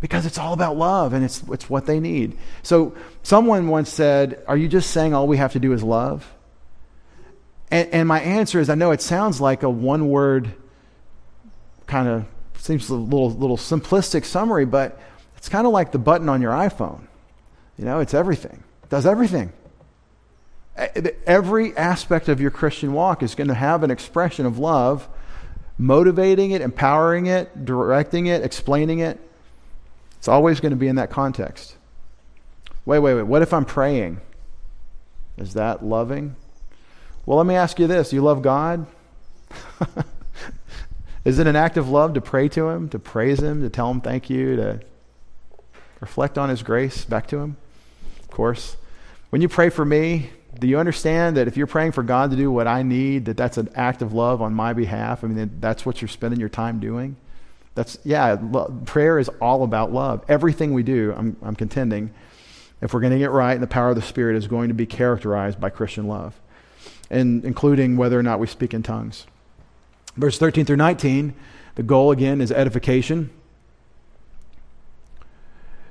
Because 0.00 0.26
it's 0.26 0.38
all 0.38 0.52
about 0.52 0.76
love 0.76 1.14
and 1.14 1.24
it's, 1.24 1.42
it's 1.50 1.68
what 1.68 1.86
they 1.86 1.98
need. 1.98 2.38
So 2.62 2.94
someone 3.24 3.66
once 3.66 3.90
said, 3.90 4.40
Are 4.46 4.56
you 4.56 4.68
just 4.68 4.92
saying 4.92 5.14
all 5.14 5.26
we 5.26 5.38
have 5.38 5.54
to 5.54 5.58
do 5.58 5.72
is 5.72 5.82
love? 5.82 6.32
And, 7.72 7.88
and 7.88 8.06
my 8.06 8.20
answer 8.20 8.60
is 8.60 8.70
I 8.70 8.76
know 8.76 8.92
it 8.92 9.02
sounds 9.02 9.40
like 9.40 9.64
a 9.64 9.70
one 9.70 10.08
word 10.10 10.54
kind 11.86 12.08
of 12.08 12.24
seems 12.58 12.88
a 12.88 12.94
little 12.94 13.30
little 13.30 13.56
simplistic 13.56 14.24
summary, 14.24 14.64
but 14.64 14.98
it's 15.36 15.48
kind 15.48 15.66
of 15.66 15.72
like 15.72 15.92
the 15.92 15.98
button 15.98 16.28
on 16.28 16.40
your 16.40 16.52
iPhone. 16.52 17.06
You 17.78 17.84
know, 17.84 18.00
it's 18.00 18.14
everything. 18.14 18.62
It 18.82 18.90
does 18.90 19.06
everything. 19.06 19.52
Every 21.26 21.76
aspect 21.76 22.28
of 22.28 22.40
your 22.40 22.50
Christian 22.50 22.92
walk 22.92 23.22
is 23.22 23.34
going 23.34 23.48
to 23.48 23.54
have 23.54 23.82
an 23.82 23.90
expression 23.90 24.46
of 24.46 24.58
love, 24.58 25.08
motivating 25.78 26.50
it, 26.50 26.62
empowering 26.62 27.26
it, 27.26 27.64
directing 27.64 28.26
it, 28.26 28.42
explaining 28.42 28.98
it. 29.00 29.20
It's 30.18 30.26
always 30.26 30.60
going 30.60 30.70
to 30.70 30.76
be 30.76 30.88
in 30.88 30.96
that 30.96 31.10
context. 31.10 31.76
Wait, 32.86 32.98
wait, 32.98 33.14
wait. 33.14 33.22
What 33.22 33.42
if 33.42 33.52
I'm 33.52 33.64
praying? 33.64 34.20
Is 35.36 35.54
that 35.54 35.84
loving? 35.84 36.36
Well, 37.26 37.38
let 37.38 37.46
me 37.46 37.54
ask 37.54 37.78
you 37.78 37.86
this. 37.86 38.12
You 38.12 38.22
love 38.22 38.42
God? 38.42 38.86
Is 41.24 41.38
it 41.38 41.46
an 41.46 41.56
act 41.56 41.76
of 41.76 41.88
love 41.88 42.14
to 42.14 42.20
pray 42.20 42.48
to 42.50 42.68
Him, 42.68 42.88
to 42.90 42.98
praise 42.98 43.40
Him, 43.40 43.62
to 43.62 43.70
tell 43.70 43.90
Him 43.90 44.00
thank 44.00 44.28
you, 44.28 44.56
to 44.56 44.80
reflect 46.00 46.36
on 46.36 46.50
His 46.50 46.62
grace 46.62 47.04
back 47.04 47.26
to 47.28 47.38
Him? 47.38 47.56
Of 48.20 48.30
course. 48.30 48.76
When 49.30 49.40
you 49.40 49.48
pray 49.48 49.70
for 49.70 49.84
me, 49.84 50.30
do 50.60 50.66
you 50.66 50.78
understand 50.78 51.36
that 51.36 51.48
if 51.48 51.56
you're 51.56 51.66
praying 51.66 51.92
for 51.92 52.02
God 52.02 52.30
to 52.30 52.36
do 52.36 52.50
what 52.50 52.66
I 52.66 52.82
need, 52.82 53.24
that 53.24 53.36
that's 53.36 53.56
an 53.56 53.70
act 53.74 54.02
of 54.02 54.12
love 54.12 54.42
on 54.42 54.54
my 54.54 54.72
behalf? 54.72 55.24
I 55.24 55.28
mean, 55.28 55.50
that's 55.60 55.84
what 55.84 56.00
you're 56.00 56.08
spending 56.08 56.38
your 56.38 56.48
time 56.48 56.78
doing? 56.78 57.16
That's, 57.74 57.98
yeah, 58.04 58.36
lo- 58.40 58.72
prayer 58.84 59.18
is 59.18 59.28
all 59.40 59.64
about 59.64 59.92
love. 59.92 60.24
Everything 60.28 60.72
we 60.72 60.82
do, 60.82 61.12
I'm, 61.16 61.36
I'm 61.42 61.56
contending, 61.56 62.12
if 62.80 62.92
we're 62.92 63.00
going 63.00 63.12
to 63.12 63.18
get 63.18 63.30
right, 63.30 63.58
the 63.58 63.66
power 63.66 63.90
of 63.90 63.96
the 63.96 64.02
Spirit 64.02 64.36
is 64.36 64.46
going 64.46 64.68
to 64.68 64.74
be 64.74 64.86
characterized 64.86 65.58
by 65.58 65.70
Christian 65.70 66.06
love, 66.06 66.38
and 67.10 67.44
including 67.44 67.96
whether 67.96 68.18
or 68.18 68.22
not 68.22 68.38
we 68.38 68.46
speak 68.46 68.74
in 68.74 68.82
tongues. 68.82 69.26
Verse 70.16 70.38
13 70.38 70.64
through 70.64 70.76
19, 70.76 71.34
the 71.74 71.82
goal 71.82 72.10
again 72.10 72.40
is 72.40 72.52
edification. 72.52 73.30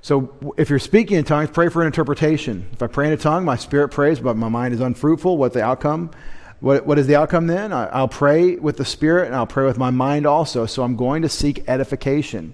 So 0.02 0.54
if 0.58 0.70
you're 0.70 0.80
speaking 0.80 1.18
in 1.18 1.24
tongues, 1.24 1.50
pray 1.50 1.70
for 1.70 1.82
an 1.82 1.88
interpretation. 1.88 2.68
If 2.74 2.84
I 2.84 2.88
pray 2.88 3.08
in 3.08 3.14
a 3.14 3.18
tongue, 3.18 3.46
my 3.46 3.56
spirit 3.56 3.90
prays, 3.90 4.20
but 4.20 4.36
my 4.36 4.50
mind 4.50 4.74
is 4.74 4.82
unfruitful. 4.82 5.38
What's 5.38 5.54
the 5.54 5.64
outcome? 5.64 6.12
What, 6.60 6.86
what 6.86 7.00
is 7.00 7.08
the 7.08 7.16
outcome 7.16 7.48
then? 7.48 7.72
I, 7.74 8.02
will 8.02 8.08
pray 8.08 8.56
with 8.56 8.78
the 8.78 8.86
spirit 8.86 9.28
and 9.28 9.36
I'll 9.36 9.48
pray 9.48 9.66
with 9.66 9.78
my 9.78 9.92
mind 9.92 10.26
also. 10.26 10.66
So 10.66 10.84
I'm 10.84 10.96
going 10.96 11.22
to 11.22 11.30
seek 11.30 11.68
edification 11.70 12.54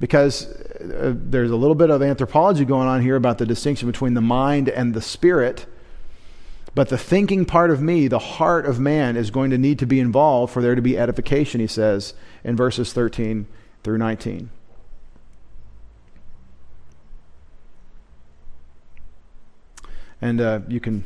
because 0.00 0.46
uh, 0.46 1.14
there's 1.14 1.50
a 1.50 1.56
little 1.56 1.74
bit 1.74 1.90
of 1.90 2.02
anthropology 2.02 2.64
going 2.64 2.88
on 2.88 3.02
here 3.02 3.16
about 3.16 3.38
the 3.38 3.46
distinction 3.46 3.86
between 3.86 4.14
the 4.14 4.20
mind 4.20 4.68
and 4.68 4.94
the 4.94 5.00
spirit. 5.00 5.66
But 6.76 6.90
the 6.90 6.98
thinking 6.98 7.46
part 7.46 7.70
of 7.70 7.80
me, 7.80 8.06
the 8.06 8.18
heart 8.18 8.66
of 8.66 8.78
man, 8.78 9.16
is 9.16 9.30
going 9.30 9.48
to 9.48 9.56
need 9.56 9.78
to 9.78 9.86
be 9.86 9.98
involved 9.98 10.52
for 10.52 10.60
there 10.60 10.74
to 10.74 10.82
be 10.82 10.98
edification, 10.98 11.58
he 11.58 11.66
says 11.66 12.12
in 12.44 12.54
verses 12.54 12.92
13 12.92 13.46
through 13.82 13.96
19. 13.96 14.50
And 20.20 20.38
uh, 20.38 20.60
you 20.68 20.78
can 20.78 21.04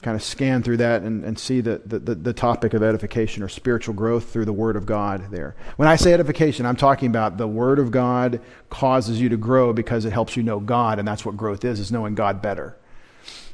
kind 0.00 0.14
of 0.14 0.22
scan 0.22 0.62
through 0.62 0.76
that 0.76 1.02
and, 1.02 1.24
and 1.24 1.36
see 1.36 1.60
the, 1.60 1.82
the, 1.84 1.98
the, 1.98 2.32
topic 2.32 2.72
of 2.72 2.82
edification 2.82 3.42
or 3.42 3.48
spiritual 3.48 3.94
growth 3.94 4.30
through 4.30 4.44
the 4.44 4.52
Word 4.52 4.76
of 4.76 4.86
God 4.86 5.32
there. 5.32 5.56
When 5.74 5.88
I 5.88 5.96
say 5.96 6.12
edification, 6.12 6.64
I'm 6.64 6.76
talking 6.76 7.08
about 7.08 7.36
the 7.36 7.48
Word 7.48 7.80
of 7.80 7.90
God 7.90 8.40
causes 8.70 9.20
you 9.20 9.28
to 9.28 9.36
grow 9.36 9.72
because 9.72 10.04
it 10.04 10.12
helps 10.12 10.36
you 10.36 10.44
know 10.44 10.60
God, 10.60 11.00
and 11.00 11.08
that's 11.08 11.24
what 11.24 11.36
growth 11.36 11.64
is, 11.64 11.80
is 11.80 11.90
knowing 11.90 12.14
God 12.14 12.40
better. 12.40 12.76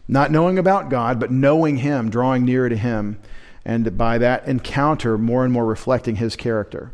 Not 0.08 0.30
knowing 0.30 0.58
about 0.58 0.88
God, 0.88 1.18
but 1.18 1.30
knowing 1.30 1.78
Him, 1.78 2.10
drawing 2.10 2.44
nearer 2.44 2.68
to 2.68 2.76
Him, 2.76 3.18
and 3.64 3.98
by 3.98 4.18
that 4.18 4.46
encounter, 4.46 5.18
more 5.18 5.44
and 5.44 5.52
more 5.52 5.66
reflecting 5.66 6.16
His 6.16 6.36
character. 6.36 6.92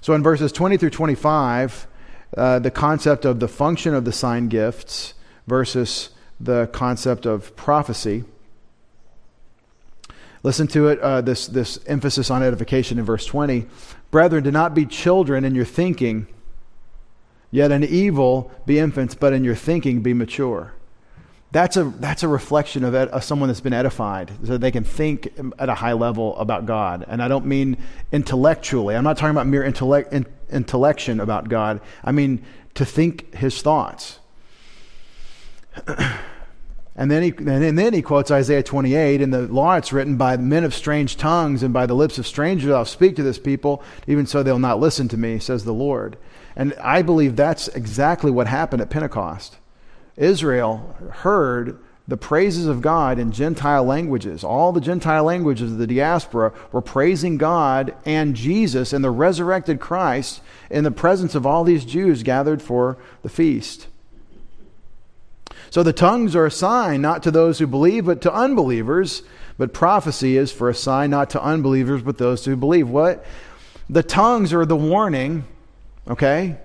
So 0.00 0.14
in 0.14 0.22
verses 0.22 0.50
20 0.50 0.78
through 0.78 0.90
25, 0.90 1.86
uh, 2.36 2.58
the 2.60 2.70
concept 2.70 3.24
of 3.24 3.40
the 3.40 3.48
function 3.48 3.94
of 3.94 4.04
the 4.04 4.12
sign 4.12 4.48
gifts 4.48 5.14
versus 5.46 6.10
the 6.38 6.68
concept 6.68 7.26
of 7.26 7.54
prophecy. 7.56 8.24
Listen 10.42 10.66
to 10.68 10.88
it, 10.88 10.98
uh, 11.00 11.20
this, 11.20 11.46
this 11.46 11.78
emphasis 11.86 12.30
on 12.30 12.42
edification 12.42 12.98
in 12.98 13.04
verse 13.04 13.26
20. 13.26 13.66
Brethren, 14.10 14.42
do 14.42 14.50
not 14.50 14.74
be 14.74 14.86
children 14.86 15.44
in 15.44 15.54
your 15.54 15.66
thinking, 15.66 16.26
yet 17.50 17.70
in 17.70 17.84
evil 17.84 18.50
be 18.64 18.78
infants, 18.78 19.14
but 19.14 19.34
in 19.34 19.44
your 19.44 19.54
thinking 19.54 20.00
be 20.00 20.14
mature. 20.14 20.72
That's 21.52 21.76
a, 21.76 21.84
that's 21.84 22.22
a 22.22 22.28
reflection 22.28 22.84
of, 22.84 22.94
of 22.94 23.24
someone 23.24 23.48
that's 23.48 23.60
been 23.60 23.72
edified, 23.72 24.30
so 24.44 24.56
they 24.56 24.70
can 24.70 24.84
think 24.84 25.32
at 25.58 25.68
a 25.68 25.74
high 25.74 25.94
level 25.94 26.36
about 26.38 26.64
God. 26.64 27.04
And 27.08 27.20
I 27.20 27.26
don't 27.26 27.46
mean 27.46 27.76
intellectually. 28.12 28.94
I'm 28.94 29.02
not 29.02 29.16
talking 29.16 29.32
about 29.32 29.48
mere 29.48 29.64
intellect, 29.64 30.12
in, 30.12 30.26
intellection 30.48 31.18
about 31.18 31.48
God. 31.48 31.80
I 32.04 32.12
mean 32.12 32.44
to 32.74 32.84
think 32.84 33.34
his 33.34 33.62
thoughts. 33.62 34.20
and, 36.96 37.10
then 37.10 37.22
he, 37.24 37.30
and 37.30 37.76
then 37.76 37.94
he 37.94 38.02
quotes 38.02 38.30
Isaiah 38.30 38.62
28 38.62 39.20
In 39.20 39.30
the 39.30 39.42
law 39.42 39.74
it's 39.74 39.92
written, 39.92 40.16
By 40.16 40.36
men 40.36 40.62
of 40.62 40.72
strange 40.72 41.16
tongues 41.16 41.64
and 41.64 41.74
by 41.74 41.86
the 41.86 41.94
lips 41.94 42.16
of 42.18 42.28
strangers 42.28 42.70
I'll 42.70 42.84
speak 42.84 43.16
to 43.16 43.24
this 43.24 43.40
people, 43.40 43.82
even 44.06 44.24
so 44.24 44.44
they'll 44.44 44.60
not 44.60 44.78
listen 44.78 45.08
to 45.08 45.16
me, 45.16 45.40
says 45.40 45.64
the 45.64 45.74
Lord. 45.74 46.16
And 46.54 46.74
I 46.74 47.02
believe 47.02 47.34
that's 47.34 47.66
exactly 47.68 48.30
what 48.30 48.46
happened 48.46 48.82
at 48.82 48.90
Pentecost. 48.90 49.56
Israel 50.16 50.96
heard 51.12 51.78
the 52.08 52.16
praises 52.16 52.66
of 52.66 52.82
God 52.82 53.18
in 53.18 53.30
Gentile 53.30 53.84
languages. 53.84 54.42
All 54.42 54.72
the 54.72 54.80
Gentile 54.80 55.22
languages 55.22 55.70
of 55.70 55.78
the 55.78 55.86
diaspora 55.86 56.52
were 56.72 56.80
praising 56.80 57.38
God 57.38 57.94
and 58.04 58.34
Jesus 58.34 58.92
and 58.92 59.04
the 59.04 59.10
resurrected 59.10 59.78
Christ 59.78 60.42
in 60.70 60.82
the 60.82 60.90
presence 60.90 61.36
of 61.36 61.46
all 61.46 61.62
these 61.62 61.84
Jews 61.84 62.24
gathered 62.24 62.60
for 62.60 62.98
the 63.22 63.28
feast. 63.28 63.86
So 65.70 65.84
the 65.84 65.92
tongues 65.92 66.34
are 66.34 66.46
a 66.46 66.50
sign 66.50 67.00
not 67.00 67.22
to 67.22 67.30
those 67.30 67.60
who 67.60 67.68
believe, 67.68 68.06
but 68.06 68.20
to 68.22 68.34
unbelievers. 68.34 69.22
But 69.56 69.72
prophecy 69.72 70.36
is 70.36 70.50
for 70.50 70.68
a 70.68 70.74
sign 70.74 71.10
not 71.10 71.30
to 71.30 71.42
unbelievers, 71.42 72.02
but 72.02 72.18
those 72.18 72.44
who 72.44 72.56
believe. 72.56 72.88
What? 72.88 73.24
The 73.88 74.02
tongues 74.02 74.52
are 74.52 74.66
the 74.66 74.74
warning, 74.74 75.44
okay? 76.08 76.56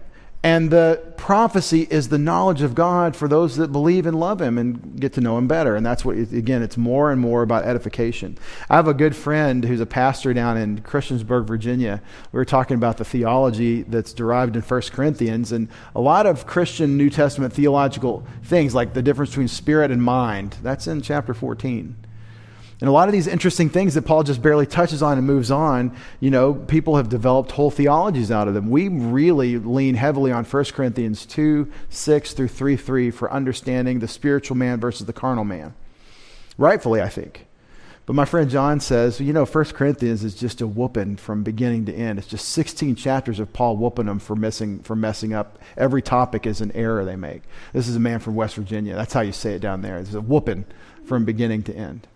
And 0.45 0.69
the 0.69 1.01
prophecy 1.17 1.87
is 1.89 2.09
the 2.09 2.19
knowledge 2.19 2.61
of 2.61 2.75
God 2.75 3.15
for 3.15 3.27
those 3.27 3.55
that 3.55 3.71
believe 3.71 4.05
and 4.05 4.19
love 4.19 4.39
Him 4.39 4.59
and 4.59 4.99
get 5.01 5.11
to 5.13 5.21
know 5.21 5.39
Him 5.39 5.47
better. 5.47 5.75
And 5.75 5.83
that's 5.83 6.05
what, 6.05 6.17
again, 6.17 6.61
it's 6.61 6.77
more 6.77 7.11
and 7.11 7.19
more 7.19 7.41
about 7.41 7.63
edification. 7.63 8.37
I 8.69 8.75
have 8.75 8.87
a 8.87 8.93
good 8.93 9.15
friend 9.15 9.65
who's 9.65 9.79
a 9.79 9.87
pastor 9.87 10.35
down 10.35 10.55
in 10.55 10.81
Christiansburg, 10.81 11.47
Virginia. 11.47 11.99
We 12.31 12.37
were 12.37 12.45
talking 12.45 12.77
about 12.77 12.97
the 12.97 13.05
theology 13.05 13.81
that's 13.81 14.13
derived 14.13 14.55
in 14.55 14.61
1 14.61 14.81
Corinthians. 14.91 15.51
And 15.51 15.67
a 15.95 15.99
lot 15.99 16.27
of 16.27 16.45
Christian 16.45 16.95
New 16.95 17.09
Testament 17.09 17.51
theological 17.51 18.23
things, 18.43 18.75
like 18.75 18.93
the 18.93 19.01
difference 19.01 19.31
between 19.31 19.47
spirit 19.47 19.89
and 19.89 20.03
mind, 20.03 20.57
that's 20.61 20.85
in 20.85 21.01
chapter 21.01 21.33
14. 21.33 22.04
And 22.81 22.89
a 22.89 22.91
lot 22.91 23.07
of 23.07 23.13
these 23.13 23.27
interesting 23.27 23.69
things 23.69 23.93
that 23.93 24.01
Paul 24.01 24.23
just 24.23 24.41
barely 24.41 24.65
touches 24.65 25.01
on 25.01 25.17
and 25.17 25.25
moves 25.25 25.49
on, 25.49 25.95
you 26.19 26.29
know, 26.29 26.53
people 26.53 26.97
have 26.97 27.07
developed 27.07 27.51
whole 27.51 27.71
theologies 27.71 28.31
out 28.31 28.49
of 28.49 28.53
them. 28.53 28.69
We 28.69 28.89
really 28.89 29.57
lean 29.57 29.95
heavily 29.95 30.31
on 30.31 30.43
1 30.43 30.65
Corinthians 30.65 31.25
2, 31.25 31.71
6 31.89 32.33
through 32.33 32.47
3, 32.49 32.75
3 32.75 33.11
for 33.11 33.31
understanding 33.31 33.99
the 33.99 34.09
spiritual 34.09 34.57
man 34.57 34.79
versus 34.81 35.07
the 35.07 35.13
carnal 35.13 35.45
man. 35.45 35.73
Rightfully, 36.57 37.01
I 37.01 37.07
think. 37.07 37.47
But 38.05 38.13
my 38.13 38.25
friend 38.25 38.49
John 38.49 38.81
says, 38.81 39.19
you 39.19 39.33
know, 39.33 39.45
1 39.45 39.65
Corinthians 39.65 40.23
is 40.23 40.35
just 40.35 40.61
a 40.61 40.67
whooping 40.67 41.15
from 41.15 41.43
beginning 41.43 41.85
to 41.85 41.93
end. 41.93 42.19
It's 42.19 42.27
just 42.27 42.49
16 42.49 42.95
chapters 42.95 43.39
of 43.39 43.51
Paul 43.51 43.77
whooping 43.77 44.05
them 44.05 44.19
for 44.19 44.35
messing, 44.35 44.79
for 44.79 44.95
messing 44.95 45.33
up. 45.33 45.57
Every 45.75 46.03
topic 46.03 46.45
is 46.45 46.61
an 46.61 46.71
error 46.73 47.03
they 47.03 47.15
make. 47.15 47.41
This 47.73 47.87
is 47.87 47.95
a 47.95 47.99
man 47.99 48.19
from 48.19 48.35
West 48.35 48.55
Virginia. 48.55 48.95
That's 48.95 49.13
how 49.13 49.21
you 49.21 49.31
say 49.31 49.53
it 49.53 49.59
down 49.59 49.81
there. 49.81 49.97
It's 49.97 50.13
a 50.13 50.21
whooping 50.21 50.65
from 51.03 51.25
beginning 51.25 51.63
to 51.63 51.75
end. 51.75 52.07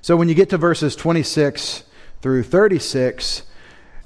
So 0.00 0.16
when 0.16 0.28
you 0.28 0.34
get 0.34 0.50
to 0.50 0.58
verses 0.58 0.94
26 0.96 1.84
through 2.22 2.42
36, 2.44 3.42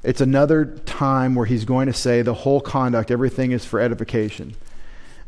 it's 0.02 0.20
another 0.20 0.64
time 0.64 1.34
where 1.34 1.46
he's 1.46 1.64
going 1.64 1.86
to 1.86 1.92
say 1.92 2.22
the 2.22 2.34
whole 2.34 2.60
conduct, 2.60 3.10
everything 3.10 3.52
is 3.52 3.64
for 3.64 3.78
edification. 3.80 4.54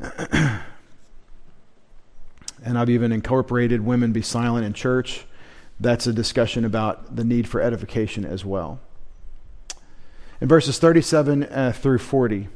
and 2.64 2.78
I've 2.78 2.90
even 2.90 3.12
incorporated 3.12 3.82
women 3.82 4.12
be 4.12 4.22
silent 4.22 4.66
in 4.66 4.72
church. 4.72 5.26
That's 5.78 6.06
a 6.06 6.12
discussion 6.12 6.64
about 6.64 7.14
the 7.14 7.24
need 7.24 7.48
for 7.48 7.60
edification 7.60 8.24
as 8.24 8.44
well. 8.44 8.80
In 10.40 10.48
verses 10.48 10.78
37 10.78 11.44
uh, 11.44 11.72
through 11.72 11.98
40, 11.98 12.48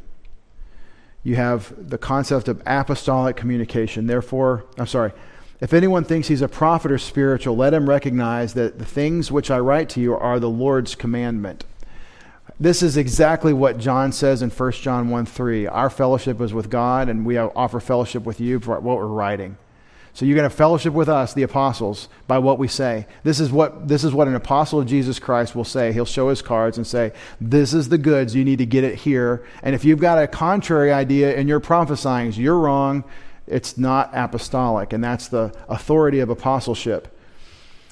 you 1.23 1.37
have 1.37 1.73
the 1.91 1.99
concept 1.99 2.49
of 2.49 2.63
apostolic 2.67 3.37
communication. 3.37 4.07
Therefore, 4.07 4.65
I'm 4.77 4.87
sorry, 4.87 5.13
if 5.61 5.73
anyone 5.73 6.05
thinks 6.05 6.29
he's 6.29 6.43
a 6.43 6.49
prophet 6.49 6.93
or 6.93 6.99
spiritual, 6.99 7.57
let 7.57 7.75
him 7.75 7.89
recognize 7.89 8.55
that 8.55 8.79
the 8.79 8.85
things 8.85 9.33
which 9.33 9.51
I 9.51 9.59
write 9.59 9.89
to 9.91 10.01
you 10.01 10.15
are 10.15 10.39
the 10.39 10.49
Lord's 10.49 10.95
commandment. 10.95 11.65
This 12.61 12.83
is 12.83 12.97
exactly 12.97 13.53
what 13.53 13.79
John 13.79 14.13
says 14.13 14.43
in 14.43 14.51
1 14.51 14.73
John 14.73 15.11
1 15.11 15.27
3. 15.27 15.67
Our 15.67 15.91
fellowship 15.91 16.41
is 16.41 16.55
with 16.55 16.71
God, 16.71 17.09
and 17.09 17.27
we 17.27 17.37
offer 17.37 17.81
fellowship 17.81 18.25
with 18.25 18.41
you 18.41 18.61
for 18.61 18.79
what 18.81 18.97
we're 18.99 19.07
writing. 19.07 19.57
So 20.13 20.25
you're 20.25 20.37
going 20.37 20.51
to 20.51 20.57
fellowship 20.57 20.93
with 20.93 21.09
us, 21.09 21.35
the 21.35 21.45
apostles, 21.45 22.09
by 22.27 22.39
what 22.39 22.59
we 22.59 22.67
say. 22.67 23.07
This 23.23 23.39
is 23.39 23.53
what, 23.53 23.87
this 23.87 24.03
is 24.03 24.13
what 24.13 24.27
an 24.27 24.35
apostle 24.35 24.81
of 24.81 24.87
Jesus 24.89 25.21
Christ 25.21 25.55
will 25.55 25.65
say. 25.65 25.93
He'll 25.93 26.05
show 26.05 26.29
his 26.29 26.43
cards 26.43 26.77
and 26.77 26.85
say, 26.85 27.13
This 27.41 27.73
is 27.73 27.89
the 27.89 27.99
goods. 27.99 28.35
You 28.35 28.45
need 28.45 28.59
to 28.59 28.67
get 28.67 28.83
it 28.83 28.97
here. 28.97 29.47
And 29.63 29.77
if 29.77 29.85
you've 29.85 30.01
got 30.01 30.21
a 30.21 30.27
contrary 30.27 30.93
idea 30.93 31.37
and 31.37 31.49
you're 31.49 31.61
prophesying, 31.61 32.33
you're 32.33 32.59
wrong 32.59 33.05
it's 33.51 33.79
not 33.79 34.11
apostolic, 34.13 34.93
and 34.93 35.03
that's 35.03 35.29
the 35.29 35.55
authority 35.69 36.21
of 36.21 36.29
apostleship. 36.31 37.15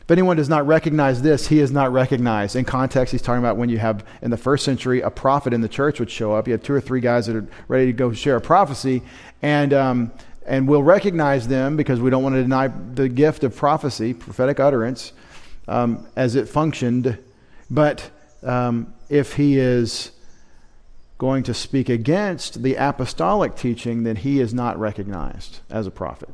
If 0.06 0.10
anyone 0.12 0.36
does 0.36 0.48
not 0.48 0.64
recognize 0.68 1.22
this, 1.22 1.48
he 1.48 1.58
is 1.58 1.72
not 1.72 1.92
recognized. 1.92 2.54
In 2.54 2.64
context, 2.64 3.10
he's 3.10 3.22
talking 3.22 3.40
about 3.40 3.56
when 3.56 3.68
you 3.68 3.78
have, 3.78 4.06
in 4.22 4.30
the 4.30 4.36
first 4.36 4.64
century, 4.64 5.00
a 5.00 5.10
prophet 5.10 5.52
in 5.52 5.62
the 5.62 5.68
church 5.68 5.98
would 5.98 6.10
show 6.10 6.32
up. 6.32 6.46
You 6.46 6.52
have 6.52 6.62
two 6.62 6.74
or 6.74 6.80
three 6.80 7.00
guys 7.00 7.26
that 7.26 7.34
are 7.34 7.46
ready 7.66 7.86
to 7.86 7.92
go 7.92 8.12
share 8.12 8.36
a 8.36 8.40
prophecy, 8.40 9.02
and, 9.42 9.72
um, 9.72 10.12
and 10.46 10.68
we'll 10.68 10.84
recognize 10.84 11.48
them 11.48 11.76
because 11.76 12.00
we 12.00 12.08
don't 12.08 12.22
want 12.22 12.36
to 12.36 12.42
deny 12.42 12.68
the 12.68 13.08
gift 13.08 13.42
of 13.42 13.56
prophecy, 13.56 14.14
prophetic 14.14 14.60
utterance, 14.60 15.12
um, 15.66 16.06
as 16.14 16.36
it 16.36 16.48
functioned. 16.48 17.18
But 17.68 18.08
um, 18.44 18.94
if 19.08 19.32
he 19.34 19.58
is 19.58 20.12
going 21.18 21.42
to 21.44 21.54
speak 21.54 21.88
against 21.88 22.62
the 22.62 22.74
apostolic 22.74 23.56
teaching, 23.56 24.02
then 24.02 24.16
he 24.16 24.40
is 24.40 24.52
not 24.52 24.78
recognized 24.78 25.60
as 25.70 25.86
a 25.86 25.90
prophet. 25.90 26.28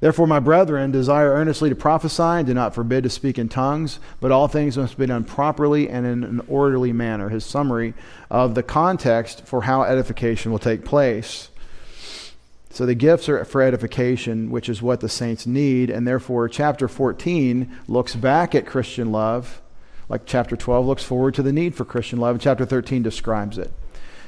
Therefore, 0.00 0.26
my 0.26 0.38
brethren, 0.38 0.92
desire 0.92 1.32
earnestly 1.32 1.68
to 1.70 1.74
prophesy 1.74 2.22
and 2.22 2.46
do 2.46 2.54
not 2.54 2.74
forbid 2.74 3.02
to 3.02 3.10
speak 3.10 3.38
in 3.38 3.48
tongues, 3.48 3.98
but 4.20 4.30
all 4.30 4.46
things 4.46 4.78
must 4.78 4.96
be 4.96 5.06
done 5.06 5.24
properly 5.24 5.88
and 5.88 6.06
in 6.06 6.22
an 6.22 6.40
orderly 6.48 6.92
manner. 6.92 7.28
His 7.28 7.44
summary 7.44 7.94
of 8.30 8.54
the 8.54 8.62
context 8.62 9.44
for 9.46 9.62
how 9.62 9.82
edification 9.82 10.52
will 10.52 10.60
take 10.60 10.84
place. 10.84 11.50
So 12.70 12.86
the 12.86 12.94
gifts 12.94 13.28
are 13.28 13.44
for 13.44 13.60
edification, 13.60 14.50
which 14.50 14.68
is 14.68 14.82
what 14.82 15.00
the 15.00 15.08
saints 15.08 15.46
need, 15.46 15.90
and 15.90 16.06
therefore 16.06 16.48
chapter 16.48 16.86
14 16.86 17.76
looks 17.88 18.14
back 18.14 18.54
at 18.54 18.66
Christian 18.66 19.10
love, 19.10 19.60
like 20.08 20.22
chapter 20.26 20.56
12 20.56 20.86
looks 20.86 21.02
forward 21.02 21.34
to 21.34 21.42
the 21.42 21.52
need 21.52 21.74
for 21.74 21.84
Christian 21.84 22.20
love, 22.20 22.36
and 22.36 22.42
chapter 22.42 22.64
13 22.64 23.02
describes 23.02 23.58
it. 23.58 23.72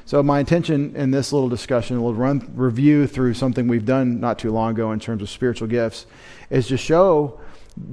So, 0.05 0.21
my 0.23 0.39
intention 0.39 0.95
in 0.95 1.11
this 1.11 1.31
little 1.31 1.49
discussion, 1.49 2.01
we'll 2.01 2.13
run 2.13 2.51
review 2.55 3.07
through 3.07 3.35
something 3.35 3.67
we've 3.67 3.85
done 3.85 4.19
not 4.19 4.39
too 4.39 4.51
long 4.51 4.71
ago 4.71 4.91
in 4.91 4.99
terms 4.99 5.21
of 5.21 5.29
spiritual 5.29 5.67
gifts, 5.67 6.05
is 6.49 6.67
to 6.67 6.77
show 6.77 7.39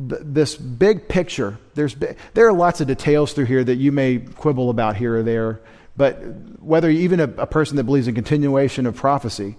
th- 0.08 0.22
this 0.24 0.56
big 0.56 1.08
picture. 1.08 1.58
There's 1.74 1.94
there 2.34 2.48
are 2.48 2.52
lots 2.52 2.80
of 2.80 2.86
details 2.86 3.32
through 3.32 3.46
here 3.46 3.62
that 3.62 3.76
you 3.76 3.92
may 3.92 4.18
quibble 4.18 4.70
about 4.70 4.96
here 4.96 5.18
or 5.18 5.22
there, 5.22 5.60
but 5.96 6.14
whether 6.60 6.90
even 6.90 7.20
a, 7.20 7.24
a 7.24 7.46
person 7.46 7.76
that 7.76 7.84
believes 7.84 8.08
in 8.08 8.14
continuation 8.14 8.86
of 8.86 8.96
prophecy, 8.96 9.56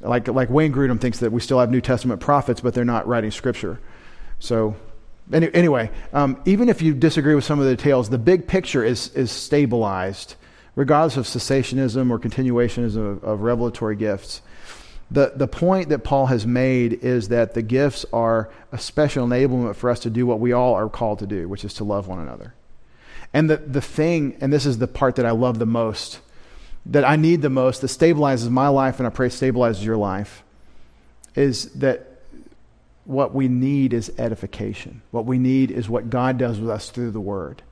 like 0.00 0.28
like 0.28 0.50
Wayne 0.50 0.72
Grudem 0.72 1.00
thinks 1.00 1.18
that 1.20 1.32
we 1.32 1.40
still 1.40 1.58
have 1.58 1.70
New 1.70 1.80
Testament 1.80 2.20
prophets, 2.20 2.60
but 2.60 2.74
they're 2.74 2.84
not 2.84 3.06
writing 3.06 3.30
Scripture. 3.30 3.80
So 4.38 4.76
anyway, 5.32 5.90
um, 6.12 6.40
even 6.44 6.68
if 6.68 6.82
you 6.82 6.94
disagree 6.94 7.34
with 7.34 7.44
some 7.44 7.58
of 7.58 7.66
the 7.66 7.76
details, 7.76 8.10
the 8.10 8.18
big 8.18 8.46
picture 8.46 8.84
is 8.84 9.08
is 9.14 9.30
stabilized 9.30 10.36
regardless 10.76 11.16
of 11.16 11.26
cessationism 11.26 12.10
or 12.10 12.18
continuationism 12.18 13.16
of, 13.16 13.24
of 13.24 13.40
revelatory 13.40 13.96
gifts. 13.96 14.42
The, 15.10 15.32
the 15.36 15.46
point 15.46 15.90
that 15.90 16.00
Paul 16.00 16.26
has 16.26 16.46
made 16.46 16.94
is 16.94 17.28
that 17.28 17.54
the 17.54 17.62
gifts 17.62 18.04
are 18.12 18.50
a 18.72 18.78
special 18.78 19.26
enablement 19.26 19.76
for 19.76 19.90
us 19.90 20.00
to 20.00 20.10
do 20.10 20.26
what 20.26 20.40
we 20.40 20.52
all 20.52 20.74
are 20.74 20.88
called 20.88 21.20
to 21.20 21.26
do, 21.26 21.48
which 21.48 21.64
is 21.64 21.74
to 21.74 21.84
love 21.84 22.08
one 22.08 22.18
another. 22.18 22.54
And 23.32 23.50
the, 23.50 23.58
the 23.58 23.80
thing, 23.80 24.36
and 24.40 24.52
this 24.52 24.64
is 24.66 24.78
the 24.78 24.86
part 24.86 25.16
that 25.16 25.26
I 25.26 25.32
love 25.32 25.58
the 25.58 25.66
most, 25.66 26.20
that 26.86 27.04
I 27.04 27.16
need 27.16 27.42
the 27.42 27.50
most, 27.50 27.80
that 27.80 27.88
stabilizes 27.88 28.48
my 28.50 28.68
life 28.68 28.98
and 28.98 29.06
I 29.06 29.10
pray 29.10 29.28
stabilizes 29.28 29.84
your 29.84 29.96
life, 29.96 30.42
is 31.34 31.72
that 31.74 32.22
what 33.04 33.34
we 33.34 33.48
need 33.48 33.92
is 33.92 34.12
edification. 34.18 35.02
What 35.10 35.26
we 35.26 35.38
need 35.38 35.70
is 35.70 35.88
what 35.88 36.10
God 36.10 36.38
does 36.38 36.58
with 36.58 36.70
us 36.70 36.90
through 36.90 37.10
the 37.10 37.20
Word. 37.20 37.62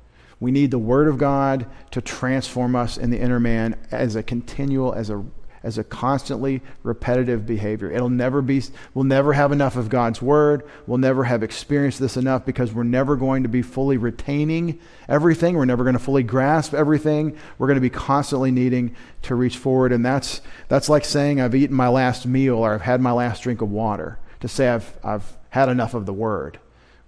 We 0.43 0.51
need 0.51 0.72
the 0.72 0.78
Word 0.78 1.07
of 1.07 1.18
God 1.18 1.66
to 1.93 2.01
transform 2.01 2.74
us 2.74 2.97
in 2.97 3.11
the 3.11 3.20
inner 3.20 3.38
man 3.38 3.76
as 3.93 4.16
a 4.16 4.24
continual, 4.24 4.93
as 4.93 5.09
a 5.09 5.24
as 5.62 5.78
a 5.78 5.84
constantly 5.84 6.61
repetitive 6.82 7.47
behavior. 7.47 7.88
It'll 7.88 8.11
never 8.11 8.43
be, 8.43 8.61
we'll 8.93 9.05
never 9.05 9.34
have 9.34 9.53
enough 9.53 9.76
of 9.76 9.88
God's 9.88 10.20
Word. 10.20 10.64
We'll 10.88 10.99
never 10.99 11.22
have 11.22 11.45
experienced 11.45 12.01
this 12.01 12.16
enough 12.16 12.45
because 12.45 12.72
we're 12.72 12.82
never 12.82 13.14
going 13.14 13.45
to 13.45 13.49
be 13.49 13.62
fully 13.62 13.97
retaining 13.97 14.80
everything. 15.09 15.55
We're 15.55 15.64
never 15.64 15.84
going 15.84 15.93
to 15.93 16.01
fully 16.01 16.24
grasp 16.24 16.74
everything. 16.74 17.38
We're 17.59 17.68
going 17.68 17.76
to 17.76 17.80
be 17.80 17.90
constantly 17.90 18.51
needing 18.51 18.97
to 19.22 19.36
reach 19.36 19.59
forward. 19.59 19.93
And 19.93 20.05
that's, 20.05 20.40
that's 20.66 20.88
like 20.88 21.05
saying, 21.05 21.40
I've 21.40 21.55
eaten 21.55 21.76
my 21.76 21.86
last 21.86 22.26
meal 22.26 22.57
or 22.57 22.74
I've 22.74 22.82
had 22.82 23.01
my 23.01 23.12
last 23.12 23.45
drink 23.45 23.62
of 23.62 23.70
water, 23.70 24.18
to 24.40 24.49
say 24.49 24.68
I've, 24.68 24.93
I've 25.05 25.36
had 25.51 25.68
enough 25.68 25.95
of 25.95 26.05
the 26.05 26.12
Word. 26.12 26.59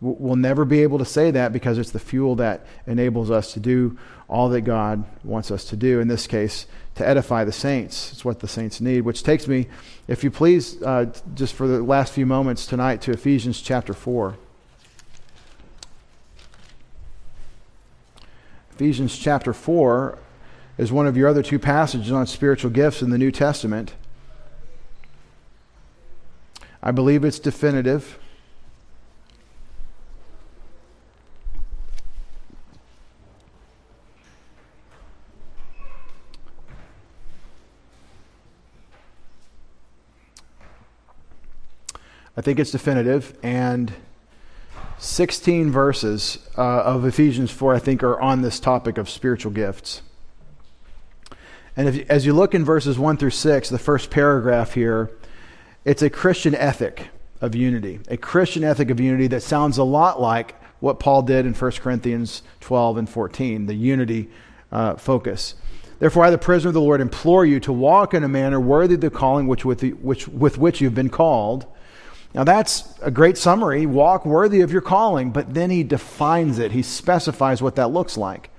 We'll 0.01 0.37
never 0.37 0.65
be 0.65 0.83
able 0.83 0.99
to 0.99 1.05
say 1.05 1.31
that 1.31 1.53
because 1.53 1.79
it's 1.79 1.93
the 1.93 1.99
fuel 1.99 2.37
that 2.37 2.67
enables 2.87 3.31
us 3.31 3.55
to 3.55 3.61
do 3.61 3.99
all 4.29 4.49
that 4.51 4.63
God 4.63 5.05
wants 5.23 5.51
us 5.51 5.65
to 5.67 5.77
do. 5.77 6.01
In 6.01 6.09
this 6.09 6.27
case, 6.27 6.67
to 6.97 7.07
edify 7.07 7.45
the 7.45 7.53
saints. 7.53 8.13
It's 8.13 8.25
what 8.25 8.41
the 8.41 8.49
saints 8.49 8.81
need. 8.81 9.03
Which 9.03 9.23
takes 9.23 9.49
me, 9.49 9.67
if 10.07 10.23
you 10.23 10.31
please, 10.31 10.83
uh, 10.83 11.13
just 11.35 11.55
for 11.55 11.67
the 11.67 11.83
last 11.83 12.13
few 12.13 12.27
moments 12.27 12.67
tonight, 12.67 13.01
to 13.03 13.13
Ephesians 13.13 13.61
chapter 13.61 13.95
4. 13.95 14.37
Ephesians 18.73 19.17
chapter 19.17 19.53
4 19.53 20.19
is 20.79 20.91
one 20.91 21.07
of 21.07 21.17
your 21.17 21.29
other 21.29 21.43
two 21.43 21.59
passages 21.59 22.11
on 22.11 22.27
spiritual 22.27 22.71
gifts 22.71 23.03
in 23.03 23.11
the 23.11 23.19
New 23.19 23.31
Testament. 23.31 23.95
I 26.83 26.91
believe 26.91 27.25
it's 27.25 27.39
definitive. 27.39 28.19
I 42.37 42.41
think 42.41 42.59
it's 42.59 42.73
definitive, 42.73 43.37
and 43.43 43.93
16 44.99 45.71
verses 45.71 46.39
uh, 46.59 46.83
of 46.83 47.05
Ephesians 47.05 47.51
4, 47.51 47.75
I 47.75 47.79
think, 47.79 48.03
are 48.03 48.21
on 48.21 48.43
this 48.43 48.59
topic 48.59 48.99
of 48.99 49.09
spiritual 49.09 49.53
gifts. 49.53 50.03
And 51.77 51.89
if, 51.89 52.11
as 52.11 52.27
you 52.27 52.33
look 52.33 52.55
in 52.55 52.65
verses 52.65 52.99
1 52.99 53.17
through 53.19 53.31
6, 53.31 53.69
the 53.69 53.79
first 53.79 54.11
paragraph 54.11 54.75
here, 54.75 55.11
it's 55.85 56.03
a 56.03 56.11
Christian 56.11 56.55
ethic 56.55 57.09
of 57.41 57.55
unity, 57.55 58.01
a 58.09 58.17
Christian 58.17 58.65
ethic 58.65 58.91
of 58.91 58.99
unity 58.99 59.27
that 59.29 59.43
sounds 59.43 59.79
a 59.79 59.85
lot 59.85 60.21
like 60.21 60.61
what 60.81 60.99
Paul 60.99 61.23
did 61.23 61.47
in 61.47 61.55
1 61.55 61.71
Corinthians 61.73 62.43
12 62.61 62.97
and 62.99 63.09
14, 63.09 63.67
the 63.67 63.75
unity 63.75 64.29
uh, 64.73 64.97
focus. 64.97 65.55
Therefore, 65.99 66.25
I, 66.25 66.31
the 66.31 66.39
prisoner 66.39 66.69
of 66.69 66.75
the 66.75 66.81
Lord, 66.81 67.01
implore 67.01 67.47
you 67.47 67.61
to 67.61 67.73
walk 67.73 68.13
in 68.13 68.25
a 68.25 68.29
manner 68.29 68.61
worthy 68.61 68.95
of 68.95 69.01
the 69.01 69.11
calling 69.11 69.47
which 69.47 69.65
with, 69.65 69.81
the, 69.81 69.93
which, 69.93 70.27
with 70.27 70.59
which 70.59 70.81
you've 70.81 70.95
been 70.95 71.11
called. 71.11 71.67
Now, 72.35 72.43
that's 72.43 72.93
a 73.01 73.13
great 73.13 73.39
summary. 73.39 73.87
Walk 73.87 74.27
worthy 74.27 74.61
of 74.61 74.73
your 74.73 74.81
calling, 74.81 75.31
but 75.31 75.55
then 75.55 75.71
he 75.71 75.85
defines 75.85 76.59
it. 76.59 76.73
He 76.73 76.83
specifies 76.83 77.63
what 77.63 77.77
that 77.77 77.93
looks 77.93 78.17
like. 78.17 78.51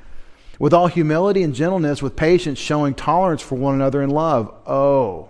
With 0.58 0.74
all 0.74 0.88
humility 0.88 1.44
and 1.44 1.54
gentleness, 1.54 2.02
with 2.02 2.16
patience, 2.16 2.58
showing 2.58 2.94
tolerance 2.94 3.42
for 3.42 3.56
one 3.56 3.76
another 3.76 4.02
in 4.02 4.10
love. 4.10 4.54
Oh, 4.66 5.30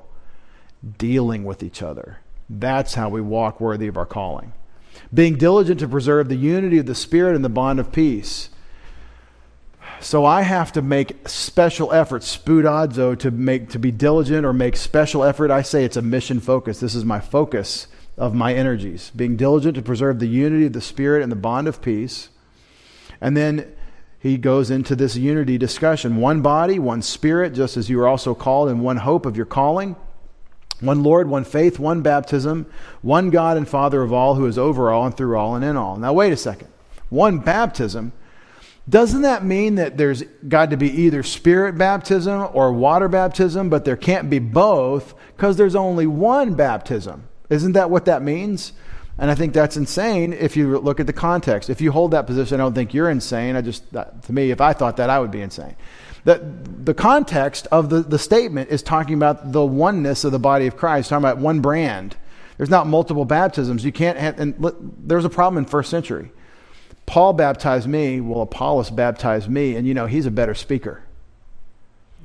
dealing 1.00 1.43
with 1.43 1.64
each 1.64 1.82
other. 1.82 2.20
That's 2.48 2.93
how 2.93 3.10
we 3.10 3.20
walk 3.22 3.60
worthy 3.60 3.88
of 3.88 3.98
our 3.98 4.06
calling. 4.06 4.54
Being 5.12 5.38
diligent 5.38 5.80
to 5.80 5.88
preserve 5.88 6.30
the 6.30 6.36
unity 6.36 6.78
of 6.78 6.86
the 6.86 6.93
Spirit 6.93 7.36
and 7.36 7.43
the 7.43 7.50
bond 7.50 7.80
of 7.80 7.91
peace. 7.91 8.50
So 10.00 10.24
I 10.24 10.43
have 10.43 10.72
to 10.74 10.84
make 10.84 11.28
special 11.28 11.91
effort, 11.91 12.22
spoudazo, 12.22 13.18
to 13.18 13.32
make 13.32 13.70
to 13.70 13.80
be 13.80 13.89
diligent 13.89 14.46
or 14.46 14.54
make 14.54 14.76
special 14.76 15.24
effort. 15.24 15.50
I 15.50 15.64
say 15.64 15.84
it's 15.84 15.98
a 15.98 16.02
mission 16.04 16.39
focus. 16.39 16.80
This 16.80 16.93
is 16.93 17.04
my 17.04 17.20
focus 17.20 17.88
of 18.18 18.34
my 18.34 18.53
energies. 18.53 19.11
Being 19.16 19.36
diligent 19.36 19.76
to 19.76 19.82
preserve 19.82 20.20
the 20.20 20.28
unity 20.28 20.66
of 20.66 20.74
the 20.74 20.82
Spirit 20.82 21.22
and 21.22 21.32
the 21.32 21.36
bond 21.36 21.68
of 21.68 21.82
peace. 21.82 22.30
And 23.20 23.36
then 23.36 23.74
he 24.20 24.38
goes 24.38 24.72
into 24.72 24.95
this 24.95 25.16
unity 25.16 25.57
discussion. 25.57 26.18
One 26.18 26.41
body, 26.41 26.80
one 26.80 27.03
spirit, 27.03 27.53
just 27.53 27.78
as 27.78 27.89
you 27.89 28.01
are 28.01 28.07
also 28.07 28.34
called 28.34 28.70
in 28.70 28.80
one 28.80 28.97
hope 28.97 29.26
of 29.26 29.38
your 29.38 29.45
calling. 29.45 29.95
One 30.80 31.03
Lord, 31.03 31.30
one 31.30 31.45
faith, 31.45 31.78
one 31.78 32.01
baptism, 32.01 32.66
one 33.01 33.30
God 33.30 33.55
and 33.55 33.68
Father 33.68 34.01
of 34.01 34.11
all, 34.11 34.36
who 34.36 34.45
is 34.47 34.57
over 34.57 34.91
all 34.91 35.05
and 35.05 35.16
through 35.16 35.38
all 35.38 35.55
and 35.55 35.63
in 35.63 35.78
all. 35.78 35.97
Now, 35.97 36.11
wait 36.11 36.34
a 36.34 36.38
second. 36.38 36.70
One 37.09 37.38
baptism. 37.38 38.13
Doesn't 38.89 39.22
that 39.22 39.45
mean 39.45 39.76
that 39.76 39.97
there's 39.97 40.24
got 40.47 40.70
to 40.72 40.78
be 40.78 40.89
either 40.89 41.24
spirit 41.24 41.78
baptism 41.78 42.49
or 42.53 42.74
water 42.74 43.07
baptism, 43.07 43.70
but 43.70 43.86
there 43.86 43.95
can't 43.95 44.30
be 44.30 44.39
both 44.39 45.13
because 45.36 45.55
there's 45.57 45.76
only 45.76 46.07
one 46.07 46.55
baptism? 46.55 47.28
Isn't 47.50 47.74
that 47.74 47.89
what 47.89 48.06
that 48.06 48.22
means? 48.22 48.74
And 49.18 49.32
I 49.32 49.36
think 49.36 49.54
that's 49.54 49.78
insane 49.78 50.34
if 50.34 50.58
you 50.58 50.78
look 50.78 51.00
at 51.00 51.08
the 51.08 51.14
context. 51.14 51.70
If 51.70 51.80
you 51.80 51.91
hold 51.91 52.12
that 52.12 52.28
position, 52.28 52.60
I 52.60 52.64
don't 52.64 52.74
think 52.74 52.93
you're 52.93 53.10
insane. 53.10 53.56
I 53.56 53.62
just, 53.62 53.89
that, 53.93 54.24
to 54.24 54.34
me, 54.34 54.52
if 54.52 54.60
I 54.60 54.74
thought 54.74 54.98
that, 54.98 55.10
I 55.10 55.20
would 55.20 55.32
be 55.32 55.41
insane. 55.41 55.76
The, 56.26 56.41
the 56.84 56.93
context 56.93 57.68
of 57.72 57.89
the, 57.89 58.02
the 58.02 58.20
statement 58.20 58.72
is 58.72 58.84
talking 58.84 59.14
about 59.14 59.54
the 59.54 59.64
oneness 59.64 60.24
of 60.26 60.32
the 60.32 60.39
body 60.39 60.68
of 60.68 60.76
Christ, 60.76 61.10
talking 61.10 61.24
about 61.24 61.38
one 61.38 61.62
brand. 61.62 62.18
There's 62.58 62.70
not 62.70 62.88
multiple 62.88 63.26
baptisms. 63.26 63.86
You 63.86 63.91
can't 63.91 64.18
have, 64.18 64.39
and 64.39 64.56
there 65.06 65.18
was 65.18 65.26
a 65.26 65.30
problem 65.30 65.64
in 65.64 65.66
first 65.66 65.89
century. 65.89 66.32
Paul 67.06 67.34
baptized 67.34 67.88
me, 67.88 68.20
well, 68.20 68.41
Apollos 68.41 68.89
baptized 68.89 69.48
me, 69.48 69.76
and 69.76 69.88
you 69.88 69.93
know, 69.93 70.08
he's 70.08 70.26
a 70.26 70.32
better 70.32 70.56
speaker. 70.56 71.04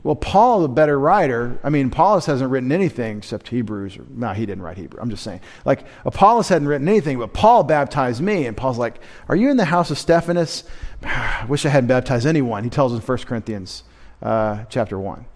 Well, 0.02 0.16
Paul, 0.16 0.62
the 0.62 0.68
better 0.68 0.98
writer, 0.98 1.58
I 1.62 1.68
mean, 1.68 1.88
Apollos 1.88 2.24
hasn't 2.24 2.50
written 2.50 2.72
anything 2.72 3.18
except 3.18 3.48
Hebrews. 3.48 3.98
Or, 3.98 4.06
no, 4.08 4.32
he 4.32 4.46
didn't 4.46 4.62
write 4.62 4.78
Hebrew. 4.78 4.98
I'm 5.00 5.10
just 5.10 5.22
saying. 5.22 5.40
Like, 5.66 5.84
Apollos 6.06 6.48
hadn't 6.48 6.68
written 6.68 6.88
anything, 6.88 7.18
but 7.18 7.34
Paul 7.34 7.64
baptized 7.64 8.22
me. 8.22 8.46
And 8.46 8.56
Paul's 8.56 8.78
like, 8.78 9.00
Are 9.28 9.36
you 9.36 9.50
in 9.50 9.58
the 9.58 9.66
house 9.66 9.90
of 9.90 9.98
Stephanas? 9.98 10.64
I 11.02 11.44
wish 11.48 11.66
I 11.66 11.68
hadn't 11.68 11.88
baptized 11.88 12.26
anyone. 12.26 12.64
He 12.64 12.70
tells 12.70 12.94
in 12.94 13.00
1 13.00 13.18
Corinthians 13.18 13.82
uh, 14.22 14.64
chapter 14.70 14.98
1. 14.98 15.26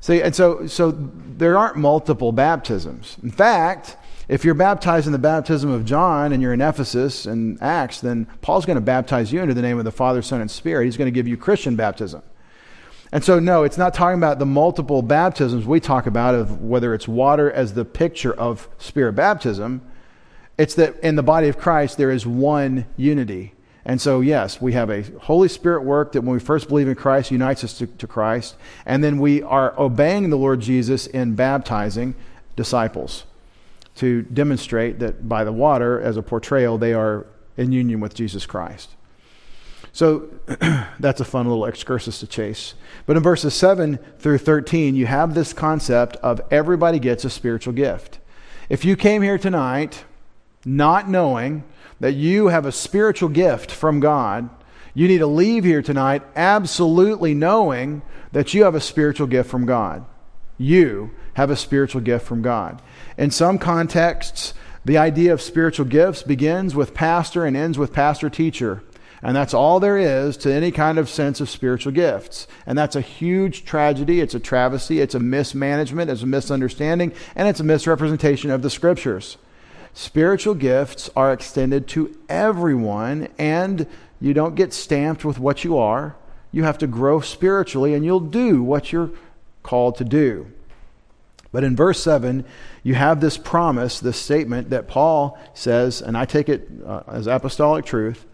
See, 0.00 0.20
and 0.20 0.34
so, 0.34 0.66
so 0.66 0.92
there 0.92 1.56
aren't 1.56 1.76
multiple 1.76 2.32
baptisms. 2.32 3.16
In 3.22 3.30
fact, 3.30 3.96
if 4.28 4.44
you're 4.44 4.54
baptized 4.54 5.06
in 5.06 5.12
the 5.12 5.18
baptism 5.18 5.70
of 5.70 5.84
John 5.84 6.32
and 6.32 6.42
you're 6.42 6.52
in 6.52 6.60
Ephesus 6.60 7.26
and 7.26 7.60
Acts, 7.62 8.00
then 8.00 8.26
Paul's 8.40 8.66
going 8.66 8.76
to 8.76 8.80
baptize 8.80 9.32
you 9.32 9.40
into 9.40 9.54
the 9.54 9.62
name 9.62 9.78
of 9.78 9.84
the 9.84 9.92
Father, 9.92 10.22
Son, 10.22 10.40
and 10.40 10.50
Spirit. 10.50 10.86
He's 10.86 10.96
going 10.96 11.06
to 11.06 11.14
give 11.14 11.28
you 11.28 11.36
Christian 11.36 11.76
baptism. 11.76 12.22
And 13.12 13.22
so, 13.22 13.38
no, 13.38 13.62
it's 13.62 13.78
not 13.78 13.94
talking 13.94 14.18
about 14.18 14.38
the 14.38 14.46
multiple 14.46 15.00
baptisms 15.02 15.64
we 15.64 15.80
talk 15.80 16.06
about 16.06 16.34
of 16.34 16.60
whether 16.60 16.92
it's 16.92 17.06
water 17.06 17.50
as 17.50 17.74
the 17.74 17.84
picture 17.84 18.32
of 18.32 18.68
spirit 18.78 19.12
baptism. 19.12 19.80
It's 20.58 20.74
that 20.74 20.98
in 21.00 21.16
the 21.16 21.22
body 21.22 21.48
of 21.48 21.58
Christ 21.58 21.98
there 21.98 22.10
is 22.10 22.26
one 22.26 22.86
unity. 22.96 23.52
And 23.84 24.00
so, 24.00 24.20
yes, 24.20 24.60
we 24.60 24.72
have 24.72 24.90
a 24.90 25.02
Holy 25.20 25.48
Spirit 25.48 25.84
work 25.84 26.12
that 26.12 26.22
when 26.22 26.32
we 26.32 26.40
first 26.40 26.66
believe 26.66 26.88
in 26.88 26.96
Christ 26.96 27.30
unites 27.30 27.62
us 27.62 27.78
to, 27.78 27.86
to 27.86 28.06
Christ. 28.08 28.56
And 28.84 29.04
then 29.04 29.18
we 29.20 29.42
are 29.42 29.78
obeying 29.78 30.30
the 30.30 30.36
Lord 30.36 30.58
Jesus 30.58 31.06
in 31.06 31.36
baptizing 31.36 32.16
disciples 32.56 33.24
to 33.96 34.22
demonstrate 34.22 34.98
that 34.98 35.28
by 35.28 35.44
the 35.44 35.52
water, 35.52 36.00
as 36.00 36.16
a 36.16 36.22
portrayal, 36.22 36.78
they 36.78 36.94
are 36.94 37.26
in 37.56 37.70
union 37.70 38.00
with 38.00 38.14
Jesus 38.14 38.44
Christ. 38.44 38.95
So 39.96 40.28
that's 41.00 41.22
a 41.22 41.24
fun 41.24 41.48
little 41.48 41.64
excursus 41.64 42.20
to 42.20 42.26
chase. 42.26 42.74
But 43.06 43.16
in 43.16 43.22
verses 43.22 43.54
7 43.54 43.98
through 44.18 44.36
13, 44.36 44.94
you 44.94 45.06
have 45.06 45.32
this 45.32 45.54
concept 45.54 46.16
of 46.16 46.42
everybody 46.50 46.98
gets 46.98 47.24
a 47.24 47.30
spiritual 47.30 47.72
gift. 47.72 48.18
If 48.68 48.84
you 48.84 48.94
came 48.94 49.22
here 49.22 49.38
tonight 49.38 50.04
not 50.66 51.08
knowing 51.08 51.64
that 51.98 52.12
you 52.12 52.48
have 52.48 52.66
a 52.66 52.72
spiritual 52.72 53.30
gift 53.30 53.72
from 53.72 54.00
God, 54.00 54.50
you 54.92 55.08
need 55.08 55.20
to 55.20 55.26
leave 55.26 55.64
here 55.64 55.80
tonight 55.80 56.22
absolutely 56.36 57.32
knowing 57.32 58.02
that 58.32 58.52
you 58.52 58.64
have 58.64 58.74
a 58.74 58.82
spiritual 58.82 59.26
gift 59.26 59.48
from 59.48 59.64
God. 59.64 60.04
You 60.58 61.10
have 61.32 61.48
a 61.48 61.56
spiritual 61.56 62.02
gift 62.02 62.26
from 62.26 62.42
God. 62.42 62.82
In 63.16 63.30
some 63.30 63.58
contexts, 63.58 64.52
the 64.84 64.98
idea 64.98 65.32
of 65.32 65.40
spiritual 65.40 65.86
gifts 65.86 66.22
begins 66.22 66.74
with 66.74 66.92
pastor 66.92 67.46
and 67.46 67.56
ends 67.56 67.78
with 67.78 67.94
pastor 67.94 68.28
teacher. 68.28 68.82
And 69.22 69.34
that's 69.34 69.54
all 69.54 69.80
there 69.80 69.96
is 69.96 70.36
to 70.38 70.52
any 70.52 70.70
kind 70.70 70.98
of 70.98 71.08
sense 71.08 71.40
of 71.40 71.48
spiritual 71.48 71.92
gifts. 71.92 72.46
And 72.66 72.76
that's 72.76 72.96
a 72.96 73.00
huge 73.00 73.64
tragedy. 73.64 74.20
It's 74.20 74.34
a 74.34 74.40
travesty. 74.40 75.00
It's 75.00 75.14
a 75.14 75.20
mismanagement. 75.20 76.10
It's 76.10 76.22
a 76.22 76.26
misunderstanding. 76.26 77.12
And 77.34 77.48
it's 77.48 77.60
a 77.60 77.64
misrepresentation 77.64 78.50
of 78.50 78.62
the 78.62 78.70
scriptures. 78.70 79.38
Spiritual 79.94 80.54
gifts 80.54 81.08
are 81.16 81.32
extended 81.32 81.88
to 81.88 82.14
everyone, 82.28 83.28
and 83.38 83.86
you 84.20 84.34
don't 84.34 84.54
get 84.54 84.74
stamped 84.74 85.24
with 85.24 85.38
what 85.38 85.64
you 85.64 85.78
are. 85.78 86.16
You 86.52 86.64
have 86.64 86.76
to 86.78 86.86
grow 86.86 87.20
spiritually, 87.20 87.94
and 87.94 88.04
you'll 88.04 88.20
do 88.20 88.62
what 88.62 88.92
you're 88.92 89.10
called 89.62 89.96
to 89.96 90.04
do. 90.04 90.52
But 91.50 91.64
in 91.64 91.74
verse 91.74 92.02
7, 92.02 92.44
you 92.82 92.94
have 92.94 93.22
this 93.22 93.38
promise, 93.38 93.98
this 93.98 94.18
statement 94.18 94.68
that 94.68 94.86
Paul 94.86 95.38
says, 95.54 96.02
and 96.02 96.14
I 96.14 96.26
take 96.26 96.50
it 96.50 96.68
uh, 96.84 97.02
as 97.08 97.26
apostolic 97.26 97.86
truth 97.86 98.26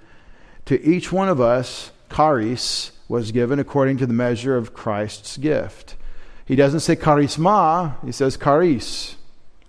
to 0.67 0.81
each 0.85 1.13
one 1.13 1.29
of 1.29 1.41
us, 1.41 1.91
charis 2.15 2.93
was 3.09 3.33
given 3.33 3.59
according 3.59 3.97
to 3.99 4.07
the 4.07 4.13
measure 4.13 4.57
of 4.57 4.75
Christ's 4.75 5.37
gift. 5.37 5.97
He 6.45 6.57
doesn't 6.57 6.81
say 6.81 6.97
charisma, 6.97 8.03
he 8.05 8.13
says 8.13 8.37
charis, 8.37 9.17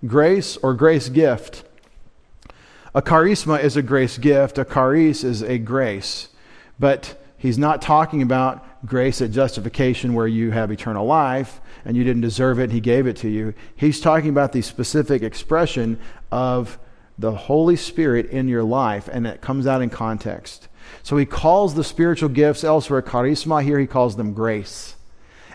grace 0.06 0.56
or 0.58 0.74
grace 0.74 1.08
gift. 1.08 1.64
A 2.94 3.02
charisma 3.02 3.62
is 3.62 3.76
a 3.76 3.82
grace 3.82 4.18
gift, 4.18 4.58
a 4.58 4.64
charis 4.64 5.24
is 5.24 5.42
a 5.42 5.58
grace. 5.58 6.28
But 6.78 7.20
he's 7.36 7.58
not 7.58 7.82
talking 7.82 8.22
about 8.22 8.86
grace 8.86 9.20
at 9.20 9.30
justification 9.30 10.14
where 10.14 10.26
you 10.26 10.50
have 10.50 10.70
eternal 10.70 11.06
life 11.06 11.60
and 11.84 11.96
you 11.96 12.04
didn't 12.04 12.22
deserve 12.22 12.58
it, 12.58 12.70
he 12.70 12.80
gave 12.80 13.06
it 13.06 13.16
to 13.16 13.28
you. 13.28 13.54
He's 13.76 14.00
talking 14.00 14.30
about 14.30 14.52
the 14.52 14.62
specific 14.62 15.22
expression 15.22 15.98
of 16.30 16.78
the 17.18 17.32
Holy 17.32 17.76
Spirit 17.76 18.26
in 18.26 18.48
your 18.48 18.64
life, 18.64 19.08
and 19.12 19.26
it 19.26 19.40
comes 19.40 19.66
out 19.66 19.82
in 19.82 19.90
context. 19.90 20.68
So 21.02 21.16
he 21.16 21.26
calls 21.26 21.74
the 21.74 21.84
spiritual 21.84 22.28
gifts 22.28 22.64
elsewhere 22.64 23.02
charisma. 23.02 23.62
Here 23.62 23.78
he 23.78 23.86
calls 23.86 24.16
them 24.16 24.32
grace. 24.32 24.96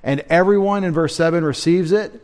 And 0.03 0.21
everyone 0.30 0.84
in 0.84 0.93
verse 0.93 1.15
7 1.15 1.43
receives 1.43 1.91
it. 1.91 2.21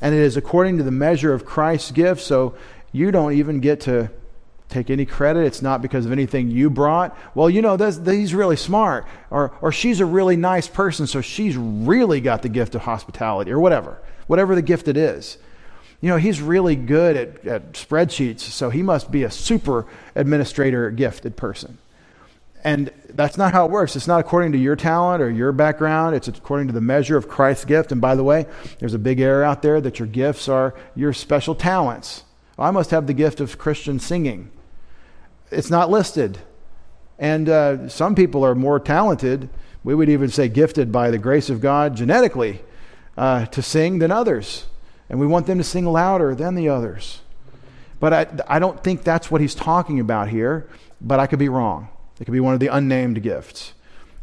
And 0.00 0.14
it 0.14 0.20
is 0.20 0.36
according 0.36 0.78
to 0.78 0.82
the 0.82 0.90
measure 0.90 1.32
of 1.32 1.44
Christ's 1.44 1.90
gift. 1.90 2.20
So 2.20 2.54
you 2.92 3.10
don't 3.10 3.32
even 3.32 3.60
get 3.60 3.80
to 3.82 4.10
take 4.68 4.90
any 4.90 5.06
credit. 5.06 5.44
It's 5.44 5.62
not 5.62 5.80
because 5.80 6.06
of 6.06 6.12
anything 6.12 6.50
you 6.50 6.70
brought. 6.70 7.16
Well, 7.34 7.48
you 7.48 7.62
know, 7.62 7.76
he's 7.76 8.34
really 8.34 8.56
smart. 8.56 9.06
Or, 9.30 9.52
or 9.60 9.72
she's 9.72 10.00
a 10.00 10.06
really 10.06 10.36
nice 10.36 10.68
person, 10.68 11.06
so 11.06 11.20
she's 11.20 11.56
really 11.56 12.20
got 12.20 12.42
the 12.42 12.48
gift 12.48 12.74
of 12.74 12.82
hospitality, 12.82 13.52
or 13.52 13.60
whatever. 13.60 13.98
Whatever 14.26 14.54
the 14.54 14.62
gift 14.62 14.88
it 14.88 14.96
is. 14.96 15.38
You 16.00 16.10
know, 16.10 16.16
he's 16.18 16.42
really 16.42 16.76
good 16.76 17.16
at, 17.16 17.46
at 17.46 17.72
spreadsheets, 17.72 18.40
so 18.40 18.68
he 18.70 18.82
must 18.82 19.10
be 19.10 19.22
a 19.22 19.30
super 19.30 19.86
administrator 20.14 20.90
gifted 20.90 21.36
person. 21.36 21.78
And 22.66 22.90
that's 23.10 23.38
not 23.38 23.52
how 23.52 23.64
it 23.64 23.70
works. 23.70 23.94
It's 23.94 24.08
not 24.08 24.18
according 24.18 24.50
to 24.50 24.58
your 24.58 24.74
talent 24.74 25.22
or 25.22 25.30
your 25.30 25.52
background. 25.52 26.16
It's 26.16 26.26
according 26.26 26.66
to 26.66 26.72
the 26.72 26.80
measure 26.80 27.16
of 27.16 27.28
Christ's 27.28 27.64
gift. 27.64 27.92
And 27.92 28.00
by 28.00 28.16
the 28.16 28.24
way, 28.24 28.46
there's 28.80 28.92
a 28.92 28.98
big 28.98 29.20
error 29.20 29.44
out 29.44 29.62
there 29.62 29.80
that 29.80 30.00
your 30.00 30.08
gifts 30.08 30.48
are 30.48 30.74
your 30.96 31.12
special 31.12 31.54
talents 31.54 32.24
I 32.58 32.70
must 32.70 32.90
have 32.90 33.06
the 33.06 33.14
gift 33.14 33.40
of 33.40 33.58
Christian 33.58 33.98
singing. 33.98 34.50
It's 35.50 35.70
not 35.70 35.90
listed. 35.90 36.38
And 37.18 37.48
uh, 37.48 37.88
some 37.88 38.14
people 38.14 38.44
are 38.44 38.54
more 38.54 38.80
talented, 38.80 39.48
we 39.84 39.94
would 39.94 40.08
even 40.08 40.30
say 40.30 40.48
gifted 40.48 40.90
by 40.90 41.10
the 41.10 41.18
grace 41.18 41.48
of 41.50 41.60
God 41.60 41.96
genetically, 41.96 42.62
uh, 43.16 43.46
to 43.46 43.62
sing 43.62 43.98
than 43.98 44.10
others. 44.10 44.66
And 45.08 45.20
we 45.20 45.26
want 45.26 45.46
them 45.46 45.58
to 45.58 45.64
sing 45.64 45.84
louder 45.84 46.34
than 46.34 46.54
the 46.54 46.68
others. 46.68 47.20
But 48.00 48.12
I, 48.12 48.26
I 48.48 48.58
don't 48.58 48.82
think 48.82 49.04
that's 49.04 49.30
what 49.30 49.40
he's 49.40 49.54
talking 49.54 50.00
about 50.00 50.28
here, 50.28 50.68
but 51.00 51.20
I 51.20 51.26
could 51.26 51.38
be 51.38 51.48
wrong. 51.48 51.88
It 52.20 52.24
could 52.24 52.32
be 52.32 52.40
one 52.40 52.54
of 52.54 52.60
the 52.60 52.68
unnamed 52.68 53.22
gifts. 53.22 53.72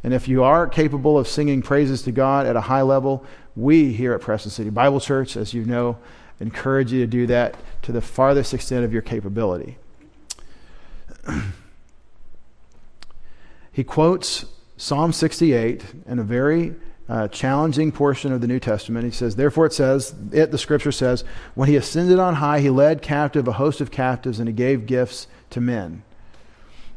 And 0.03 0.13
if 0.13 0.27
you 0.27 0.43
are 0.43 0.67
capable 0.67 1.17
of 1.17 1.27
singing 1.27 1.61
praises 1.61 2.01
to 2.03 2.11
God 2.11 2.45
at 2.45 2.55
a 2.55 2.61
high 2.61 2.81
level, 2.81 3.25
we 3.55 3.93
here 3.93 4.13
at 4.13 4.21
Preston 4.21 4.51
City 4.51 4.69
Bible 4.69 4.99
Church, 4.99 5.37
as 5.37 5.53
you 5.53 5.63
know, 5.63 5.97
encourage 6.39 6.91
you 6.91 6.99
to 7.01 7.07
do 7.07 7.27
that 7.27 7.55
to 7.83 7.91
the 7.91 8.01
farthest 8.01 8.53
extent 8.53 8.83
of 8.83 8.91
your 8.91 9.01
capability. 9.01 9.77
he 13.71 13.83
quotes 13.83 14.45
Psalm 14.75 15.13
68 15.13 15.85
in 16.07 16.19
a 16.19 16.23
very 16.23 16.75
uh, 17.07 17.27
challenging 17.29 17.91
portion 17.91 18.33
of 18.33 18.41
the 18.41 18.47
New 18.47 18.59
Testament. 18.59 19.05
He 19.05 19.11
says, 19.11 19.35
Therefore, 19.35 19.67
it 19.67 19.73
says, 19.73 20.15
it, 20.31 20.51
the 20.51 20.57
scripture 20.57 20.91
says, 20.91 21.23
when 21.53 21.69
he 21.69 21.75
ascended 21.75 22.19
on 22.19 22.35
high, 22.35 22.59
he 22.59 22.69
led 22.69 23.01
captive 23.01 23.47
a 23.47 23.53
host 23.53 23.79
of 23.81 23.91
captives 23.91 24.39
and 24.39 24.49
he 24.49 24.53
gave 24.53 24.85
gifts 24.85 25.27
to 25.51 25.61
men. 25.61 26.03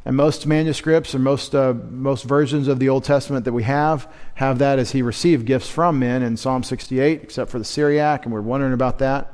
And 0.07 0.15
most 0.15 0.47
manuscripts 0.47 1.13
or 1.13 1.19
most, 1.19 1.53
uh, 1.53 1.73
most 1.91 2.23
versions 2.23 2.69
of 2.69 2.79
the 2.79 2.87
Old 2.87 3.03
Testament 3.03 3.43
that 3.43 3.51
we 3.51 3.63
have 3.63 4.09
have 4.35 4.59
that 4.59 4.79
as 4.79 4.91
he 4.91 5.01
received 5.01 5.45
gifts 5.45 5.67
from 5.67 5.99
men 5.99 6.23
in 6.23 6.37
Psalm 6.37 6.63
68, 6.63 7.23
except 7.23 7.51
for 7.51 7.59
the 7.59 7.65
Syriac, 7.65 8.23
and 8.23 8.33
we're 8.33 8.39
wondering 8.39 8.71
about 8.71 8.99
that. 8.99 9.33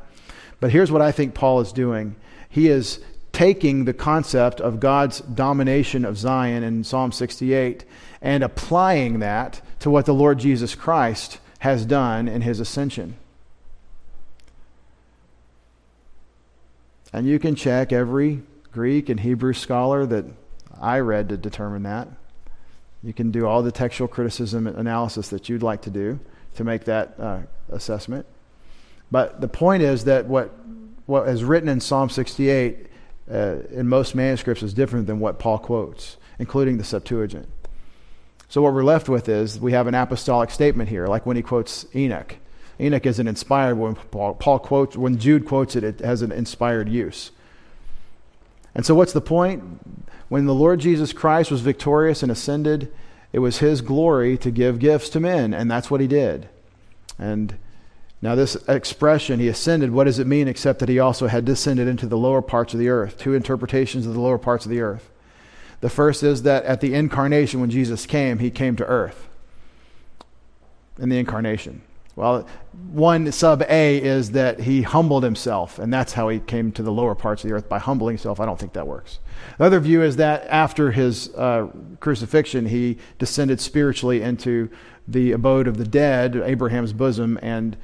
But 0.60 0.72
here's 0.72 0.92
what 0.92 1.04
I 1.04 1.12
think 1.12 1.36
Paul 1.36 1.60
is 1.60 1.72
doing 1.72 2.16
he 2.50 2.70
is 2.70 3.02
taking 3.34 3.86
the 3.86 3.94
concept 3.94 4.60
of 4.62 4.80
God's 4.80 5.20
domination 5.20 6.06
of 6.06 6.18
Zion 6.18 6.64
in 6.64 6.84
Psalm 6.84 7.12
68 7.12 7.86
and 8.20 8.44
applying 8.44 9.20
that 9.20 9.62
to 9.82 9.92
what 9.92 10.08
the 10.08 10.14
Lord 10.16 10.40
Jesus 10.40 10.74
Christ 10.74 11.38
has 11.60 11.86
done 11.86 12.28
in 12.28 12.42
his 12.42 12.60
ascension. 12.60 13.16
And 17.14 17.28
you 17.28 17.38
can 17.38 17.54
check 17.54 17.94
every 17.94 18.42
Greek 18.72 19.08
and 19.10 19.20
Hebrew 19.20 19.54
scholar 19.54 20.08
that 20.08 20.26
I 20.84 21.00
read 21.00 21.30
to 21.30 21.38
determine 21.38 21.84
that. 21.84 22.10
You 23.02 23.14
can 23.14 23.32
do 23.32 23.48
all 23.48 23.64
the 23.64 23.72
textual 23.72 24.08
criticism 24.08 24.68
analysis 24.68 25.30
that 25.30 25.50
you'd 25.50 25.64
like 25.64 25.82
to 25.84 25.90
do 25.90 26.20
to 26.56 26.64
make 26.64 26.86
that 26.86 27.16
uh, 27.20 27.40
assessment. 27.70 28.26
But 29.10 29.42
the 29.42 29.48
point 29.48 29.84
is 29.84 30.06
that 30.06 30.26
what, 30.26 30.54
what 31.06 31.28
is 31.28 31.44
written 31.44 31.70
in 31.70 31.80
Psalm 31.80 32.10
68 32.10 32.88
uh, 33.32 33.56
in 33.72 33.88
most 33.88 34.16
manuscripts 34.16 34.64
is 34.64 34.74
different 34.74 35.08
than 35.08 35.20
what 35.20 35.40
Paul 35.40 35.58
quotes, 35.58 36.18
including 36.40 36.78
the 36.78 36.84
Septuagint. 36.84 37.48
So 38.50 38.62
what 38.62 38.74
we're 38.74 38.84
left 38.84 39.10
with 39.10 39.30
is 39.30 39.60
we 39.60 39.72
have 39.72 39.88
an 39.88 39.96
apostolic 39.96 40.52
statement 40.52 40.90
here, 40.90 41.08
like 41.08 41.26
when 41.26 41.38
he 41.38 41.42
quotes 41.42 41.86
Enoch. 41.96 42.36
Enoch 42.80 43.06
isn't 43.06 43.28
inspired 43.28 43.76
when 43.76 43.96
Paul, 43.96 44.36
Paul 44.36 44.60
quotes, 44.60 44.96
when 44.96 45.18
Jude 45.18 45.46
quotes 45.46 45.76
it, 45.76 45.84
it 45.84 46.00
has 46.02 46.22
an 46.22 46.32
inspired 46.32 46.90
use. 46.90 47.32
And 48.76 48.86
so 48.86 48.96
what's 48.96 49.14
the 49.14 49.22
point? 49.22 49.64
When 50.30 50.46
the 50.46 50.54
Lord 50.54 50.80
Jesus 50.80 51.14
Christ 51.14 51.52
was 51.52 51.62
victorious 51.62 52.24
and 52.24 52.32
ascended, 52.32 52.92
it 53.32 53.40
was 53.40 53.60
his 53.60 53.82
glory 53.82 54.38
to 54.40 54.52
give 54.52 54.80
gifts 54.80 55.10
to 55.10 55.20
men, 55.20 55.54
and 55.54 55.70
that's 55.70 55.92
what 55.92 56.02
he 56.02 56.08
did. 56.08 56.50
And 57.20 57.58
now, 58.24 58.36
this 58.36 58.56
expression, 58.70 59.42
he 59.42 59.50
ascended, 59.50 59.92
what 59.92 60.06
does 60.06 60.18
it 60.18 60.28
mean 60.28 60.48
except 60.48 60.80
that 60.80 60.88
he 60.88 60.98
also 60.98 61.28
had 61.28 61.44
descended 61.44 61.90
into 61.90 62.08
the 62.08 62.18
lower 62.18 62.42
parts 62.42 62.74
of 62.74 62.80
the 62.80 62.88
earth? 62.88 63.18
Two 63.18 63.34
interpretations 63.34 64.06
of 64.06 64.14
the 64.14 64.22
lower 64.22 64.38
parts 64.38 64.64
of 64.64 64.72
the 64.72 64.80
earth. 64.80 65.10
The 65.82 65.90
first 65.90 66.24
is 66.24 66.44
that 66.44 66.64
at 66.64 66.80
the 66.80 66.94
incarnation, 66.94 67.60
when 67.60 67.70
Jesus 67.70 68.06
came, 68.06 68.40
he 68.40 68.50
came 68.50 68.78
to 68.78 68.86
earth 68.86 69.28
in 70.98 71.10
the 71.10 71.18
incarnation. 71.18 71.82
Well, 72.16 72.47
one 72.91 73.32
sub 73.32 73.64
A 73.64 73.97
is 73.97 74.32
that 74.32 74.59
he 74.59 74.84
humbled 74.84 75.24
himself, 75.24 75.80
and 75.80 75.91
that's 75.91 76.14
how 76.14 76.30
he 76.30 76.39
came 76.39 76.72
to 76.74 76.84
the 76.84 76.91
lower 76.91 77.16
parts 77.16 77.43
of 77.43 77.49
the 77.49 77.55
earth 77.55 77.68
by 77.68 77.80
humbling 77.80 78.14
himself. 78.16 78.39
I 78.39 78.45
don't 78.45 78.59
think 78.59 78.74
that 78.74 78.86
works. 78.86 79.20
The 79.57 79.64
other 79.66 79.80
view 79.80 80.03
is 80.03 80.18
that 80.18 80.45
after 80.47 80.91
his 80.91 81.34
uh, 81.34 81.70
crucifixion, 81.99 82.68
he 82.68 82.99
descended 83.18 83.59
spiritually 83.59 84.22
into 84.22 84.70
the 85.07 85.32
abode 85.32 85.68
of 85.68 85.78
the 85.78 85.86
dead, 85.86 86.36
Abraham's 86.36 86.93
bosom, 86.93 87.39
and 87.41 87.76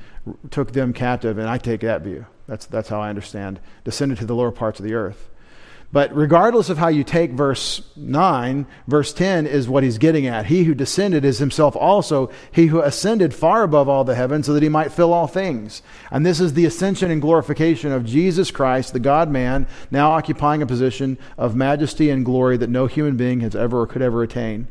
took 0.51 0.73
them 0.73 0.93
captive. 0.93 1.38
And 1.39 1.49
I 1.49 1.57
take 1.57 1.82
that 1.82 2.01
view. 2.03 2.27
That's, 2.47 2.65
that's 2.67 2.89
how 2.89 3.01
I 3.01 3.09
understand. 3.09 3.59
Descended 3.84 4.19
to 4.19 4.25
the 4.25 4.36
lower 4.36 4.51
parts 4.51 4.80
of 4.80 4.86
the 4.86 4.93
earth. 4.93 5.28
But 5.92 6.16
regardless 6.16 6.70
of 6.70 6.78
how 6.78 6.90
you 6.90 7.04
take 7.04 7.32
verse 7.32 7.82
9, 7.96 8.68
verse 8.88 9.12
10 9.12 9.48
is 9.48 9.68
what 9.68 9.84
he's 9.84 9.98
getting 9.98 10.28
at. 10.28 10.46
He 10.46 10.64
who 10.66 10.76
descended 10.76 11.26
is 11.26 11.40
himself 11.40 11.76
also 11.76 12.30
he 12.52 12.68
who 12.68 12.80
ascended 12.80 13.34
far 13.34 13.64
above 13.64 13.90
all 13.90 14.04
the 14.04 14.14
heavens 14.14 14.46
so 14.46 14.54
that 14.54 14.62
he 14.62 14.70
might 14.70 14.92
fill 14.92 15.12
all 15.12 15.26
things. 15.26 15.82
And 16.12 16.24
this 16.24 16.40
is 16.40 16.54
the 16.54 16.66
ascension 16.66 17.10
and 17.10 17.20
glorification 17.20 17.92
of 17.92 18.06
Jesus 18.06 18.52
Christ, 18.52 18.94
the 18.94 19.00
God 19.00 19.32
man, 19.32 19.66
now 19.90 20.12
occupying 20.12 20.62
a 20.62 20.68
position 20.68 21.18
of 21.40 21.56
majesty 21.56 22.12
and 22.12 22.24
glory 22.24 22.58
that 22.58 22.70
no 22.70 22.86
human 22.86 23.18
being 23.18 23.40
has 23.40 23.56
ever 23.56 23.82
or 23.82 23.88
could 23.88 24.04
ever 24.04 24.22
attain. 24.22 24.68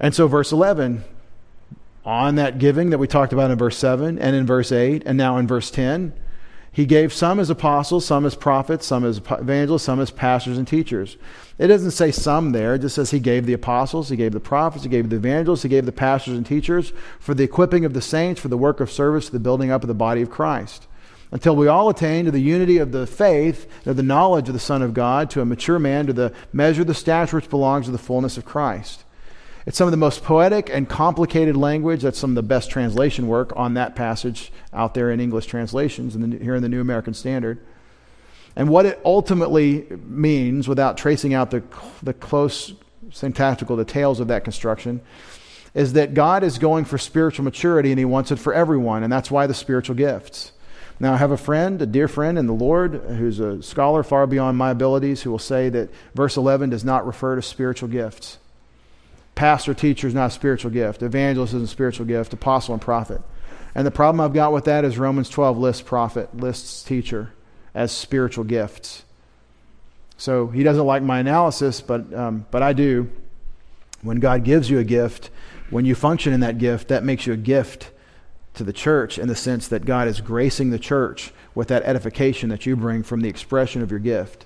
And 0.00 0.14
so, 0.14 0.28
verse 0.28 0.50
11, 0.50 1.04
on 2.06 2.36
that 2.36 2.58
giving 2.58 2.88
that 2.88 2.98
we 2.98 3.06
talked 3.06 3.34
about 3.34 3.50
in 3.50 3.58
verse 3.58 3.76
7 3.76 4.18
and 4.18 4.34
in 4.34 4.46
verse 4.46 4.72
8 4.72 5.02
and 5.04 5.18
now 5.18 5.36
in 5.36 5.46
verse 5.46 5.70
10, 5.70 6.14
he 6.74 6.86
gave 6.86 7.12
some 7.12 7.38
as 7.38 7.50
apostles, 7.50 8.06
some 8.06 8.24
as 8.24 8.34
prophets, 8.34 8.86
some 8.86 9.04
as 9.04 9.18
evangelists, 9.18 9.82
some 9.82 10.00
as 10.00 10.10
pastors 10.10 10.56
and 10.56 10.66
teachers. 10.66 11.18
It 11.58 11.66
doesn't 11.66 11.90
say 11.90 12.10
some 12.10 12.52
there, 12.52 12.74
it 12.74 12.78
just 12.78 12.94
says 12.94 13.10
he 13.10 13.20
gave 13.20 13.44
the 13.44 13.52
apostles, 13.52 14.08
he 14.08 14.16
gave 14.16 14.32
the 14.32 14.40
prophets, 14.40 14.84
he 14.84 14.88
gave 14.88 15.10
the 15.10 15.16
evangelists, 15.16 15.62
he 15.62 15.68
gave 15.68 15.84
the 15.84 15.92
pastors 15.92 16.34
and 16.34 16.46
teachers 16.46 16.94
for 17.20 17.34
the 17.34 17.44
equipping 17.44 17.84
of 17.84 17.92
the 17.92 18.00
saints, 18.00 18.40
for 18.40 18.48
the 18.48 18.56
work 18.56 18.80
of 18.80 18.90
service, 18.90 19.28
the 19.28 19.38
building 19.38 19.70
up 19.70 19.82
of 19.82 19.88
the 19.88 19.94
body 19.94 20.22
of 20.22 20.30
Christ. 20.30 20.88
Until 21.30 21.56
we 21.56 21.68
all 21.68 21.90
attain 21.90 22.24
to 22.24 22.30
the 22.30 22.40
unity 22.40 22.78
of 22.78 22.90
the 22.90 23.06
faith, 23.06 23.66
of 23.86 23.96
the 23.96 24.02
knowledge 24.02 24.48
of 24.48 24.54
the 24.54 24.58
Son 24.58 24.80
of 24.80 24.94
God, 24.94 25.28
to 25.30 25.42
a 25.42 25.46
mature 25.46 25.78
man, 25.78 26.06
to 26.06 26.12
the 26.14 26.32
measure 26.54 26.82
of 26.82 26.86
the 26.86 26.94
stature 26.94 27.36
which 27.36 27.50
belongs 27.50 27.84
to 27.86 27.92
the 27.92 27.98
fullness 27.98 28.38
of 28.38 28.46
Christ. 28.46 29.01
It's 29.64 29.78
some 29.78 29.86
of 29.86 29.92
the 29.92 29.96
most 29.96 30.24
poetic 30.24 30.70
and 30.70 30.88
complicated 30.88 31.56
language. 31.56 32.02
That's 32.02 32.18
some 32.18 32.30
of 32.30 32.34
the 32.34 32.42
best 32.42 32.70
translation 32.70 33.28
work 33.28 33.52
on 33.54 33.74
that 33.74 33.94
passage 33.94 34.52
out 34.72 34.94
there 34.94 35.10
in 35.10 35.20
English 35.20 35.46
translations 35.46 36.16
and 36.16 36.32
here 36.42 36.56
in 36.56 36.62
the 36.62 36.68
New 36.68 36.80
American 36.80 37.14
Standard. 37.14 37.64
And 38.56 38.68
what 38.68 38.86
it 38.86 39.00
ultimately 39.04 39.86
means, 40.04 40.68
without 40.68 40.96
tracing 40.96 41.32
out 41.32 41.50
the, 41.50 41.62
the 42.02 42.12
close 42.12 42.74
syntactical 43.10 43.76
details 43.76 44.20
of 44.20 44.28
that 44.28 44.44
construction, 44.44 45.00
is 45.74 45.94
that 45.94 46.12
God 46.12 46.42
is 46.42 46.58
going 46.58 46.84
for 46.84 46.98
spiritual 46.98 47.44
maturity 47.44 47.90
and 47.90 47.98
He 47.98 48.04
wants 48.04 48.30
it 48.30 48.36
for 48.36 48.52
everyone, 48.52 49.04
and 49.04 49.12
that's 49.12 49.30
why 49.30 49.46
the 49.46 49.54
spiritual 49.54 49.94
gifts. 49.94 50.52
Now, 51.00 51.14
I 51.14 51.16
have 51.16 51.30
a 51.30 51.36
friend, 51.36 51.80
a 51.80 51.86
dear 51.86 52.08
friend 52.08 52.38
in 52.38 52.46
the 52.46 52.52
Lord, 52.52 52.94
who's 52.94 53.40
a 53.40 53.62
scholar 53.62 54.02
far 54.02 54.26
beyond 54.26 54.58
my 54.58 54.70
abilities, 54.70 55.22
who 55.22 55.30
will 55.30 55.38
say 55.38 55.68
that 55.70 55.90
verse 56.14 56.36
11 56.36 56.70
does 56.70 56.84
not 56.84 57.06
refer 57.06 57.36
to 57.36 57.42
spiritual 57.42 57.88
gifts. 57.88 58.38
Pastor, 59.34 59.74
teacher 59.74 60.06
is 60.06 60.14
not 60.14 60.26
a 60.26 60.30
spiritual 60.30 60.70
gift. 60.70 61.02
Evangelist 61.02 61.54
is 61.54 61.62
a 61.62 61.66
spiritual 61.66 62.06
gift. 62.06 62.32
Apostle 62.32 62.74
and 62.74 62.82
prophet. 62.82 63.22
And 63.74 63.86
the 63.86 63.90
problem 63.90 64.20
I've 64.20 64.34
got 64.34 64.52
with 64.52 64.64
that 64.64 64.84
is 64.84 64.98
Romans 64.98 65.28
12 65.28 65.56
lists 65.58 65.82
prophet, 65.82 66.36
lists 66.36 66.82
teacher 66.82 67.32
as 67.74 67.90
spiritual 67.90 68.44
gifts. 68.44 69.04
So 70.18 70.48
he 70.48 70.62
doesn't 70.62 70.84
like 70.84 71.02
my 71.02 71.18
analysis, 71.18 71.80
but, 71.80 72.12
um, 72.14 72.46
but 72.50 72.62
I 72.62 72.72
do. 72.72 73.10
When 74.02 74.20
God 74.20 74.44
gives 74.44 74.68
you 74.68 74.78
a 74.78 74.84
gift, 74.84 75.30
when 75.70 75.84
you 75.84 75.94
function 75.94 76.32
in 76.32 76.40
that 76.40 76.58
gift, 76.58 76.88
that 76.88 77.02
makes 77.02 77.26
you 77.26 77.32
a 77.32 77.36
gift 77.36 77.90
to 78.54 78.64
the 78.64 78.72
church 78.72 79.18
in 79.18 79.28
the 79.28 79.34
sense 79.34 79.68
that 79.68 79.84
God 79.84 80.08
is 80.08 80.20
gracing 80.20 80.70
the 80.70 80.78
church 80.78 81.32
with 81.54 81.68
that 81.68 81.82
edification 81.84 82.50
that 82.50 82.66
you 82.66 82.76
bring 82.76 83.02
from 83.02 83.20
the 83.20 83.28
expression 83.28 83.80
of 83.80 83.90
your 83.90 84.00
gift. 84.00 84.44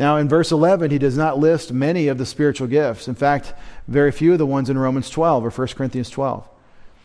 Now, 0.00 0.16
in 0.16 0.30
verse 0.30 0.50
11, 0.50 0.92
he 0.92 0.98
does 0.98 1.18
not 1.18 1.38
list 1.38 1.74
many 1.74 2.08
of 2.08 2.16
the 2.16 2.24
spiritual 2.24 2.68
gifts. 2.68 3.06
In 3.06 3.14
fact, 3.14 3.52
very 3.86 4.10
few 4.10 4.32
of 4.32 4.38
the 4.38 4.46
ones 4.46 4.70
in 4.70 4.78
Romans 4.78 5.10
12 5.10 5.44
or 5.44 5.50
1 5.50 5.68
Corinthians 5.76 6.08
12. 6.08 6.48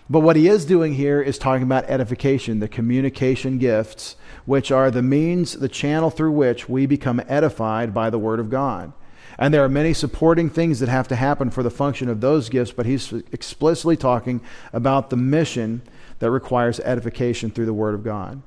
But 0.10 0.22
what 0.22 0.38
he 0.38 0.48
is 0.48 0.64
doing 0.64 0.94
here 0.94 1.22
is 1.22 1.38
talking 1.38 1.64
about 1.64 1.84
edification, 1.90 2.62
the 2.62 2.70
communication 2.70 3.58
gifts, 3.58 4.16
which 4.46 4.72
are 4.72 4.90
the 4.90 5.02
means, 5.02 5.58
the 5.60 5.68
channel 5.68 6.10
through 6.10 6.32
which 6.32 6.70
we 6.70 6.86
become 6.86 7.22
edified 7.28 7.94
by 7.94 8.10
the 8.10 8.18
Word 8.18 8.40
of 8.40 8.50
God. 8.50 8.94
And 9.38 9.54
there 9.54 9.66
are 9.66 9.68
many 9.68 9.94
supporting 9.94 10.50
things 10.50 10.80
that 10.80 10.88
have 10.88 11.10
to 11.10 11.18
happen 11.18 11.50
for 11.50 11.64
the 11.64 11.70
function 11.70 12.08
of 12.08 12.22
those 12.22 12.48
gifts, 12.48 12.72
but 12.72 12.86
he's 12.86 13.12
explicitly 13.12 13.98
talking 13.98 14.40
about 14.72 15.10
the 15.10 15.18
mission 15.18 15.82
that 16.20 16.32
requires 16.32 16.80
edification 16.80 17.52
through 17.52 17.66
the 17.66 17.74
Word 17.74 17.94
of 17.94 18.06
God. 18.06 18.42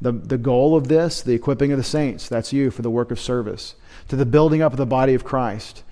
The, 0.00 0.12
the 0.12 0.38
goal 0.38 0.76
of 0.76 0.88
this, 0.88 1.22
the 1.22 1.34
equipping 1.34 1.72
of 1.72 1.78
the 1.78 1.84
saints, 1.84 2.28
that's 2.28 2.52
you 2.52 2.70
for 2.70 2.82
the 2.82 2.90
work 2.90 3.10
of 3.10 3.18
service, 3.18 3.74
to 4.08 4.16
the 4.16 4.26
building 4.26 4.60
up 4.60 4.72
of 4.72 4.78
the 4.78 4.86
body 4.86 5.14
of 5.14 5.24
Christ. 5.24 5.82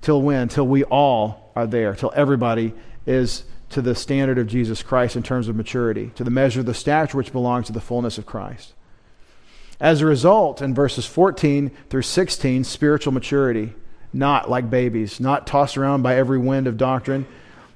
Till 0.00 0.22
when? 0.22 0.48
Till 0.48 0.66
we 0.66 0.84
all 0.84 1.52
are 1.54 1.66
there, 1.66 1.94
till 1.94 2.12
everybody 2.16 2.72
is 3.06 3.44
to 3.70 3.82
the 3.82 3.94
standard 3.94 4.38
of 4.38 4.46
Jesus 4.46 4.82
Christ 4.82 5.16
in 5.16 5.22
terms 5.22 5.48
of 5.48 5.56
maturity, 5.56 6.12
to 6.14 6.24
the 6.24 6.30
measure 6.30 6.60
of 6.60 6.66
the 6.66 6.74
stature 6.74 7.16
which 7.16 7.32
belongs 7.32 7.66
to 7.66 7.72
the 7.72 7.80
fullness 7.80 8.18
of 8.18 8.26
Christ. 8.26 8.74
As 9.80 10.00
a 10.00 10.06
result, 10.06 10.62
in 10.62 10.74
verses 10.74 11.06
14 11.06 11.70
through 11.90 12.02
16, 12.02 12.64
spiritual 12.64 13.12
maturity, 13.12 13.74
not 14.12 14.48
like 14.48 14.70
babies, 14.70 15.18
not 15.18 15.46
tossed 15.46 15.76
around 15.76 16.02
by 16.02 16.16
every 16.16 16.38
wind 16.38 16.66
of 16.66 16.76
doctrine, 16.76 17.26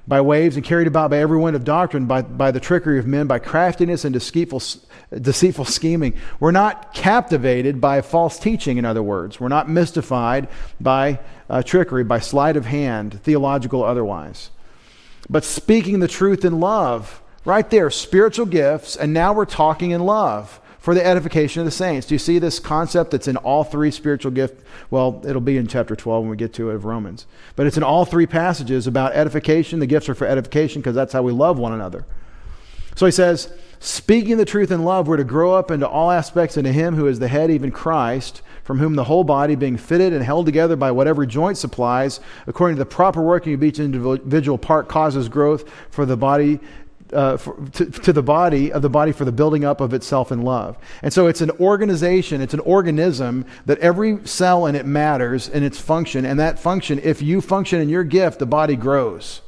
by 0.07 0.21
waves, 0.21 0.55
and 0.55 0.63
carried 0.63 0.87
about 0.87 1.09
by 1.09 1.17
every 1.17 1.37
wind 1.37 1.55
of 1.55 1.65
doctrine, 1.65 2.05
by, 2.05 2.21
by 2.21 2.51
the 2.51 2.59
trickery 2.59 2.97
of 2.97 3.05
men, 3.05 3.27
by 3.27 3.39
craftiness 3.39 4.05
and 4.05 4.13
deceitful, 4.13 4.61
deceitful 5.19 5.65
scheming. 5.65 6.13
We're 6.39 6.51
not 6.51 6.93
captivated 6.93 7.81
by 7.81 8.01
false 8.01 8.39
teaching, 8.39 8.77
in 8.77 8.85
other 8.85 9.03
words. 9.03 9.39
We're 9.39 9.49
not 9.49 9.69
mystified 9.69 10.47
by 10.79 11.19
uh, 11.49 11.61
trickery, 11.61 12.05
by 12.05 12.19
sleight 12.19 12.55
of 12.55 12.65
hand, 12.65 13.21
theological 13.23 13.83
otherwise. 13.83 14.49
But 15.29 15.43
speaking 15.43 15.99
the 15.99 16.07
truth 16.07 16.45
in 16.45 16.61
love, 16.61 17.21
right 17.43 17.69
there, 17.69 17.89
spiritual 17.89 18.45
gifts, 18.45 18.95
and 18.95 19.13
now 19.13 19.33
we're 19.33 19.45
talking 19.45 19.91
in 19.91 20.05
love 20.05 20.61
for 20.87 20.93
the 20.93 21.05
edification 21.05 21.59
of 21.59 21.65
the 21.65 21.71
saints. 21.71 22.07
Do 22.07 22.15
you 22.15 22.19
see 22.19 22.39
this 22.39 22.59
concept 22.59 23.11
that's 23.11 23.27
in 23.27 23.35
all 23.35 23.65
three 23.65 23.91
spiritual 23.91 24.31
gifts? 24.31 24.63
Well, 24.89 25.21
it'll 25.27 25.41
be 25.41 25.57
in 25.57 25.67
chapter 25.67 25.97
12 25.97 26.23
when 26.23 26.29
we 26.29 26.37
get 26.37 26.53
to 26.53 26.69
it 26.69 26.75
of 26.75 26.85
Romans. 26.85 27.25
But 27.57 27.67
it's 27.67 27.75
in 27.75 27.83
all 27.83 28.05
three 28.05 28.25
passages 28.25 28.87
about 28.87 29.11
edification. 29.11 29.79
The 29.79 29.85
gifts 29.85 30.07
are 30.07 30.15
for 30.15 30.25
edification 30.25 30.81
because 30.81 30.95
that's 30.95 31.11
how 31.11 31.23
we 31.23 31.33
love 31.33 31.59
one 31.59 31.73
another. 31.73 32.05
So 32.95 33.05
he 33.05 33.11
says, 33.11 33.51
speaking 33.81 34.37
the 34.37 34.45
truth 34.45 34.71
in 34.71 34.85
love, 34.85 35.09
we're 35.09 35.17
to 35.17 35.25
grow 35.25 35.55
up 35.55 35.71
into 35.71 35.85
all 35.85 36.09
aspects 36.09 36.55
into 36.55 36.71
him 36.71 36.95
who 36.95 37.07
is 37.07 37.19
the 37.19 37.27
head, 37.27 37.51
even 37.51 37.69
Christ, 37.69 38.41
from 38.63 38.79
whom 38.79 38.95
the 38.95 39.03
whole 39.03 39.25
body, 39.25 39.55
being 39.55 39.75
fitted 39.75 40.13
and 40.13 40.23
held 40.23 40.45
together 40.45 40.77
by 40.77 40.91
whatever 40.91 41.25
joint 41.25 41.57
supplies, 41.57 42.21
according 42.47 42.77
to 42.77 42.81
the 42.81 42.89
proper 42.89 43.21
working 43.21 43.53
of 43.53 43.61
each 43.61 43.79
individual 43.79 44.57
part, 44.57 44.87
causes 44.87 45.27
growth 45.27 45.69
for 45.89 46.05
the 46.05 46.15
body 46.15 46.61
uh, 47.13 47.37
for, 47.37 47.55
to, 47.73 47.85
to, 47.85 48.13
the 48.13 48.23
body 48.23 48.71
of 48.71 48.81
the 48.81 48.89
body 48.89 49.11
for 49.11 49.25
the 49.25 49.31
building 49.31 49.63
up 49.63 49.81
of 49.81 49.93
itself 49.93 50.31
in 50.31 50.41
love. 50.41 50.77
And 51.01 51.13
so 51.13 51.27
it's 51.27 51.41
an 51.41 51.51
organization, 51.51 52.41
it's 52.41 52.53
an 52.53 52.59
organism 52.61 53.45
that 53.65 53.77
every 53.79 54.25
cell 54.25 54.65
in 54.65 54.75
it 54.75 54.85
matters 54.85 55.47
in 55.49 55.63
its 55.63 55.79
function. 55.79 56.25
And 56.25 56.39
that 56.39 56.59
function, 56.59 56.99
if 57.03 57.21
you 57.21 57.41
function 57.41 57.81
in 57.81 57.89
your 57.89 58.03
gift, 58.03 58.39
the 58.39 58.45
body 58.45 58.75
grows. 58.75 59.41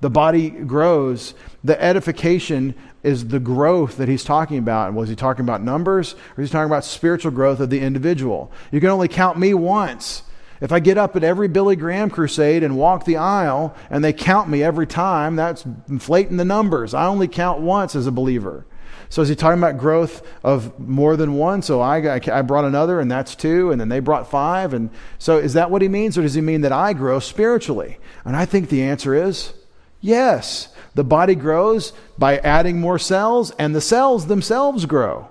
The 0.00 0.10
body 0.10 0.50
grows. 0.50 1.34
The 1.64 1.80
edification 1.82 2.74
is 3.02 3.28
the 3.28 3.40
growth 3.40 3.96
that 3.96 4.08
he's 4.08 4.24
talking 4.24 4.58
about. 4.58 4.92
Was 4.94 5.08
he 5.08 5.16
talking 5.16 5.44
about 5.44 5.62
numbers 5.62 6.14
or 6.36 6.42
is 6.42 6.50
he 6.50 6.52
talking 6.52 6.70
about 6.70 6.84
spiritual 6.84 7.32
growth 7.32 7.60
of 7.60 7.70
the 7.70 7.80
individual? 7.80 8.52
You 8.70 8.80
can 8.80 8.90
only 8.90 9.08
count 9.08 9.38
me 9.38 9.54
once. 9.54 10.22
If 10.60 10.72
I 10.72 10.80
get 10.80 10.98
up 10.98 11.14
at 11.14 11.24
every 11.24 11.48
Billy 11.48 11.76
Graham 11.76 12.10
crusade 12.10 12.62
and 12.62 12.76
walk 12.76 13.04
the 13.04 13.16
aisle 13.16 13.76
and 13.90 14.02
they 14.02 14.12
count 14.12 14.48
me 14.48 14.62
every 14.62 14.86
time, 14.86 15.36
that's 15.36 15.64
inflating 15.88 16.36
the 16.36 16.44
numbers. 16.44 16.94
I 16.94 17.06
only 17.06 17.28
count 17.28 17.60
once 17.60 17.94
as 17.94 18.06
a 18.06 18.12
believer. 18.12 18.66
So 19.10 19.22
is 19.22 19.28
he 19.28 19.34
talking 19.34 19.58
about 19.58 19.78
growth 19.78 20.26
of 20.42 20.78
more 20.78 21.16
than 21.16 21.34
one? 21.34 21.62
So 21.62 21.80
I, 21.80 22.16
I 22.16 22.42
brought 22.42 22.64
another, 22.64 23.00
and 23.00 23.10
that's 23.10 23.34
two, 23.34 23.70
and 23.70 23.80
then 23.80 23.88
they 23.88 24.00
brought 24.00 24.30
five. 24.30 24.74
And 24.74 24.90
so 25.18 25.38
is 25.38 25.54
that 25.54 25.70
what 25.70 25.80
he 25.80 25.88
means, 25.88 26.18
or 26.18 26.22
does 26.22 26.34
he 26.34 26.42
mean 26.42 26.60
that 26.60 26.72
I 26.72 26.92
grow 26.92 27.18
spiritually? 27.18 27.98
And 28.24 28.36
I 28.36 28.44
think 28.44 28.68
the 28.68 28.82
answer 28.82 29.14
is 29.14 29.54
yes. 30.00 30.68
The 30.94 31.04
body 31.04 31.34
grows 31.34 31.92
by 32.18 32.38
adding 32.38 32.80
more 32.80 32.98
cells, 32.98 33.50
and 33.52 33.74
the 33.74 33.80
cells 33.80 34.26
themselves 34.26 34.84
grow. 34.84 35.30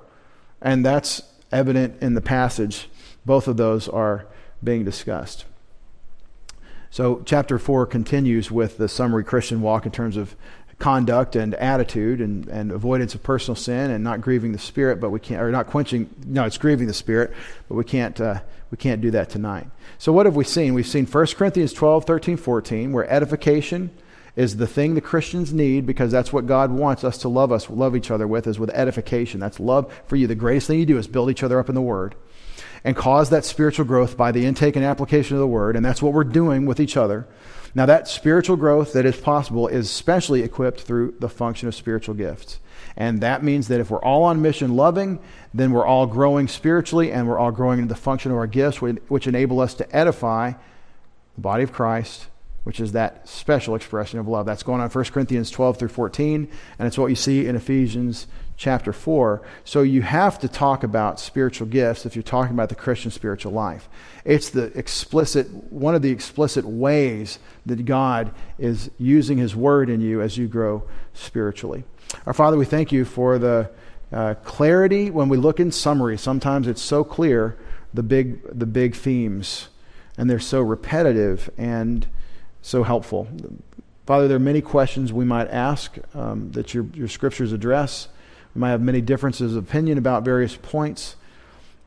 And 0.61 0.84
that's 0.86 1.21
evident 1.51 2.01
in 2.01 2.15
the 2.15 2.21
passage. 2.21 2.89
Both 3.25 3.47
of 3.47 3.57
those 3.57 3.88
are 3.88 4.28
being 4.64 4.84
discussed. 4.84 5.45
So, 6.89 7.22
chapter 7.26 7.60
4 7.60 7.86
continues 7.86 8.49
with 8.49 8.78
the 8.78 8.88
summary 8.88 9.24
Christian 9.24 9.62
walk 9.62 9.86
in 9.86 9.91
terms 9.91 10.18
of 10.18 10.36
conduct 10.80 11.36
and 11.36 11.55
attitude 11.55 12.22
and, 12.22 12.47
and 12.47 12.72
avoidance 12.72 13.16
of 13.16 13.24
personal 13.24 13.55
sin 13.55 13.91
and 13.91 14.03
not 14.03 14.22
grieving 14.22 14.51
the 14.51 14.60
spirit, 14.60 14.99
but 14.99 15.10
we 15.10 15.20
can't, 15.20 15.41
or 15.41 15.51
not 15.51 15.68
quenching, 15.68 16.10
no, 16.26 16.45
it's 16.45 16.58
grieving 16.58 16.88
the 16.88 16.93
spirit, 16.93 17.34
but 17.68 17.76
we 17.76 17.84
can't, 17.84 18.22
uh, 18.22 18.39
we 18.70 18.78
can't 18.78 19.01
do 19.01 19.12
that 19.12 19.30
tonight. 19.30 19.68
So, 19.97 20.14
what 20.14 20.26
have 20.26 20.36
we 20.36 20.43
seen? 20.43 20.74
We've 20.74 20.88
seen 20.88 21.05
1 21.05 21.26
Corinthians 21.36 21.74
12, 21.74 22.05
13, 22.05 22.38
14, 22.38 22.93
where 22.93 23.10
edification 23.12 23.89
is 24.36 24.58
the 24.58 24.68
thing 24.68 24.93
the 24.93 25.01
Christians 25.01 25.51
need 25.51 25.88
because 25.88 26.12
that's 26.12 26.32
what 26.32 26.45
God 26.45 26.72
wants 26.72 27.03
us 27.03 27.18
to 27.20 27.28
love 27.28 27.51
us, 27.51 27.70
love 27.70 27.95
each 27.95 28.12
other 28.12 28.28
with, 28.28 28.45
is 28.45 28.60
with 28.60 28.70
edification. 28.70 29.39
That's 29.39 29.60
love 29.60 29.91
for 30.05 30.16
you. 30.16 30.28
The 30.28 30.36
greatest 30.36 30.68
thing 30.68 30.80
you 30.80 30.86
do 30.86 30.99
is 30.99 31.08
build 31.08 31.32
each 31.32 31.41
other 31.41 31.60
up 31.60 31.70
in 31.70 31.76
the 31.76 31.82
Word 31.82 32.14
and 32.84 32.95
cause 32.95 33.30
that 33.30 33.45
spiritual 33.45 33.86
growth 33.86 34.17
by 34.17 34.32
the 34.32 34.45
intake 34.45 34.75
and 34.75 34.86
application 34.86 35.36
of 35.36 35.41
the 35.41 35.47
word. 35.47 35.75
And 35.75 35.86
that's 35.86 36.01
what 36.01 36.13
we're 36.13 36.23
doing 36.23 36.65
with 36.65 36.80
each 36.80 36.97
other. 36.97 37.28
Now, 37.75 37.86
that 37.86 38.07
spiritual 38.07 38.55
growth 38.55 38.93
that 38.93 39.05
is 39.05 39.17
possible 39.17 39.67
is 39.67 39.89
specially 39.89 40.41
equipped 40.41 40.82
through 40.82 41.15
the 41.19 41.30
function 41.30 41.67
of 41.67 41.75
spiritual 41.75 42.15
gifts. 42.15 42.59
And 42.95 43.21
that 43.21 43.43
means 43.43 43.67
that 43.67 43.80
if 43.80 43.91
we're 43.91 44.01
all 44.01 44.23
on 44.23 44.41
mission 44.41 44.75
loving, 44.75 45.19
then 45.53 45.71
we're 45.71 45.86
all 45.86 46.07
growing 46.07 46.47
spiritually 46.47 47.11
and 47.11 47.28
we're 47.28 47.38
all 47.38 47.51
growing 47.51 47.80
into 47.80 47.93
the 47.93 47.99
function 47.99 48.32
of 48.32 48.38
our 48.38 48.47
gifts, 48.47 48.82
which 48.82 49.28
enable 49.28 49.59
us 49.59 49.75
to 49.75 49.95
edify 49.95 50.53
the 51.36 51.41
body 51.41 51.63
of 51.63 51.71
Christ, 51.71 52.28
which 52.63 52.80
is 52.80 52.93
that 52.93 53.30
special 53.30 53.75
expression 53.75 54.17
of 54.19 54.28
love. 54.28 54.47
That's 54.47 54.63
going 54.63 54.82
on 54.82 54.89
1 54.89 55.05
Corinthians 55.05 55.51
12 55.51 55.78
through 55.78 55.88
14, 55.89 56.49
and 56.80 56.88
it's 56.88 56.97
what 56.97 57.07
you 57.07 57.15
see 57.15 57.45
in 57.45 57.55
Ephesians 57.55 58.25
chapter 58.58 58.91
4. 58.91 59.41
So 59.64 59.84
you 59.84 60.01
have 60.01 60.39
to 60.39 60.47
talk 60.47 60.84
about 60.84 61.20
spiritual 61.20 61.68
gifts 61.68 62.05
if 62.05 62.16
you're 62.16 62.24
talking 62.24 62.53
about 62.53 62.70
the 62.70 62.76
Christian 62.76 63.12
spiritual 63.12 63.53
life. 63.53 63.88
It's 64.26 64.49
the 64.49 64.78
explicit, 64.78 65.47
one 65.72 65.95
of 65.95 66.01
the 66.01 66.10
explicit 66.10 66.66
ways 66.66 67.39
that 67.66 67.86
God 67.86 68.32
is 68.58 68.89
using 68.97 69.38
His 69.38 69.55
Word 69.55 69.89
in 69.89 70.01
you 70.01 70.22
as 70.22 70.38
you 70.38 70.47
grow 70.47 70.84
spiritually. 71.14 71.84
Our 72.26 72.34
Father, 72.34 72.58
we 72.58 72.66
thank 72.66 72.91
you 72.91 73.05
for 73.05 73.38
the 73.38 73.70
uh, 74.12 74.34
clarity 74.43 75.12
when 75.12 75.30
we 75.30 75.38
look 75.38 75.60
in 75.60 75.72
summary. 75.72 76.18
Sometimes 76.18 76.68
it's 76.68 76.82
so 76.82 77.03
clear, 77.03 77.58
the 77.93 78.03
big, 78.03 78.41
the 78.58 78.66
big 78.66 78.95
themes, 78.95 79.68
and 80.18 80.30
they're 80.30 80.39
so 80.39 80.62
repetitive 80.62 81.49
and 81.58 82.08
so 82.62 82.84
helpful. 82.84 83.28
Father, 84.08 84.28
there 84.28 84.38
are 84.38 84.39
many 84.39 84.62
questions 84.62 85.14
we 85.14 85.26
might 85.26 85.49
ask 85.49 85.97
um, 86.16 86.51
that 86.53 86.74
your, 86.74 86.86
your 86.93 87.10
scriptures 87.10 87.51
address. 87.51 88.08
We 88.58 88.62
might 88.62 88.72
have 88.72 88.82
many 88.82 89.01
differences 89.01 89.55
of 89.55 89.70
opinion 89.70 89.99
about 89.99 90.26
various 90.26 90.55
points, 90.55 91.16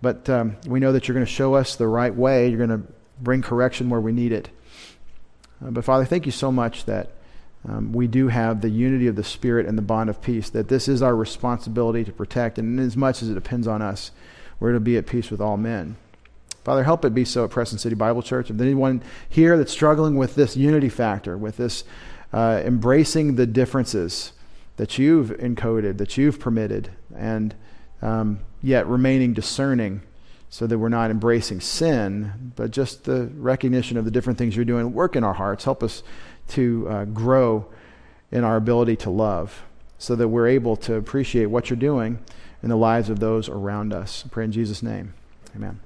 but 0.01 0.31
um, 0.31 0.57
we 0.69 0.79
know 0.79 0.93
that 0.93 1.09
you're 1.09 1.17
going 1.17 1.27
to 1.27 1.33
show 1.33 1.55
us 1.55 1.75
the 1.75 1.89
right 1.89 2.15
way. 2.15 2.49
You're 2.49 2.65
going 2.65 2.81
to 2.81 2.93
bring 3.21 3.43
correction 3.43 3.91
where 3.91 4.01
we 4.01 4.13
need 4.13 4.31
it. 4.31 4.51
Uh, 5.61 5.73
but 5.73 5.85
Father, 5.85 6.05
thank 6.05 6.27
you 6.27 6.31
so 6.31 6.53
much 6.53 6.85
that 6.85 7.11
um, 7.69 7.93
we 7.93 8.07
do 8.07 8.29
have 8.29 8.61
the 8.61 8.69
unity 8.69 9.09
of 9.09 9.17
the 9.17 9.25
Spirit 9.25 9.67
and 9.67 9.77
the 9.77 9.83
bond 9.83 10.11
of 10.11 10.23
peace, 10.23 10.49
that 10.51 10.69
this 10.69 10.87
is 10.87 11.03
our 11.03 11.17
responsibility 11.17 12.05
to 12.05 12.13
protect, 12.13 12.57
and 12.57 12.79
as 12.79 12.97
much 12.97 13.21
as 13.21 13.29
it 13.31 13.35
depends 13.35 13.67
on 13.67 13.83
us, 13.83 14.13
we're 14.61 14.73
to 14.73 14.79
be 14.79 14.97
at 14.97 15.09
peace 15.09 15.29
with 15.29 15.41
all 15.41 15.57
men. 15.57 15.97
Father, 16.63 16.85
help 16.85 17.05
it 17.05 17.13
be 17.13 17.25
so 17.25 17.47
at 17.47 17.51
Preston 17.51 17.81
City 17.81 17.97
Bible 17.97 18.23
Church. 18.23 18.49
If 18.49 18.59
there's 18.59 18.69
anyone 18.69 19.03
here 19.29 19.59
that's 19.59 19.73
struggling 19.73 20.15
with 20.15 20.37
this 20.37 20.57
unity 20.57 20.89
factor, 20.89 21.37
with 21.37 21.57
this 21.57 21.83
uh, 22.33 22.63
embracing 22.65 23.35
the 23.35 23.47
differences, 23.49 24.35
that 24.81 24.97
you've 24.97 25.29
encoded, 25.33 25.99
that 25.99 26.17
you've 26.17 26.41
permitted, 26.41 26.91
and 27.15 27.55
um, 28.01 28.41
yet 28.63 28.87
remaining 28.87 29.35
discerning 29.35 30.01
so 30.49 30.67
that 30.67 30.79
we're 30.79 30.89
not 30.89 31.11
embracing 31.11 31.61
sin, 31.61 32.53
but 32.57 32.71
just 32.71 33.05
the 33.05 33.27
recognition 33.37 33.99
of 33.99 34.07
the 34.07 34.11
different 34.11 34.39
things 34.39 34.57
you're 34.57 34.65
doing. 34.65 34.95
Work 34.95 35.17
in 35.17 35.23
our 35.23 35.35
hearts. 35.35 35.65
Help 35.65 35.83
us 35.83 36.03
to 36.49 36.89
uh, 36.89 37.05
grow 37.05 37.67
in 38.33 38.43
our 38.43 38.57
ability 38.57 38.97
to 38.97 39.11
love 39.11 39.65
so 39.99 40.17
that 40.17 40.29
we're 40.29 40.49
able 40.49 40.77
to 40.77 40.95
appreciate 40.95 41.45
what 41.47 41.69
you're 41.69 41.77
doing 41.77 42.19
in 42.63 42.71
the 42.71 42.77
lives 42.77 43.11
of 43.11 43.21
those 43.21 43.51
around 43.51 43.93
us. 43.93 44.23
I 44.25 44.31
pray 44.31 44.45
in 44.45 44.53
Jesus' 44.53 44.83
name. 44.83 45.13
Amen. 45.55 45.79